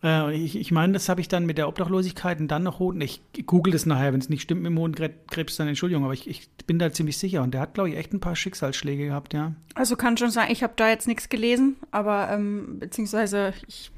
Äh, 0.02 0.34
ich, 0.36 0.56
ich 0.56 0.70
meine, 0.70 0.92
das 0.92 1.08
habe 1.08 1.20
ich 1.20 1.28
dann 1.28 1.46
mit 1.46 1.58
der 1.58 1.68
Obdachlosigkeit 1.68 2.40
und 2.40 2.48
dann 2.48 2.62
noch 2.62 2.78
Hoden. 2.78 3.00
Ich 3.00 3.22
google 3.46 3.72
das 3.72 3.86
nachher, 3.86 4.12
wenn 4.12 4.20
es 4.20 4.28
nicht 4.28 4.42
stimmt 4.42 4.62
mit 4.62 4.70
dem 4.70 4.78
Hodenkrebs, 4.78 5.56
dann 5.56 5.68
Entschuldigung, 5.68 6.04
aber 6.04 6.14
ich, 6.14 6.28
ich 6.28 6.48
bin 6.66 6.78
da 6.78 6.92
ziemlich 6.92 7.18
sicher. 7.18 7.42
Und 7.42 7.52
der 7.52 7.60
hat, 7.60 7.74
glaube 7.74 7.90
ich, 7.90 7.96
echt 7.96 8.12
ein 8.12 8.20
paar 8.20 8.36
Schicksalsschläge 8.36 9.06
gehabt, 9.06 9.34
ja. 9.34 9.54
Also 9.74 9.96
kann 9.96 10.16
schon 10.16 10.30
sein, 10.30 10.50
ich 10.50 10.62
habe 10.62 10.74
da 10.76 10.88
jetzt 10.88 11.08
nichts 11.08 11.28
gelesen, 11.28 11.76
aber 11.90 12.28
ähm, 12.30 12.78
beziehungsweise 12.80 13.54
ich 13.66 13.90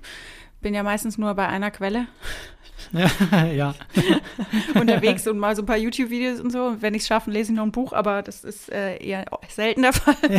bin 0.60 0.74
ja 0.74 0.82
meistens 0.82 1.18
nur 1.18 1.34
bei 1.34 1.46
einer 1.46 1.70
Quelle 1.70 2.06
Ja, 3.54 3.74
unterwegs 4.74 5.26
und 5.26 5.38
mal 5.38 5.56
so 5.56 5.62
ein 5.62 5.66
paar 5.66 5.76
YouTube-Videos 5.76 6.40
und 6.40 6.50
so. 6.50 6.66
Und 6.66 6.82
wenn 6.82 6.94
ich 6.94 7.02
es 7.02 7.08
schaffe, 7.08 7.30
lese 7.30 7.52
ich 7.52 7.56
noch 7.56 7.64
ein 7.64 7.72
Buch, 7.72 7.92
aber 7.92 8.22
das 8.22 8.44
ist 8.44 8.70
äh, 8.70 8.96
eher 8.96 9.24
selten 9.48 9.82
der 9.82 9.92
Fall. 9.92 10.16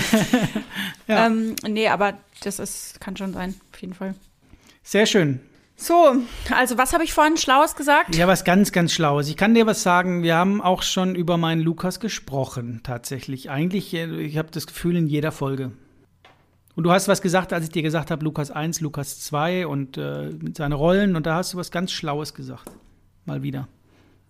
Ja. 1.08 1.28
ähm, 1.28 1.56
nee, 1.67 1.88
aber 1.88 2.17
das 2.43 2.58
ist, 2.58 3.00
kann 3.00 3.15
schon 3.15 3.34
sein, 3.34 3.54
auf 3.71 3.80
jeden 3.80 3.93
Fall. 3.93 4.15
Sehr 4.82 5.06
schön. 5.06 5.39
So, 5.76 6.15
also 6.50 6.78
was 6.80 6.93
habe 6.93 7.04
ich 7.04 7.13
vorhin 7.13 7.38
Schlaues 7.38 7.76
gesagt? 7.76 8.15
Ja, 8.15 8.28
was 8.28 8.43
ganz, 8.43 8.71
ganz 8.71 8.91
Schlaues. 8.91 9.28
Ich 9.28 9.38
kann 9.38 9.54
dir 9.54 9.67
was 9.67 9.84
sagen, 9.84 10.24
wir 10.24 10.36
haben 10.36 10.62
auch 10.62 10.82
schon 10.82 11.13
über 11.13 11.38
meinen 11.38 11.62
Lukas 11.62 12.00
gesprochen, 12.00 12.82
tatsächlich. 12.84 13.52
Eigentlich, 13.52 13.93
äh, 13.93 14.21
ich 14.21 14.38
habe 14.38 14.50
das 14.52 14.65
Gefühl, 14.65 14.95
in 14.95 15.08
jeder 15.08 15.32
Folge. 15.32 15.74
Und 16.75 16.83
du 16.83 16.91
hast 16.91 17.07
was 17.07 17.21
gesagt, 17.21 17.53
als 17.53 17.65
ich 17.65 17.71
dir 17.71 17.83
gesagt 17.83 18.11
habe, 18.11 18.23
Lukas 18.23 18.51
1, 18.51 18.81
Lukas 18.81 19.21
2 19.21 19.65
und 19.65 19.97
äh, 19.97 20.31
mit 20.41 20.57
seinen 20.57 20.73
Rollen. 20.73 21.15
Und 21.15 21.25
da 21.25 21.35
hast 21.35 21.53
du 21.53 21.57
was 21.57 21.71
ganz 21.71 21.91
Schlaues 21.91 22.33
gesagt. 22.33 22.69
Mal 23.23 23.43
wieder. 23.43 23.67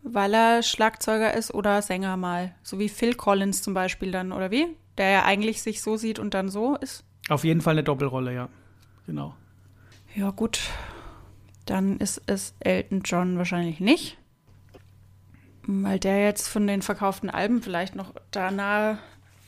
Weil 0.03 0.36
er 0.36 0.62
Schlagzeuger 0.62 1.34
ist 1.34 1.53
oder 1.53 1.81
Sänger 1.81 2.17
mal. 2.17 2.53
So 2.62 2.77
wie 2.77 2.89
Phil 2.89 3.15
Collins 3.15 3.63
zum 3.63 3.73
Beispiel 3.73 4.12
dann, 4.12 4.31
oder 4.31 4.51
wie? 4.51 4.67
Der 4.97 5.10
ja 5.10 5.25
eigentlich 5.25 5.63
sich 5.63 5.81
so 5.81 5.97
sieht 5.97 6.19
und 6.19 6.36
dann 6.36 6.49
so 6.49 6.75
ist. 6.75 7.03
Auf 7.29 7.43
jeden 7.43 7.62
Fall 7.62 7.73
eine 7.73 7.84
Doppelrolle, 7.84 8.34
ja. 8.34 8.49
Genau. 9.08 9.34
Ja, 10.13 10.29
gut. 10.29 10.60
Dann 11.65 11.97
ist 11.97 12.21
es 12.27 12.53
Elton 12.60 13.01
John 13.03 13.39
wahrscheinlich 13.39 13.79
nicht. 13.79 14.17
Weil 15.65 15.97
der 15.97 16.21
jetzt 16.21 16.47
von 16.47 16.67
den 16.67 16.84
verkauften 16.84 17.31
Alben 17.31 17.63
vielleicht 17.63 17.95
noch 17.95 18.13
da 18.29 18.51
nahe 18.51 18.99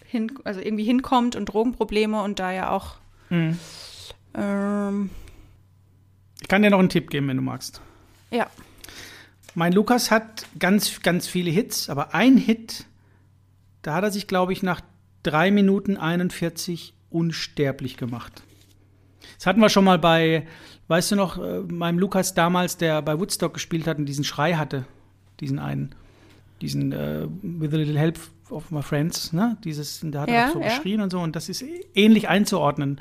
hin, 0.07 0.31
also 0.43 0.59
irgendwie 0.59 0.83
hinkommt 0.85 1.35
und 1.35 1.45
Drogenprobleme 1.45 2.21
und 2.23 2.39
da 2.39 2.51
ja 2.51 2.71
auch. 2.71 2.95
Mhm. 3.29 3.57
Ähm, 4.33 5.09
Ich 6.41 6.47
kann 6.47 6.61
dir 6.61 6.69
noch 6.69 6.79
einen 6.79 6.89
Tipp 6.89 7.09
geben, 7.09 7.27
wenn 7.27 7.37
du 7.37 7.43
magst. 7.43 7.81
ja. 8.31 8.47
Mein 9.55 9.73
Lukas 9.73 10.11
hat 10.11 10.45
ganz, 10.59 11.01
ganz 11.01 11.25
viele 11.27 11.49
Hits, 11.49 11.89
aber 11.89 12.13
ein 12.13 12.37
Hit, 12.37 12.85
da 13.81 13.95
hat 13.95 14.03
er 14.03 14.11
sich, 14.11 14.27
glaube 14.27 14.53
ich, 14.53 14.61
nach 14.61 14.81
3 15.23 15.49
Minuten 15.49 15.97
41 15.97 16.93
unsterblich 17.09 17.97
gemacht. 17.97 18.43
Das 19.37 19.47
hatten 19.47 19.59
wir 19.59 19.69
schon 19.69 19.83
mal 19.83 19.97
bei, 19.97 20.45
weißt 20.89 21.11
du 21.11 21.15
noch, 21.15 21.39
äh, 21.43 21.61
meinem 21.61 21.97
Lukas 21.97 22.35
damals, 22.35 22.77
der 22.77 23.01
bei 23.01 23.19
Woodstock 23.19 23.55
gespielt 23.55 23.87
hat 23.87 23.97
und 23.97 24.05
diesen 24.05 24.23
Schrei 24.23 24.53
hatte, 24.53 24.85
diesen 25.39 25.57
einen, 25.57 25.95
diesen 26.61 26.91
äh, 26.91 27.25
With 27.41 27.73
a 27.73 27.77
Little 27.77 27.97
Help 27.97 28.19
of 28.51 28.71
My 28.71 28.81
Friends, 28.81 29.33
ne? 29.33 29.57
Dieses, 29.63 30.01
da 30.03 30.21
hat 30.21 30.29
er 30.29 30.33
Ja, 30.33 30.47
auch 30.49 30.53
so 30.53 30.61
ja. 30.61 30.67
geschrien 30.69 31.01
und 31.01 31.11
so 31.11 31.19
und 31.19 31.35
das 31.35 31.49
ist 31.49 31.63
ähnlich 31.93 32.27
einzuordnen. 32.29 32.99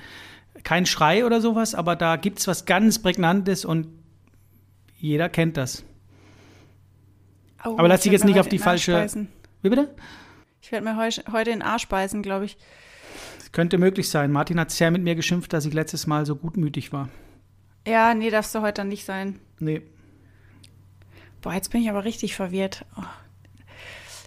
Kein 0.64 0.86
Schrei 0.86 1.24
oder 1.24 1.40
sowas, 1.40 1.74
aber 1.74 1.96
da 1.96 2.16
gibt 2.16 2.38
es 2.40 2.48
was 2.48 2.64
ganz 2.64 3.00
Prägnantes 3.00 3.64
und 3.64 3.88
jeder 4.98 5.28
kennt 5.28 5.56
das. 5.56 5.84
Oh, 7.64 7.76
Aber 7.78 7.88
lass 7.88 8.00
ich 8.00 8.04
dich 8.04 8.12
jetzt 8.12 8.24
nicht 8.24 8.40
auf 8.40 8.48
die 8.48 8.58
falsche-. 8.58 9.06
Wie 9.62 9.68
bitte? 9.68 9.94
Ich 10.60 10.72
werde 10.72 10.84
mir 10.84 10.96
heu 10.96 11.10
heute 11.32 11.50
in 11.50 11.60
den 11.60 11.62
Arsch 11.62 11.88
beißen, 11.88 12.22
glaube 12.22 12.46
ich. 12.46 12.56
Das 13.38 13.52
könnte 13.52 13.78
möglich 13.78 14.08
sein. 14.08 14.32
Martin 14.32 14.58
hat 14.58 14.70
sehr 14.70 14.90
mit 14.90 15.02
mir 15.02 15.14
geschimpft, 15.14 15.52
dass 15.52 15.64
ich 15.66 15.72
letztes 15.74 16.06
Mal 16.06 16.26
so 16.26 16.36
gutmütig 16.36 16.92
war. 16.92 17.08
Ja, 17.86 18.14
nee, 18.14 18.30
darfst 18.30 18.54
du 18.54 18.62
heute 18.62 18.74
dann 18.82 18.88
nicht 18.88 19.04
sein. 19.04 19.38
Nee. 19.60 19.82
Boah, 21.40 21.54
jetzt 21.54 21.70
bin 21.70 21.82
ich 21.82 21.90
aber 21.90 22.04
richtig 22.04 22.34
verwirrt. 22.34 22.84
Oh. 22.96 23.02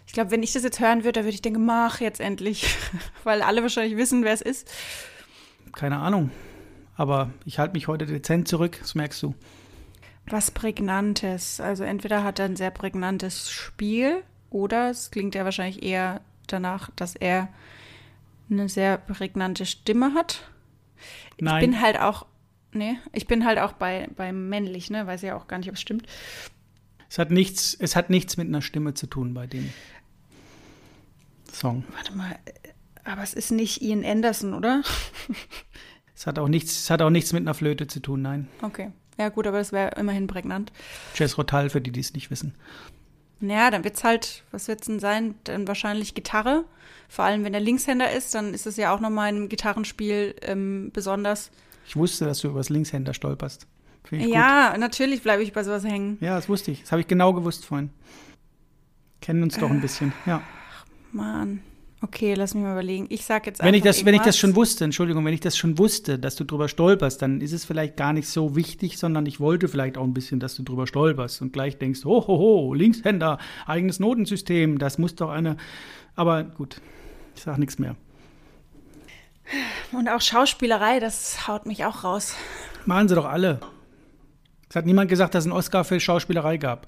Ich 0.10 0.13
glaube, 0.13 0.32
wenn 0.32 0.41
ich 0.41 0.54
das 0.54 0.63
jetzt 0.63 0.80
hören 0.80 1.04
würde, 1.04 1.19
dann 1.19 1.26
würde 1.26 1.36
ich 1.36 1.43
denken, 1.43 1.63
mach 1.65 2.02
jetzt 2.02 2.19
endlich. 2.19 2.76
Weil 3.24 3.43
alle 3.43 3.62
wahrscheinlich 3.62 3.95
wissen, 3.95 4.24
wer 4.24 4.34
es 4.34 4.41
ist. 4.41 4.67
Keine 5.72 6.00
Ahnung. 6.00 6.32
Aber 6.95 7.30
ich 7.45 7.60
halte 7.60 7.74
mich 7.74 7.88
heute 7.88 8.08
dezent 8.08 8.48
zurück, 8.48 8.80
das 8.82 8.95
merkst 8.95 9.22
du. 9.22 9.36
Was 10.26 10.50
Prägnantes. 10.50 11.62
Also 11.62 11.84
entweder 11.84 12.24
hat 12.24 12.39
er 12.39 12.45
ein 12.45 12.56
sehr 12.56 12.72
prägnantes 12.72 13.52
Spiel 13.52 14.24
oder 14.50 14.89
es 14.89 15.12
klingt 15.12 15.36
ja 15.36 15.45
wahrscheinlich 15.45 15.84
eher 15.84 16.22
danach, 16.48 16.89
dass 16.95 17.15
er 17.15 17.50
eine 18.50 18.67
sehr 18.67 18.98
prägnante 18.98 19.67
Stimme 19.67 20.15
hat. 20.15 20.50
Nein. 21.39 21.63
Ich 21.63 21.69
bin 21.69 21.82
halt 21.82 22.00
auch, 22.00 22.26
nee, 22.72 22.98
ich 23.13 23.28
bin 23.28 23.45
halt 23.45 23.60
auch 23.60 23.74
bei, 23.74 24.10
bei 24.15 24.32
männlich, 24.32 24.89
ne? 24.89 25.06
Weiß 25.06 25.22
ja 25.22 25.38
auch 25.38 25.48
gar 25.48 25.60
nicht, 25.60 25.69
ob 25.69 25.76
es 25.76 25.82
stimmt. 25.82 26.08
es, 27.12 27.19
hat 27.19 27.30
nichts, 27.30 27.78
es 27.80 27.95
hat 27.95 28.10
nichts 28.10 28.38
mit 28.38 28.48
einer 28.48 28.63
Stimme 28.63 28.95
zu 28.95 29.06
tun 29.06 29.36
bei 29.36 29.45
dem 29.45 29.72
Song. 31.54 31.84
Warte 31.94 32.16
mal, 32.16 32.32
äh, 32.46 32.70
aber 33.04 33.24
es 33.24 33.34
ist 33.34 33.52
nicht 33.52 33.82
Ian 33.82 34.06
Anderson, 34.06 34.54
oder? 34.54 34.84
Es 36.20 36.28
hat 36.28 36.38
auch 36.38 36.50
nichts, 36.50 36.74
es 36.74 36.90
hat 36.90 37.02
auch 37.02 37.10
nichts 37.10 37.32
mit 37.32 37.44
einer 37.44 37.54
Flöte 37.54 37.88
zu 37.88 38.02
tun, 38.02 38.22
nein. 38.22 38.50
Okay. 38.62 38.92
Ja, 39.18 39.30
gut, 39.30 39.48
aber 39.48 39.60
das 39.60 39.72
wäre 39.72 39.92
immerhin 39.98 40.28
prägnant. 40.28 40.70
Jazz 41.16 41.38
Rotal, 41.38 41.70
für 41.70 41.80
die, 41.80 41.94
die 41.94 42.02
es 42.02 42.14
nicht 42.14 42.30
wissen. 42.30 42.56
Naja, 43.40 43.72
dann 43.72 43.86
wird's 43.86 44.04
halt, 44.04 44.44
was 44.52 44.68
wird's 44.68 44.88
denn 44.88 45.00
sein? 45.00 45.36
Dann 45.46 45.66
wahrscheinlich 45.66 46.16
Gitarre. 46.16 46.66
Vor 47.08 47.24
allem, 47.24 47.45
wenn 47.45 47.54
er 47.54 47.62
Linkshänder 47.62 48.12
ist, 48.12 48.36
dann 48.36 48.54
ist 48.54 48.68
es 48.68 48.76
ja 48.76 48.93
auch 48.93 49.00
nochmal 49.00 49.34
im 49.34 49.47
Gitarrenspiel 49.47 50.36
ähm, 50.41 50.91
besonders. 50.91 51.52
Ich 51.88 51.95
wusste, 51.95 52.26
dass 52.26 52.41
du 52.41 52.50
über 52.50 52.60
das 52.60 52.68
Linkshänder 52.68 53.14
stolperst. 53.14 53.66
Ich 54.04 54.10
gut. 54.10 54.34
Ja, 54.34 54.76
natürlich 54.78 55.24
bleibe 55.24 55.41
ich 55.41 55.54
bei 55.54 55.64
sowas 55.64 55.86
hängen. 55.86 56.18
Ja, 56.20 56.36
das 56.36 56.50
wusste 56.50 56.72
ich. 56.72 56.82
Das 56.82 56.91
habe 56.91 57.00
ich 57.00 57.08
genau 57.08 57.32
gewusst 57.32 57.66
vorhin. 57.66 57.91
Kennen 59.22 59.41
uns 59.41 59.58
doch 59.58 59.70
ein 59.70 59.80
bisschen. 59.80 60.12
Ja. 60.26 60.41
Mann. 61.12 61.62
Okay, 62.01 62.34
lass 62.34 62.53
mich 62.53 62.64
mal 62.64 62.72
überlegen. 62.72 63.07
Ich 63.10 63.26
sag 63.26 63.45
jetzt 63.45 63.62
Wenn 63.62 63.74
ich, 63.74 63.82
einfach 63.82 63.97
das, 63.97 64.05
wenn 64.05 64.14
ich 64.14 64.22
das 64.22 64.38
schon 64.38 64.55
wusste, 64.55 64.86
Entschuldigung, 64.86 65.26
wenn 65.26 65.34
ich 65.34 65.41
das 65.41 65.57
schon 65.57 65.78
wusste, 65.78 66.18
dass 66.18 66.38
du 66.38 66.45
drüber 66.45 66.70
stolperst, 66.70 67.22
dann 67.22 67.41
ist 67.41 67.51
es 67.51 67.66
vielleicht 67.66 67.97
gar 67.97 68.14
nicht 68.14 68.30
so 68.30 68.55
wichtig, 68.55 68.97
sondern 68.97 69.26
ich 69.26 69.41
wollte 69.41 69.68
vielleicht 69.68 69.97
auch 69.97 70.05
ein 70.05 70.14
bisschen, 70.14 70.39
dass 70.39 70.55
du 70.55 70.64
drüber 70.64 70.88
stolperst 70.88 71.41
und 71.41 71.51
gleich 71.51 71.78
denkst, 71.78 72.05
ho, 72.05 72.26
ho, 72.26 72.38
ho, 72.38 72.74
Linkshänder, 72.74 73.38
eigenes 73.66 73.99
Notensystem, 73.99 74.80
das 74.80 74.97
muss 74.97 75.16
doch 75.16 75.30
eine. 75.30 75.57
Aber 76.16 76.43
gut, 76.43 76.80
ich 77.36 77.41
sage 77.41 77.60
nichts 77.60 77.80
mehr. 77.80 77.97
Und 79.91 80.07
auch 80.07 80.22
Schauspielerei, 80.22 80.99
das 81.01 81.47
haut 81.47 81.66
mich 81.66 81.84
auch 81.84 82.05
raus. 82.05 82.36
Machen 82.86 83.10
sie 83.10 83.16
doch 83.16 83.26
alle. 83.26 83.60
Es 84.70 84.76
hat 84.76 84.86
niemand 84.86 85.10
gesagt, 85.10 85.36
dass 85.36 85.43
es 85.43 85.47
einen 85.47 85.57
Oscar 85.57 85.84
für 85.84 85.99
Schauspielerei 85.99 86.57
gab. 86.57 86.88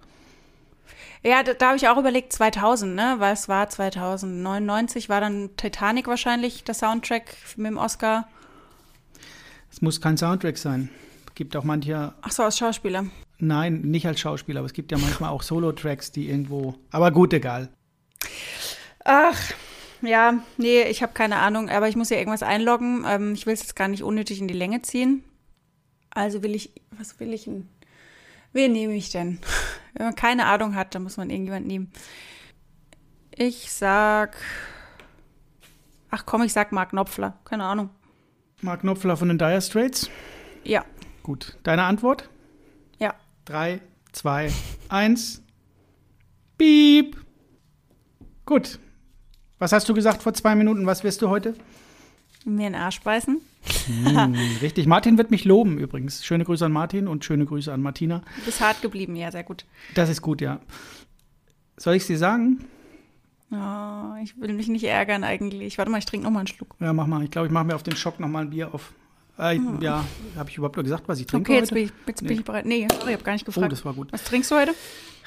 Ja, 1.24 1.43
da, 1.43 1.53
da 1.53 1.67
habe 1.67 1.78
ich 1.78 1.88
auch 1.88 1.97
überlegt, 1.97 2.34
2000, 2.34 2.95
ne? 2.95 3.15
Weil 3.19 3.34
es 3.34 3.47
war 3.47 3.69
2099, 3.69 5.07
war 5.07 5.22
dann 5.22 5.55
Titanic 5.55 6.07
wahrscheinlich 6.07 6.63
der 6.63 6.74
Soundtrack 6.74 7.36
mit 7.57 7.67
dem 7.67 7.78
Oscar. 7.78 8.28
Es 9.72 9.82
muss 9.82 10.01
kein 10.01 10.17
Soundtrack 10.17 10.57
sein. 10.57 10.89
Es 11.28 11.36
gibt 11.36 11.55
auch 11.55 11.63
manche. 11.63 12.13
Ach 12.22 12.32
so, 12.32 12.43
als 12.43 12.57
Schauspieler. 12.57 13.05
Nein, 13.38 13.82
nicht 13.82 14.05
als 14.05 14.19
Schauspieler, 14.19 14.59
aber 14.59 14.67
es 14.67 14.74
gibt 14.74 14.91
ja 14.91 14.97
manchmal 14.97 15.30
auch 15.30 15.43
Solo-Tracks, 15.43 16.11
die 16.11 16.30
irgendwo. 16.30 16.76
Aber 16.91 17.11
gut, 17.11 17.34
egal. 17.34 17.69
Ach, 19.03 19.39
ja, 20.01 20.43
nee, 20.57 20.84
ich 20.84 21.01
habe 21.01 21.13
keine 21.13 21.38
Ahnung, 21.38 21.69
aber 21.69 21.88
ich 21.88 21.95
muss 21.95 22.09
ja 22.09 22.17
irgendwas 22.17 22.43
einloggen. 22.43 23.05
Ähm, 23.07 23.34
ich 23.34 23.45
will 23.45 23.53
es 23.53 23.61
jetzt 23.61 23.76
gar 23.76 23.88
nicht 23.88 24.03
unnötig 24.03 24.39
in 24.41 24.47
die 24.47 24.53
Länge 24.53 24.82
ziehen. 24.82 25.24
Also 26.09 26.43
will 26.43 26.55
ich, 26.55 26.72
was 26.97 27.19
will 27.19 27.34
ich 27.34 27.45
denn? 27.45 27.67
Wen 28.53 28.74
nehme 28.74 28.95
ich 28.95 29.11
denn? 29.11 29.39
Wenn 29.93 30.05
man 30.05 30.15
keine 30.15 30.45
Ahnung 30.45 30.75
hat, 30.75 30.95
dann 30.95 31.03
muss 31.03 31.17
man 31.17 31.29
irgendjemand 31.29 31.67
nehmen. 31.67 31.91
Ich 33.35 33.71
sag. 33.71 34.37
Ach 36.09 36.25
komm, 36.25 36.43
ich 36.43 36.53
sag 36.53 36.71
Mark 36.71 36.89
Knopfler. 36.89 37.37
Keine 37.45 37.63
Ahnung. 37.63 37.89
Mark 38.61 38.81
Knopfler 38.81 39.17
von 39.17 39.27
den 39.29 39.37
Dire 39.37 39.61
Straits. 39.61 40.09
Ja, 40.63 40.85
Gut. 41.23 41.57
Deine 41.63 41.83
Antwort? 41.83 42.29
ja. 42.99 43.13
Drei, 43.45 43.81
zwei, 44.11 44.51
eins. 44.89 45.41
Piep. 46.57 47.17
Gut. 48.45 48.79
Was 49.59 49.71
hast 49.71 49.87
du 49.89 49.93
gesagt 49.93 50.21
vor 50.23 50.33
zwei 50.33 50.55
Minuten? 50.55 50.85
Was 50.85 51.03
wirst 51.03 51.21
du 51.21 51.29
heute? 51.29 51.55
Mir 52.45 52.67
in 52.67 52.73
den 52.73 52.75
Arsch 52.81 53.01
beißen. 53.01 53.39
Hm, 53.88 54.36
richtig. 54.62 54.88
Martin 54.88 55.18
wird 55.18 55.32
mich 55.32 55.45
loben 55.45 55.78
übrigens. 55.78 56.26
Schöne 56.26 56.45
Grüße 56.45 56.66
an 56.66 56.72
Martin 56.72 57.07
und 57.07 57.24
schöne 57.26 57.45
Grüße 57.45 57.72
an 57.72 57.82
Martina. 57.82 58.22
Du 58.39 58.45
bist 58.45 58.59
hart 58.62 58.82
geblieben, 58.82 59.16
ja, 59.16 59.32
sehr 59.32 59.43
gut. 59.43 59.66
Das 59.95 60.09
ist 60.09 60.22
gut, 60.22 60.41
ja. 60.41 60.59
Soll 61.78 61.95
ich 61.95 62.01
es 62.03 62.07
dir 62.07 62.18
sagen? 62.18 62.66
Oh, 63.51 64.16
ich 64.24 64.39
will 64.39 64.53
mich 64.53 64.68
nicht 64.68 64.84
ärgern 64.86 65.24
eigentlich. 65.24 65.78
Warte 65.78 65.91
mal, 65.91 65.97
ich 65.97 66.05
trinke 66.05 66.24
noch 66.26 66.32
mal 66.32 66.39
einen 66.39 66.47
Schluck. 66.47 66.76
Ja, 66.80 66.93
mach 66.93 67.05
mal. 67.07 67.24
Ich 67.24 67.32
glaube, 67.32 67.47
ich 67.47 67.53
mache 67.53 67.66
mir 67.66 67.76
auf 67.76 67.84
den 67.84 67.95
Schock 67.95 68.20
noch 68.20 68.28
mal 68.30 68.43
ein 68.43 68.49
Bier 68.49 68.74
auf. 68.74 68.93
Äh, 69.38 69.59
Ja, 69.82 70.05
habe 70.38 70.49
ich 70.49 70.57
überhaupt 70.57 70.78
noch 70.78 70.84
gesagt, 70.84 71.03
was 71.07 71.20
ich 71.20 71.26
trinke 71.26 71.51
Okay, 71.51 71.59
jetzt 71.59 71.74
bin 71.74 71.86
ich, 71.86 71.91
jetzt 72.07 72.20
bin 72.22 72.28
Nee. 72.30 72.34
ich 72.36 72.43
bereit. 72.45 72.66
Nee, 72.66 72.88
sorry, 72.91 73.09
ich 73.09 73.14
habe 73.16 73.24
gar 73.24 73.34
nicht 73.34 73.43
Oh, 73.43 73.51
gefragt. 73.51 73.72
das 73.72 73.84
war 73.86 73.93
gut. 73.93 74.12
Was 74.12 74.24
trinkst 74.24 74.51
du 74.51 74.55
heute? 74.55 74.74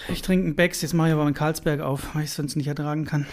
Ich 0.08 0.22
trinke 0.22 0.46
einen 0.46 0.56
Becks, 0.56 0.82
jetzt 0.82 0.94
mache 0.94 1.08
ich 1.08 1.14
aber 1.14 1.24
meinen 1.24 1.34
Karlsberg 1.34 1.80
auf, 1.80 2.14
weil 2.14 2.24
ich 2.24 2.30
es 2.30 2.36
sonst 2.36 2.56
nicht 2.56 2.66
ertragen 2.66 3.04
kann. 3.04 3.26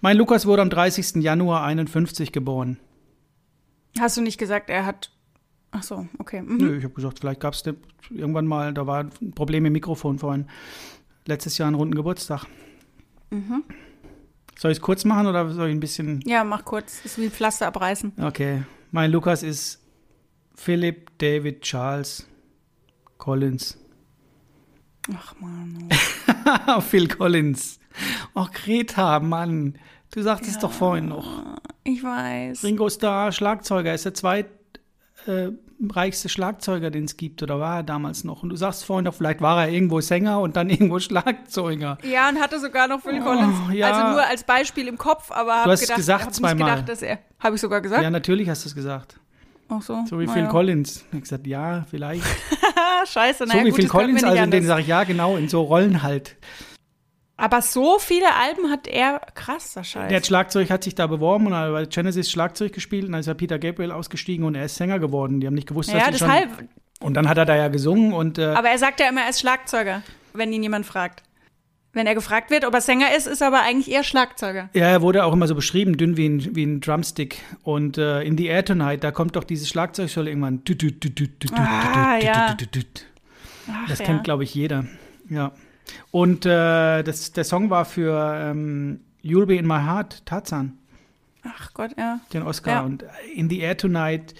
Mein 0.00 0.16
Lukas 0.16 0.44
wurde 0.46 0.62
am 0.62 0.70
30. 0.70 1.22
Januar 1.22 1.64
51 1.64 2.32
geboren. 2.32 2.78
Hast 3.98 4.16
du 4.16 4.22
nicht 4.22 4.38
gesagt, 4.38 4.70
er 4.70 4.86
hat. 4.86 5.10
Ach 5.70 5.82
so, 5.82 6.06
okay. 6.18 6.42
Mhm. 6.42 6.56
Nö, 6.58 6.78
ich 6.78 6.84
habe 6.84 6.94
gesagt, 6.94 7.20
vielleicht 7.20 7.40
gab 7.40 7.54
es 7.54 7.64
irgendwann 8.10 8.46
mal, 8.46 8.72
da 8.72 8.86
war 8.86 9.04
ein 9.04 9.32
Problem 9.34 9.64
im 9.64 9.72
Mikrofon 9.72 10.18
vorhin. 10.18 10.46
Letztes 11.26 11.58
Jahr 11.58 11.66
einen 11.68 11.76
runden 11.76 11.94
Geburtstag. 11.94 12.46
Mhm. 13.30 13.64
Soll 14.56 14.70
ich 14.70 14.78
es 14.78 14.82
kurz 14.82 15.04
machen 15.04 15.26
oder 15.26 15.50
soll 15.50 15.68
ich 15.68 15.74
ein 15.74 15.80
bisschen. 15.80 16.20
Ja, 16.26 16.44
mach 16.44 16.64
kurz. 16.64 17.04
Ist 17.04 17.18
wie 17.18 17.28
Pflaster 17.28 17.66
abreißen. 17.66 18.12
Okay. 18.20 18.62
Mein 18.92 19.10
Lukas 19.10 19.42
ist 19.42 19.82
Philip 20.54 21.10
David 21.18 21.62
Charles 21.62 22.26
Collins. 23.18 23.78
Ach 25.12 25.34
man. 25.40 25.88
Phil 26.82 27.08
Collins. 27.08 27.80
Ach, 28.34 28.50
Greta, 28.52 29.20
Mann. 29.20 29.78
Du 30.14 30.22
sagtest 30.22 30.62
doch 30.62 30.70
vorhin 30.70 31.08
noch. 31.08 31.26
Ich 31.82 32.04
weiß. 32.04 32.62
Ringo 32.62 32.88
Starr, 32.88 33.32
Schlagzeuger, 33.32 33.92
ist 33.92 34.04
der 34.04 34.14
zweit 34.14 34.46
äh, 35.26 35.50
Schlagzeuger, 36.12 36.92
den 36.92 37.04
es 37.04 37.16
gibt, 37.16 37.42
oder 37.42 37.58
war 37.58 37.78
er 37.78 37.82
damals 37.82 38.22
noch? 38.22 38.44
Und 38.44 38.50
du 38.50 38.56
sagst 38.56 38.84
vorhin 38.84 39.06
doch, 39.06 39.14
vielleicht 39.14 39.40
war 39.40 39.64
er 39.64 39.72
irgendwo 39.72 40.00
Sänger 40.00 40.40
und 40.40 40.54
dann 40.54 40.70
irgendwo 40.70 41.00
Schlagzeuger. 41.00 41.98
Ja, 42.04 42.28
und 42.28 42.40
hatte 42.40 42.60
sogar 42.60 42.86
noch 42.86 43.00
Phil 43.00 43.20
Collins. 43.20 43.56
Oh, 43.68 43.72
ja. 43.72 43.90
Also 43.90 44.12
nur 44.12 44.24
als 44.24 44.44
Beispiel 44.44 44.86
im 44.86 44.98
Kopf, 44.98 45.32
aber 45.32 45.62
hab 45.62 45.66
hast 45.66 45.80
gedacht, 45.80 45.96
gesagt 45.96 46.24
hab 46.26 46.34
zweimal. 46.34 46.70
gedacht, 46.70 46.88
dass 46.88 47.02
er. 47.02 47.18
Habe 47.40 47.56
ich 47.56 47.60
sogar 47.60 47.80
gesagt? 47.80 48.04
Ja, 48.04 48.10
natürlich 48.10 48.48
hast 48.48 48.64
du 48.64 48.68
es 48.68 48.74
gesagt. 48.76 49.18
Ach 49.68 49.82
so. 49.82 50.04
So 50.08 50.20
wie 50.20 50.26
na 50.26 50.32
Phil 50.32 50.42
ja. 50.44 50.48
Collins. 50.48 51.04
Ich 51.12 51.22
gesagt, 51.22 51.44
ja, 51.48 51.84
vielleicht. 51.90 52.22
Scheiße, 53.06 53.46
naja, 53.46 53.60
so 53.60 53.66
wie 53.66 53.70
gut, 53.70 53.80
Phil 53.80 53.88
Collins, 53.88 54.22
also 54.22 54.40
in 54.40 54.50
denen 54.52 54.66
sage 54.66 54.82
ich, 54.82 54.86
ja, 54.86 55.02
genau, 55.02 55.36
in 55.36 55.48
so 55.48 55.62
Rollen 55.62 56.04
halt. 56.04 56.36
Aber 57.36 57.62
so 57.62 57.98
viele 57.98 58.32
Alben 58.34 58.70
hat 58.70 58.86
er. 58.86 59.20
Krasser 59.34 59.82
Scheiß. 59.82 60.08
Der 60.08 60.18
hat 60.18 60.26
Schlagzeug 60.26 60.70
hat 60.70 60.84
sich 60.84 60.94
da 60.94 61.06
beworben 61.06 61.48
und 61.48 61.54
hat 61.54 61.72
bei 61.72 61.84
Genesis 61.86 62.30
Schlagzeug 62.30 62.72
gespielt 62.72 63.06
und 63.06 63.12
dann 63.12 63.20
ist 63.20 63.26
ja 63.26 63.34
Peter 63.34 63.58
Gabriel 63.58 63.90
ausgestiegen 63.90 64.44
und 64.44 64.54
er 64.54 64.66
ist 64.66 64.76
Sänger 64.76 64.98
geworden. 65.00 65.40
Die 65.40 65.46
haben 65.46 65.54
nicht 65.54 65.66
gewusst, 65.68 65.90
ja, 65.90 66.10
dass 66.10 66.18
schon. 66.18 66.28
deshalb. 66.28 66.68
Und 67.00 67.14
dann 67.14 67.28
hat 67.28 67.36
er 67.36 67.44
da 67.44 67.56
ja 67.56 67.68
gesungen 67.68 68.12
und 68.12 68.38
äh, 68.38 68.46
Aber 68.46 68.68
er 68.68 68.78
sagt 68.78 69.00
ja 69.00 69.08
immer, 69.08 69.22
er 69.22 69.30
ist 69.30 69.40
Schlagzeuger, 69.40 70.02
wenn 70.32 70.52
ihn 70.52 70.62
jemand 70.62 70.86
fragt. 70.86 71.22
Wenn 71.92 72.06
er 72.08 72.14
gefragt 72.14 72.50
wird, 72.50 72.64
ob 72.64 72.74
er 72.74 72.80
Sänger 72.80 73.14
ist, 73.16 73.26
ist 73.28 73.40
er 73.40 73.48
aber 73.48 73.62
eigentlich 73.62 73.90
eher 73.90 74.02
Schlagzeuger. 74.02 74.68
Ja, 74.74 74.86
er 74.86 75.00
wurde 75.00 75.24
auch 75.24 75.32
immer 75.32 75.46
so 75.46 75.54
beschrieben, 75.54 75.96
dünn 75.96 76.16
wie 76.16 76.28
ein, 76.28 76.56
wie 76.56 76.64
ein 76.64 76.80
Drumstick. 76.80 77.40
Und 77.62 77.98
äh, 77.98 78.22
in 78.22 78.36
The 78.36 78.46
Air 78.46 78.64
Tonight, 78.64 79.04
da 79.04 79.12
kommt 79.12 79.36
doch 79.36 79.44
dieses 79.44 79.72
irgendwann. 79.72 80.64
Düt, 80.64 80.82
düt, 80.82 81.04
düt, 81.04 81.52
Ah, 81.52 82.16
ja. 82.18 82.56
Das 83.88 84.00
kennt, 84.00 84.24
glaube 84.24 84.42
ich, 84.42 84.54
jeder. 84.54 84.86
Ja. 85.28 85.52
Und 86.10 86.46
äh, 86.46 87.02
das, 87.02 87.32
der 87.32 87.44
Song 87.44 87.70
war 87.70 87.84
für 87.84 88.38
ähm, 88.40 89.00
You'll 89.22 89.46
Be 89.46 89.56
in 89.56 89.66
My 89.66 89.80
Heart, 89.80 90.24
Tarzan, 90.26 90.78
Ach 91.42 91.74
Gott, 91.74 91.90
ja. 91.98 92.20
den 92.32 92.42
Oscar. 92.42 92.70
Ja. 92.72 92.80
Und 92.82 93.04
In 93.34 93.50
The 93.50 93.60
Air 93.60 93.76
Tonight, 93.76 94.34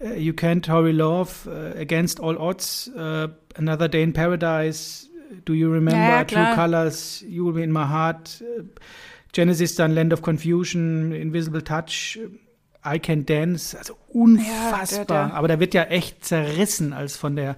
äh, 0.00 0.18
You 0.18 0.32
Can't 0.32 0.68
Hurry 0.70 0.92
Love, 0.92 1.30
äh, 1.76 1.80
Against 1.82 2.20
All 2.20 2.36
Odds, 2.38 2.90
äh, 2.96 3.28
Another 3.56 3.88
Day 3.88 4.02
in 4.02 4.12
Paradise, 4.14 5.06
Do 5.44 5.52
You 5.52 5.70
Remember, 5.70 5.92
Ja, 6.00 6.20
ja, 6.20 6.24
True. 6.24 6.54
Colors, 6.54 7.22
You'll 7.28 7.52
Be 7.52 7.62
in 7.62 7.72
My 7.72 7.86
Heart, 7.88 8.42
äh, 8.58 8.62
Genesis 9.32 9.74
dann 9.74 9.92
Land 9.92 10.12
of 10.12 10.22
Confusion, 10.22 11.12
Invisible 11.12 11.62
Touch, 11.62 12.18
I 12.84 12.98
Can 12.98 13.26
Dance, 13.26 13.76
also 13.76 13.94
unfassbar. 14.08 15.04
der- 15.04 15.26
der- 15.28 15.34
Aber 15.34 15.46
der 15.48 15.60
wird 15.60 15.74
ja 15.74 15.82
echt 15.84 16.24
zerrissen 16.24 16.92
als 16.94 17.16
von 17.16 17.36
der 17.36 17.56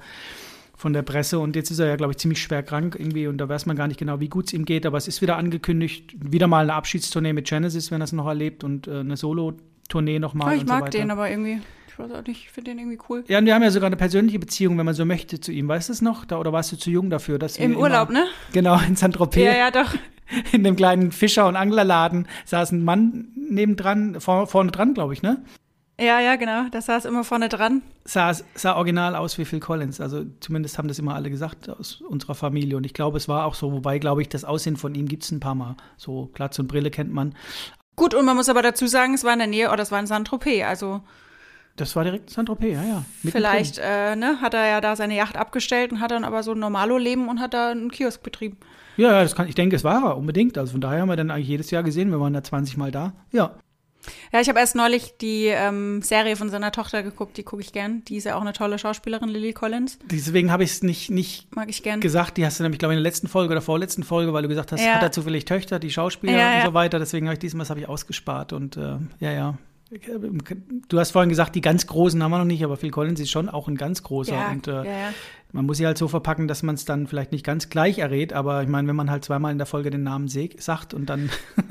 von 0.82 0.92
der 0.92 1.02
Presse 1.02 1.38
und 1.38 1.54
jetzt 1.56 1.70
ist 1.70 1.78
er 1.78 1.86
ja, 1.86 1.94
glaube 1.96 2.12
ich, 2.12 2.18
ziemlich 2.18 2.42
schwer 2.42 2.62
krank 2.64 2.96
irgendwie 2.98 3.28
und 3.28 3.38
da 3.38 3.48
weiß 3.48 3.66
man 3.66 3.76
gar 3.76 3.86
nicht 3.86 3.98
genau, 4.00 4.18
wie 4.20 4.28
gut 4.28 4.46
es 4.48 4.52
ihm 4.52 4.64
geht, 4.64 4.84
aber 4.84 4.98
es 4.98 5.06
ist 5.06 5.22
wieder 5.22 5.36
angekündigt, 5.36 6.12
wieder 6.18 6.48
mal 6.48 6.64
eine 6.64 6.74
Abschiedstournee 6.74 7.32
mit 7.32 7.46
Genesis, 7.48 7.90
wenn 7.92 8.00
er 8.02 8.04
es 8.04 8.12
noch 8.12 8.26
erlebt 8.26 8.64
und 8.64 8.88
äh, 8.88 8.98
eine 8.98 9.16
Solo-Tournee 9.16 10.18
nochmal 10.18 10.48
Oh, 10.48 10.54
ich 10.56 10.62
so 10.62 10.66
mag 10.66 10.82
weiter. 10.82 10.98
den 10.98 11.10
aber 11.12 11.30
irgendwie. 11.30 11.60
Ich 11.86 11.98
weiß 11.98 12.10
auch 12.10 12.26
nicht, 12.26 12.40
ich 12.46 12.50
finde 12.50 12.70
den 12.72 12.78
irgendwie 12.80 12.98
cool. 13.08 13.22
Ja, 13.28 13.38
und 13.38 13.44
wir 13.46 13.54
haben 13.54 13.62
ja 13.62 13.70
sogar 13.70 13.86
eine 13.86 13.96
persönliche 13.96 14.38
Beziehung, 14.38 14.76
wenn 14.78 14.86
man 14.86 14.94
so 14.94 15.04
möchte, 15.04 15.38
zu 15.40 15.52
ihm. 15.52 15.68
Weißt 15.68 15.88
du 15.88 15.92
es 15.92 16.00
noch? 16.02 16.24
Da, 16.24 16.38
oder 16.38 16.52
warst 16.52 16.72
du 16.72 16.76
zu 16.76 16.90
jung 16.90 17.10
dafür? 17.10 17.38
Dass 17.38 17.58
Im 17.58 17.76
Urlaub, 17.76 18.08
immer, 18.10 18.20
ne? 18.20 18.26
Genau, 18.52 18.80
in 18.80 18.96
Saint-Tropez. 18.96 19.44
Ja, 19.44 19.54
ja, 19.56 19.70
doch. 19.70 19.94
In 20.52 20.64
dem 20.64 20.74
kleinen 20.74 21.12
Fischer- 21.12 21.46
und 21.46 21.54
Anglerladen 21.56 22.26
saß 22.46 22.72
ein 22.72 22.82
Mann 22.82 23.26
nebendran, 23.36 24.20
vor, 24.20 24.46
vorne 24.46 24.70
dran, 24.72 24.94
glaube 24.94 25.12
ich, 25.12 25.22
ne? 25.22 25.44
Ja, 26.00 26.20
ja, 26.20 26.36
genau. 26.36 26.64
Das 26.70 26.86
saß 26.86 27.04
immer 27.04 27.22
vorne 27.22 27.48
dran. 27.48 27.82
Sah, 28.04 28.34
sah 28.54 28.76
original 28.76 29.14
aus 29.14 29.38
wie 29.38 29.44
Phil 29.44 29.60
Collins. 29.60 30.00
Also 30.00 30.24
zumindest 30.40 30.78
haben 30.78 30.88
das 30.88 30.98
immer 30.98 31.14
alle 31.14 31.30
gesagt 31.30 31.68
aus 31.68 32.00
unserer 32.00 32.34
Familie. 32.34 32.76
Und 32.76 32.86
ich 32.86 32.94
glaube, 32.94 33.18
es 33.18 33.28
war 33.28 33.44
auch 33.44 33.54
so. 33.54 33.72
Wobei, 33.72 33.98
glaube 33.98 34.22
ich, 34.22 34.28
das 34.28 34.44
Aussehen 34.44 34.76
von 34.76 34.94
ihm 34.94 35.06
gibt 35.06 35.22
es 35.24 35.30
ein 35.30 35.40
paar 35.40 35.54
Mal. 35.54 35.76
So 35.96 36.30
Glatz 36.34 36.58
und 36.58 36.66
Brille 36.66 36.90
kennt 36.90 37.12
man. 37.12 37.34
Gut, 37.94 38.14
und 38.14 38.24
man 38.24 38.36
muss 38.36 38.48
aber 38.48 38.62
dazu 38.62 38.86
sagen, 38.86 39.14
es 39.14 39.22
war 39.22 39.34
in 39.34 39.38
der 39.38 39.48
Nähe, 39.48 39.70
oder 39.70 39.82
es 39.82 39.92
war 39.92 40.00
in 40.00 40.06
Saint-Tropez. 40.06 40.64
Also 40.64 41.02
Das 41.76 41.94
war 41.94 42.04
direkt 42.04 42.30
in 42.30 42.34
Saint-Tropez, 42.34 42.72
ja, 42.72 42.82
ja. 42.82 43.04
Vielleicht 43.30 43.78
äh, 43.78 44.16
ne, 44.16 44.40
hat 44.40 44.54
er 44.54 44.66
ja 44.66 44.80
da 44.80 44.96
seine 44.96 45.14
Yacht 45.14 45.36
abgestellt 45.36 45.92
und 45.92 46.00
hat 46.00 46.10
dann 46.10 46.24
aber 46.24 46.42
so 46.42 46.52
ein 46.52 46.58
Normalo-Leben 46.58 47.28
und 47.28 47.38
hat 47.38 47.54
da 47.54 47.70
einen 47.70 47.90
Kiosk 47.90 48.22
betrieben. 48.22 48.56
Ja, 48.96 49.12
ja, 49.12 49.22
das 49.22 49.34
kann, 49.34 49.48
ich 49.48 49.54
denke, 49.54 49.76
es 49.76 49.84
war 49.84 50.04
er 50.04 50.16
unbedingt. 50.16 50.58
Also 50.58 50.72
von 50.72 50.80
daher 50.80 51.02
haben 51.02 51.08
wir 51.08 51.16
dann 51.16 51.30
eigentlich 51.30 51.48
jedes 51.48 51.70
Jahr 51.70 51.82
gesehen. 51.82 52.10
Wir 52.10 52.20
waren 52.20 52.32
da 52.34 52.42
20 52.42 52.76
Mal 52.76 52.90
da. 52.90 53.12
Ja. 53.30 53.56
Ja, 54.32 54.40
ich 54.40 54.48
habe 54.48 54.58
erst 54.58 54.74
neulich 54.74 55.14
die 55.20 55.46
ähm, 55.46 56.02
Serie 56.02 56.36
von 56.36 56.48
seiner 56.50 56.72
Tochter 56.72 57.02
geguckt, 57.02 57.36
die 57.36 57.42
gucke 57.42 57.62
ich 57.62 57.72
gern. 57.72 58.04
Die 58.06 58.16
ist 58.16 58.24
ja 58.24 58.36
auch 58.36 58.40
eine 58.40 58.52
tolle 58.52 58.78
Schauspielerin, 58.78 59.28
Lily 59.28 59.52
Collins. 59.52 59.98
Deswegen 60.10 60.50
habe 60.50 60.64
ich 60.64 60.70
es 60.72 60.82
nicht, 60.82 61.10
nicht 61.10 61.54
Mag 61.54 61.68
ich 61.68 61.82
gern. 61.82 62.00
gesagt. 62.00 62.36
Die 62.36 62.44
hast 62.44 62.58
du 62.58 62.62
nämlich, 62.64 62.78
glaube 62.78 62.94
ich, 62.94 62.98
in 62.98 63.02
der 63.04 63.08
letzten 63.10 63.28
Folge 63.28 63.52
oder 63.52 63.62
vorletzten 63.62 64.02
Folge, 64.02 64.32
weil 64.32 64.42
du 64.42 64.48
gesagt 64.48 64.72
hast, 64.72 64.84
Ja. 64.84 64.94
hat 64.94 65.02
er 65.02 65.12
zufällig 65.12 65.44
Töchter, 65.44 65.78
die 65.78 65.90
Schauspieler 65.90 66.32
Ja, 66.36 66.52
und 66.52 66.58
ja. 66.60 66.66
so 66.66 66.74
weiter. 66.74 66.98
Deswegen 66.98 67.26
habe 67.26 67.34
ich 67.34 67.40
diesmal, 67.40 67.62
das 67.62 67.70
habe 67.70 67.80
ich 67.80 67.88
ausgespart. 67.88 68.52
Und 68.52 68.76
äh, 68.76 68.96
ja, 69.20 69.32
ja. 69.32 69.58
Du 70.88 70.98
hast 70.98 71.10
vorhin 71.10 71.28
gesagt, 71.28 71.54
die 71.54 71.60
ganz 71.60 71.86
Großen 71.86 72.22
haben 72.22 72.30
wir 72.30 72.38
noch 72.38 72.44
nicht, 72.44 72.64
aber 72.64 72.76
Phil 72.76 72.90
Collins 72.90 73.20
ist 73.20 73.30
schon 73.30 73.48
auch 73.48 73.68
ein 73.68 73.76
ganz 73.76 74.02
großer. 74.02 74.34
ja, 74.34 74.50
und 74.50 74.66
äh, 74.66 74.72
ja, 74.72 74.84
ja. 74.84 75.14
man 75.52 75.66
muss 75.66 75.76
sie 75.76 75.86
halt 75.86 75.98
so 75.98 76.08
verpacken, 76.08 76.48
dass 76.48 76.62
man 76.62 76.76
es 76.76 76.84
dann 76.84 77.06
vielleicht 77.06 77.32
nicht 77.32 77.44
ganz 77.44 77.68
gleich 77.68 77.98
errät. 77.98 78.32
Aber 78.32 78.62
ich 78.62 78.68
meine, 78.68 78.88
wenn 78.88 78.96
man 78.96 79.10
halt 79.10 79.24
zweimal 79.24 79.52
in 79.52 79.58
der 79.58 79.66
Folge 79.66 79.90
den 79.90 80.02
Namen 80.02 80.28
sagt 80.28 80.94
und 80.94 81.10
dann 81.10 81.30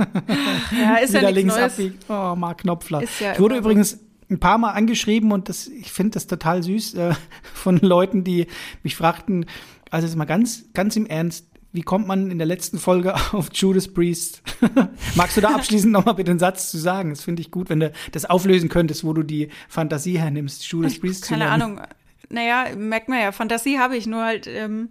ja, 0.80 0.96
ist 0.98 1.14
ja 1.14 1.22
wieder 1.22 1.32
nichts 1.32 1.36
links 1.36 1.56
Neues. 1.56 1.74
abbiegt. 1.74 2.06
Oh, 2.10 2.36
Mark 2.36 2.60
Knopfler. 2.60 3.04
Ja 3.20 3.34
ich 3.34 3.40
wurde 3.40 3.58
übrigens 3.58 4.00
ein 4.30 4.40
paar 4.40 4.58
Mal 4.58 4.72
angeschrieben 4.72 5.32
und 5.32 5.50
das, 5.50 5.68
ich 5.68 5.92
finde 5.92 6.12
das 6.12 6.28
total 6.28 6.64
süß 6.64 6.94
äh, 6.96 7.14
von 7.54 7.80
Leuten, 7.80 8.24
die 8.24 8.48
mich 8.84 8.96
fragten, 8.96 9.46
also 9.90 10.08
jetzt 10.08 10.16
mal 10.16 10.26
ganz, 10.26 10.66
ganz 10.74 10.96
im 10.96 11.06
Ernst, 11.06 11.48
wie 11.74 11.82
kommt 11.82 12.08
man 12.08 12.32
in 12.32 12.38
der 12.38 12.48
letzten 12.48 12.80
Folge 12.80 13.16
auf 13.32 13.50
Judas 13.54 13.88
Priest? 13.88 14.42
Magst 15.16 15.38
du 15.38 15.42
da 15.42 15.56
abschließend 15.56 15.92
nochmal 15.92 16.16
bitte 16.16 16.32
einen 16.32 16.40
Satz 16.40 16.72
zu 16.72 16.78
sagen? 16.78 17.12
Das 17.12 17.24
finde 17.24 17.42
ich 17.42 17.52
gut, 17.52 17.70
wenn 17.70 17.80
du 17.80 17.92
das 18.12 18.26
auflösen 18.26 18.70
könntest, 18.70 19.04
wo 19.04 19.14
du 19.14 19.24
die 19.24 19.50
Fantasie 19.70 20.18
hernimmst, 20.20 20.64
Judas 20.66 20.94
Ich, 20.94 21.02
Priest 21.02 21.26
zu 21.26 21.34
keine. 21.34 21.50
Ahnung. 21.50 21.82
Naja, 22.30 22.76
merkt 22.76 23.10
man 23.10 23.20
ja, 23.20 23.32
Fantasie 23.32 23.80
habe 23.80 23.98
ich 23.98 24.08
nur 24.08 24.24
halt 24.24 24.48
ähm, 24.48 24.90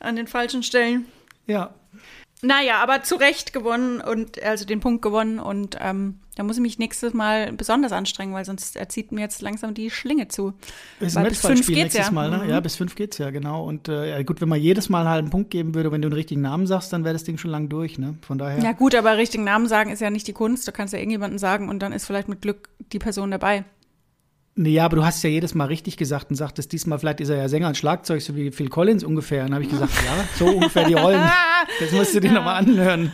an 0.00 0.16
den 0.16 0.26
falschen 0.26 0.62
Stellen. 0.62 1.06
Ja, 1.46 1.74
Naja, 2.46 2.78
aber 2.80 3.02
zu 3.02 3.16
Recht 3.16 3.52
gewonnen 3.52 4.00
und 4.00 4.40
also 4.42 4.64
den 4.64 4.78
Punkt 4.78 5.02
gewonnen 5.02 5.40
und 5.40 5.76
ähm, 5.80 6.20
da 6.36 6.44
muss 6.44 6.56
ich 6.56 6.62
mich 6.62 6.78
nächstes 6.78 7.12
Mal 7.12 7.52
besonders 7.52 7.92
anstrengen, 7.92 8.34
weil 8.34 8.44
sonst 8.44 8.76
erzieht 8.76 9.10
mir 9.10 9.22
jetzt 9.22 9.42
langsam 9.42 9.74
die 9.74 9.90
Schlinge 9.90 10.28
zu. 10.28 10.52
ist 11.00 11.16
ein 11.16 11.26
bis 11.26 11.40
fünf 11.40 11.66
geht's 11.66 11.94
nächstes 11.94 12.06
ja. 12.06 12.12
Mal, 12.12 12.30
ne? 12.30 12.44
Mhm. 12.44 12.50
Ja, 12.50 12.60
bis 12.60 12.76
fünf 12.76 12.94
geht's 12.94 13.18
ja, 13.18 13.30
genau. 13.30 13.64
Und 13.64 13.88
äh, 13.88 14.22
gut, 14.22 14.40
wenn 14.40 14.48
man 14.48 14.60
jedes 14.60 14.88
Mal 14.88 15.00
einen 15.00 15.08
halben 15.08 15.30
Punkt 15.30 15.50
geben 15.50 15.74
würde, 15.74 15.90
wenn 15.90 16.02
du 16.02 16.08
den 16.08 16.14
richtigen 16.14 16.42
Namen 16.42 16.66
sagst, 16.66 16.92
dann 16.92 17.04
wäre 17.04 17.14
das 17.14 17.24
Ding 17.24 17.38
schon 17.38 17.50
lang 17.50 17.68
durch, 17.68 17.98
ne? 17.98 18.16
Von 18.20 18.38
daher. 18.38 18.62
Ja 18.62 18.72
gut, 18.72 18.94
aber 18.94 19.16
richtigen 19.16 19.44
Namen 19.44 19.66
sagen 19.66 19.90
ist 19.90 20.00
ja 20.00 20.10
nicht 20.10 20.28
die 20.28 20.34
Kunst. 20.34 20.68
Du 20.68 20.72
kannst 20.72 20.92
ja 20.92 21.00
irgendjemanden 21.00 21.38
sagen 21.38 21.68
und 21.68 21.80
dann 21.80 21.92
ist 21.92 22.06
vielleicht 22.06 22.28
mit 22.28 22.42
Glück 22.42 22.68
die 22.92 22.98
Person 22.98 23.30
dabei. 23.32 23.64
Nee, 24.58 24.70
ja, 24.70 24.86
aber 24.86 24.96
du 24.96 25.04
hast 25.04 25.22
ja 25.22 25.28
jedes 25.28 25.54
Mal 25.54 25.66
richtig 25.66 25.98
gesagt 25.98 26.30
und 26.30 26.36
sagtest, 26.36 26.72
diesmal 26.72 26.98
vielleicht 26.98 27.20
ist 27.20 27.28
er 27.28 27.36
ja 27.36 27.48
Sänger 27.48 27.68
und 27.68 27.76
Schlagzeug, 27.76 28.22
so 28.22 28.34
wie 28.34 28.50
Phil 28.50 28.70
Collins 28.70 29.04
ungefähr. 29.04 29.42
Und 29.42 29.48
dann 29.48 29.56
habe 29.56 29.64
ich 29.64 29.70
gesagt, 29.70 29.92
ja, 30.02 30.24
so 30.38 30.46
ungefähr 30.46 30.84
die 30.84 30.94
Rollen. 30.94 31.20
Das 31.80 31.90
musst 31.90 32.14
du 32.14 32.20
dir 32.20 32.32
nochmal 32.32 32.62
anhören. 32.62 33.12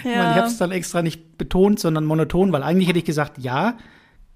Ich, 0.00 0.04
meine, 0.04 0.32
ich 0.32 0.36
habe 0.36 0.48
es 0.48 0.58
dann 0.58 0.72
extra 0.72 1.02
nicht 1.02 1.38
betont, 1.38 1.78
sondern 1.78 2.04
monoton, 2.04 2.52
weil 2.52 2.62
eigentlich 2.62 2.88
hätte 2.88 2.98
ich 2.98 3.04
gesagt, 3.04 3.38
ja, 3.38 3.78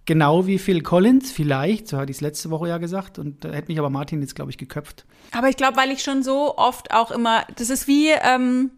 genau 0.05 0.47
wie 0.47 0.59
Phil 0.59 0.83
Collins, 0.83 1.33
vielleicht, 1.33 1.89
so 1.89 1.99
hatte 1.99 2.11
ich 2.11 2.19
es 2.19 2.21
letzte 2.21 2.51
Woche 2.51 2.69
ja 2.69 2.79
gesagt. 2.79 3.19
Und 3.19 3.45
da 3.45 3.51
hätte 3.51 3.69
mich 3.69 3.79
aber 3.79 3.91
Martin 3.91 4.21
jetzt, 4.23 4.37
glaube 4.37 4.51
ich, 4.51 4.57
geköpft. 4.57 5.05
Aber 5.33 5.49
ich 5.49 5.57
glaube, 5.57 5.77
weil 5.77 5.91
ich 5.91 6.03
schon 6.03 6.23
so 6.23 6.57
oft 6.57 6.93
auch 6.93 7.11
immer, 7.11 7.45
das 7.57 7.71
ist 7.71 7.89
wie 7.89 8.11
ähm, 8.11 8.71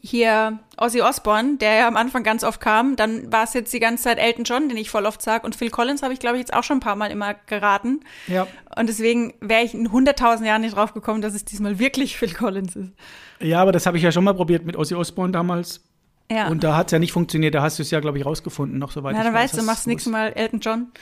hier 0.00 0.58
Ozzy 0.76 1.00
Osbourne, 1.02 1.56
der 1.58 1.74
ja 1.74 1.88
am 1.88 1.96
Anfang 1.96 2.22
ganz 2.22 2.44
oft 2.44 2.60
kam, 2.60 2.96
dann 2.96 3.30
war 3.32 3.44
es 3.44 3.54
jetzt 3.54 3.72
die 3.72 3.80
ganze 3.80 4.04
Zeit 4.04 4.18
Elton 4.18 4.44
John, 4.44 4.68
den 4.68 4.76
ich 4.78 4.88
voll 4.90 5.04
oft 5.06 5.20
sag 5.20 5.44
und 5.44 5.54
Phil 5.56 5.70
Collins 5.70 6.02
habe 6.02 6.12
ich 6.14 6.20
glaube 6.20 6.36
ich 6.36 6.40
jetzt 6.40 6.54
auch 6.54 6.62
schon 6.64 6.78
ein 6.78 6.80
paar 6.80 6.96
Mal 6.96 7.10
immer 7.10 7.34
geraten 7.46 8.00
Ja. 8.26 8.46
und 8.76 8.88
deswegen 8.88 9.34
wäre 9.40 9.62
ich 9.64 9.74
in 9.74 9.90
hunderttausend 9.92 10.46
Jahren 10.46 10.60
nicht 10.62 10.76
drauf 10.76 10.94
gekommen, 10.94 11.20
dass 11.22 11.34
es 11.34 11.44
diesmal 11.44 11.78
wirklich 11.78 12.16
Phil 12.16 12.32
Collins 12.32 12.76
ist. 12.76 12.92
Ja, 13.40 13.60
aber 13.62 13.72
das 13.72 13.86
habe 13.86 13.96
ich 13.96 14.02
ja 14.02 14.12
schon 14.12 14.24
mal 14.24 14.34
probiert 14.34 14.64
mit 14.64 14.76
Ozzy 14.76 14.94
Osbourne 14.94 15.32
damals. 15.32 15.82
Ja, 16.30 16.46
Und 16.46 16.62
da 16.62 16.76
hat 16.76 16.86
es 16.86 16.92
ja 16.92 17.00
nicht 17.00 17.10
funktioniert. 17.10 17.56
Da 17.56 17.62
hast 17.62 17.80
du 17.80 17.82
es 17.82 17.90
ja, 17.90 17.98
glaube 17.98 18.16
ich, 18.16 18.24
rausgefunden, 18.24 18.78
noch 18.78 18.92
soweit 18.92 19.14
Na, 19.14 19.18
ich 19.18 19.24
dann 19.24 19.34
weiß. 19.34 19.50
weißt 19.52 19.58
du, 19.62 19.66
machst 19.66 19.86
nächstes 19.88 20.12
Mal 20.12 20.28
Elton 20.36 20.60
John, 20.60 20.92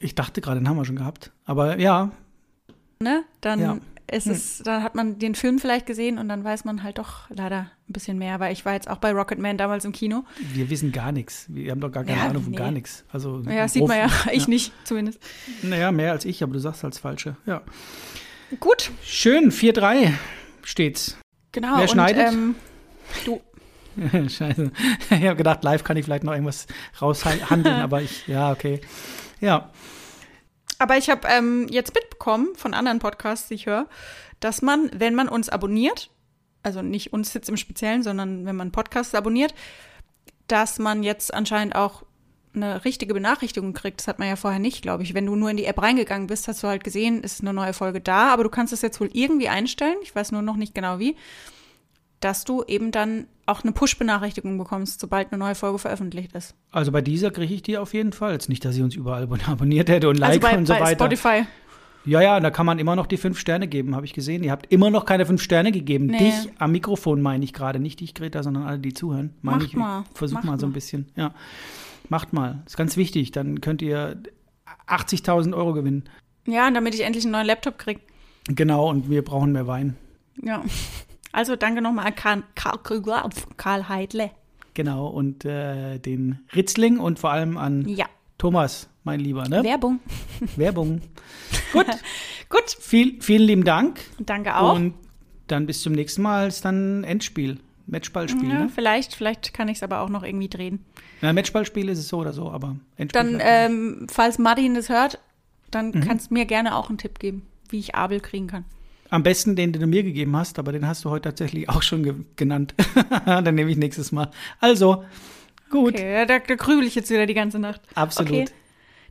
Ich 0.00 0.16
dachte 0.16 0.40
gerade, 0.40 0.58
den 0.60 0.68
haben 0.68 0.76
wir 0.76 0.84
schon 0.84 0.96
gehabt. 0.96 1.30
Aber 1.44 1.78
ja, 1.78 2.10
ne? 2.98 3.22
Dann 3.40 3.60
Ja. 3.60 3.78
Ist 4.12 4.26
es, 4.26 4.58
dann 4.58 4.82
hat 4.82 4.94
man 4.94 5.18
den 5.18 5.34
Film 5.34 5.58
vielleicht 5.58 5.86
gesehen 5.86 6.18
und 6.18 6.28
dann 6.28 6.44
weiß 6.44 6.64
man 6.64 6.82
halt 6.82 6.98
doch 6.98 7.28
leider 7.30 7.70
ein 7.88 7.92
bisschen 7.92 8.18
mehr, 8.18 8.38
weil 8.40 8.52
ich 8.52 8.64
war 8.64 8.74
jetzt 8.74 8.88
auch 8.88 8.98
bei 8.98 9.12
Rocketman 9.12 9.56
damals 9.58 9.84
im 9.84 9.92
Kino. 9.92 10.24
wir 10.52 10.70
wissen 10.70 10.92
gar 10.92 11.12
nichts. 11.12 11.46
Wir 11.48 11.70
haben 11.72 11.80
doch 11.80 11.90
gar 11.90 12.04
keine 12.04 12.18
Ja, 12.18 12.28
Ahnung 12.28 12.42
von 12.42 12.50
nee. 12.52 12.56
gar 12.58 12.70
nichts. 12.70 13.04
Also, 13.12 13.40
Ja, 13.48 13.66
sieht 13.68 13.86
man 13.86 13.98
ja, 13.98 14.08
ich 14.32 14.48
nicht 14.48 14.72
zumindest. 14.84 15.18
Naja, 15.62 15.90
mehr 15.92 16.12
als 16.12 16.24
ich, 16.24 16.42
aber 16.42 16.52
du 16.52 16.58
sagst 16.58 16.84
als 16.84 16.98
Falsche. 16.98 17.36
Ja. 17.46 17.62
Gut, 18.60 18.90
Schön, 19.02 19.50
4-3 19.50 20.12
steht's. 20.62 21.16
genau. 21.52 21.78
Wer 21.78 21.88
schneidet? 21.88 22.28
Und, 22.28 22.34
ähm, 22.34 22.54
du, 23.24 23.40
Scheiße. 24.28 24.70
Ich 25.10 25.24
habe 25.26 25.36
gedacht, 25.36 25.64
live 25.64 25.84
kann 25.84 25.96
ich 25.96 26.04
vielleicht 26.04 26.24
noch 26.24 26.32
irgendwas 26.32 26.66
raushandeln, 27.00 27.66
aber 27.82 28.02
ich, 28.02 28.26
ja, 28.26 28.50
okay. 28.52 28.80
Ja, 29.40 29.70
Aber 30.82 30.98
ich 30.98 31.08
habe 31.08 31.28
ähm, 31.28 31.68
jetzt 31.70 31.94
mitbekommen 31.94 32.56
von 32.56 32.74
anderen 32.74 32.98
Podcasts, 32.98 33.46
die 33.46 33.54
ich 33.54 33.66
höre, 33.66 33.86
dass 34.40 34.62
man, 34.62 34.90
wenn 34.92 35.14
man 35.14 35.28
uns 35.28 35.48
abonniert, 35.48 36.10
also 36.64 36.82
nicht 36.82 37.12
uns 37.12 37.32
jetzt 37.34 37.48
im 37.48 37.56
Speziellen, 37.56 38.02
sondern 38.02 38.46
wenn 38.46 38.56
man 38.56 38.72
Podcasts 38.72 39.14
abonniert, 39.14 39.54
dass 40.48 40.80
man 40.80 41.04
jetzt 41.04 41.32
anscheinend 41.32 41.76
auch 41.76 42.02
eine 42.52 42.84
richtige 42.84 43.14
Benachrichtigung 43.14 43.74
kriegt. 43.74 44.00
Das 44.00 44.08
hat 44.08 44.18
man 44.18 44.26
ja 44.26 44.34
vorher 44.34 44.58
nicht, 44.58 44.82
glaube 44.82 45.04
ich. 45.04 45.14
Wenn 45.14 45.24
du 45.24 45.36
nur 45.36 45.50
in 45.50 45.56
die 45.56 45.66
App 45.66 45.80
reingegangen 45.80 46.26
bist, 46.26 46.48
hast 46.48 46.64
du 46.64 46.66
halt 46.66 46.82
gesehen, 46.82 47.22
ist 47.22 47.42
eine 47.42 47.52
neue 47.52 47.74
Folge 47.74 48.00
da, 48.00 48.32
aber 48.32 48.42
du 48.42 48.50
kannst 48.50 48.72
es 48.72 48.82
jetzt 48.82 49.00
wohl 49.00 49.10
irgendwie 49.12 49.48
einstellen, 49.48 49.96
ich 50.02 50.12
weiß 50.16 50.32
nur 50.32 50.42
noch 50.42 50.56
nicht 50.56 50.74
genau 50.74 50.98
wie, 50.98 51.14
dass 52.24 52.44
du 52.44 52.62
eben 52.66 52.90
dann 52.90 53.26
auch 53.46 53.62
eine 53.62 53.72
Push-Benachrichtigung 53.72 54.56
bekommst, 54.58 55.00
sobald 55.00 55.32
eine 55.32 55.38
neue 55.38 55.54
Folge 55.54 55.78
veröffentlicht 55.78 56.32
ist. 56.34 56.54
also 56.70 56.92
bei 56.92 57.00
dieser 57.02 57.30
kriege 57.30 57.52
ich 57.52 57.62
die 57.62 57.76
auf 57.76 57.92
jeden 57.94 58.12
Fall. 58.12 58.32
Jetzt 58.32 58.48
nicht, 58.48 58.64
dass 58.64 58.76
ich 58.76 58.82
uns 58.82 58.94
überall 58.94 59.24
abon- 59.24 59.40
abonniert 59.48 59.88
hätte 59.88 60.08
und 60.08 60.22
Also 60.22 60.32
like 60.40 60.40
bei, 60.40 60.56
und 60.56 60.66
so 60.66 60.72
bei 60.74 60.80
weiter. 60.80 61.04
Spotify. 61.04 61.44
Ja, 62.04 62.20
ja, 62.20 62.40
da 62.40 62.50
kann 62.50 62.66
man 62.66 62.80
immer 62.80 62.96
noch 62.96 63.06
die 63.06 63.16
fünf 63.16 63.38
Sterne 63.38 63.68
geben, 63.68 63.94
habe 63.94 64.04
ich 64.06 64.12
gesehen. 64.12 64.42
Ihr 64.42 64.50
habt 64.50 64.72
immer 64.72 64.90
noch 64.90 65.04
keine 65.04 65.24
fünf 65.24 65.40
Sterne 65.40 65.70
gegeben. 65.70 66.06
Nee. 66.06 66.18
Dich 66.18 66.34
am 66.58 66.72
Mikrofon 66.72 67.22
meine 67.22 67.44
ich 67.44 67.52
gerade, 67.52 67.78
nicht 67.78 68.00
dich, 68.00 68.14
Greta, 68.14 68.42
sondern 68.42 68.64
alle, 68.64 68.78
die 68.80 68.92
zuhören. 68.92 69.34
Meine 69.42 69.58
Macht 69.58 69.66
ich, 69.68 69.76
mal, 69.76 70.04
Versuch 70.14 70.34
macht 70.34 70.44
mal 70.44 70.58
so 70.58 70.66
ein 70.66 70.72
bisschen. 70.72 71.12
Ja, 71.14 71.32
macht 72.08 72.32
mal. 72.32 72.62
Ist 72.66 72.76
ganz 72.76 72.96
wichtig. 72.96 73.30
Dann 73.30 73.60
könnt 73.60 73.82
ihr 73.82 74.20
80.000 74.88 75.54
Euro 75.54 75.72
gewinnen. 75.74 76.04
Ja, 76.46 76.66
und 76.66 76.74
damit 76.74 76.94
ich 76.94 77.02
endlich 77.02 77.24
einen 77.24 77.32
neuen 77.32 77.46
Laptop 77.46 77.78
kriege. 77.78 78.00
Genau, 78.48 78.90
und 78.90 79.08
wir 79.08 79.22
brauchen 79.22 79.52
mehr 79.52 79.68
Wein. 79.68 79.96
Ja. 80.42 80.64
Also 81.32 81.56
danke 81.56 81.80
nochmal 81.82 82.06
an 82.06 82.14
Karl, 82.14 82.42
Karl, 82.54 82.78
Karl 83.56 83.88
Heidle. 83.88 84.30
Genau, 84.74 85.06
und 85.08 85.44
äh, 85.44 85.98
den 85.98 86.40
Ritzling 86.54 86.98
und 86.98 87.18
vor 87.18 87.30
allem 87.32 87.56
an 87.56 87.86
Ja. 87.88 88.06
Thomas, 88.38 88.88
mein 89.04 89.20
Lieber. 89.20 89.48
Ne? 89.48 89.62
Werbung. 89.62 90.00
Werbung. 90.56 91.00
Gut, 91.72 91.86
Gut, 92.48 92.70
viel, 92.80 93.20
vielen 93.22 93.42
lieben 93.42 93.64
Dank. 93.64 94.00
danke 94.18 94.56
auch. 94.56 94.74
Und 94.74 94.94
dann 95.46 95.66
bis 95.66 95.82
zum 95.82 95.92
nächsten 95.92 96.22
Mal 96.22 96.48
ist 96.48 96.64
dann 96.64 97.04
Endspiel. 97.04 97.58
Matchballspiel. 97.86 98.48
ja, 98.48 98.60
Ne? 98.60 98.68
vielleicht, 98.68 99.14
vielleicht 99.14 99.52
kann 99.52 99.68
ich 99.68 99.78
es 99.78 99.82
aber 99.82 100.00
auch 100.00 100.08
noch 100.08 100.22
irgendwie 100.22 100.48
drehen. 100.48 100.84
Na, 101.20 101.32
Matchballspiel 101.32 101.88
ist 101.88 101.98
es 101.98 102.08
so 102.08 102.18
oder 102.18 102.32
so, 102.32 102.50
aber 102.50 102.76
Endspiel. 102.96 103.38
Dann, 103.38 103.40
ähm, 103.42 104.06
falls 104.10 104.38
Martin 104.38 104.74
das 104.74 104.88
hört, 104.88 105.18
dann 105.70 105.88
Mhm. 105.90 106.00
kannst 106.00 106.30
du 106.30 106.34
mir 106.34 106.46
gerne 106.46 106.76
auch 106.76 106.88
einen 106.88 106.98
Tipp 106.98 107.18
geben, 107.18 107.46
wie 107.70 107.78
ich 107.78 107.94
Abel 107.94 108.20
kriegen 108.20 108.46
kann. 108.46 108.64
Am 109.12 109.22
besten 109.22 109.56
den, 109.56 109.74
den 109.74 109.82
du 109.82 109.86
mir 109.86 110.02
gegeben 110.02 110.34
hast, 110.38 110.58
aber 110.58 110.72
den 110.72 110.88
hast 110.88 111.04
du 111.04 111.10
heute 111.10 111.28
tatsächlich 111.28 111.68
auch 111.68 111.82
schon 111.82 112.02
ge 112.02 112.14
genannt. 112.34 112.74
dann 113.26 113.54
nehme 113.54 113.70
ich 113.70 113.76
nächstes 113.76 114.10
Mal. 114.10 114.30
Also, 114.58 115.04
gut. 115.68 115.96
Okay, 115.96 116.14
ja, 116.14 116.24
da, 116.24 116.38
da 116.38 116.54
grübel 116.54 116.86
ich 116.86 116.94
jetzt 116.94 117.10
wieder 117.10 117.26
die 117.26 117.34
ganze 117.34 117.58
Nacht. 117.58 117.82
Absolut. 117.94 118.32
Okay. 118.32 118.44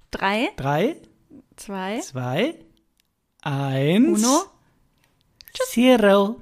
Drei, 0.09 0.49
Drei, 0.57 0.95
zwei, 1.55 1.99
zwei, 1.99 2.55
eins. 3.43 4.23
Uno. 4.23 4.41
Zero. 5.53 6.41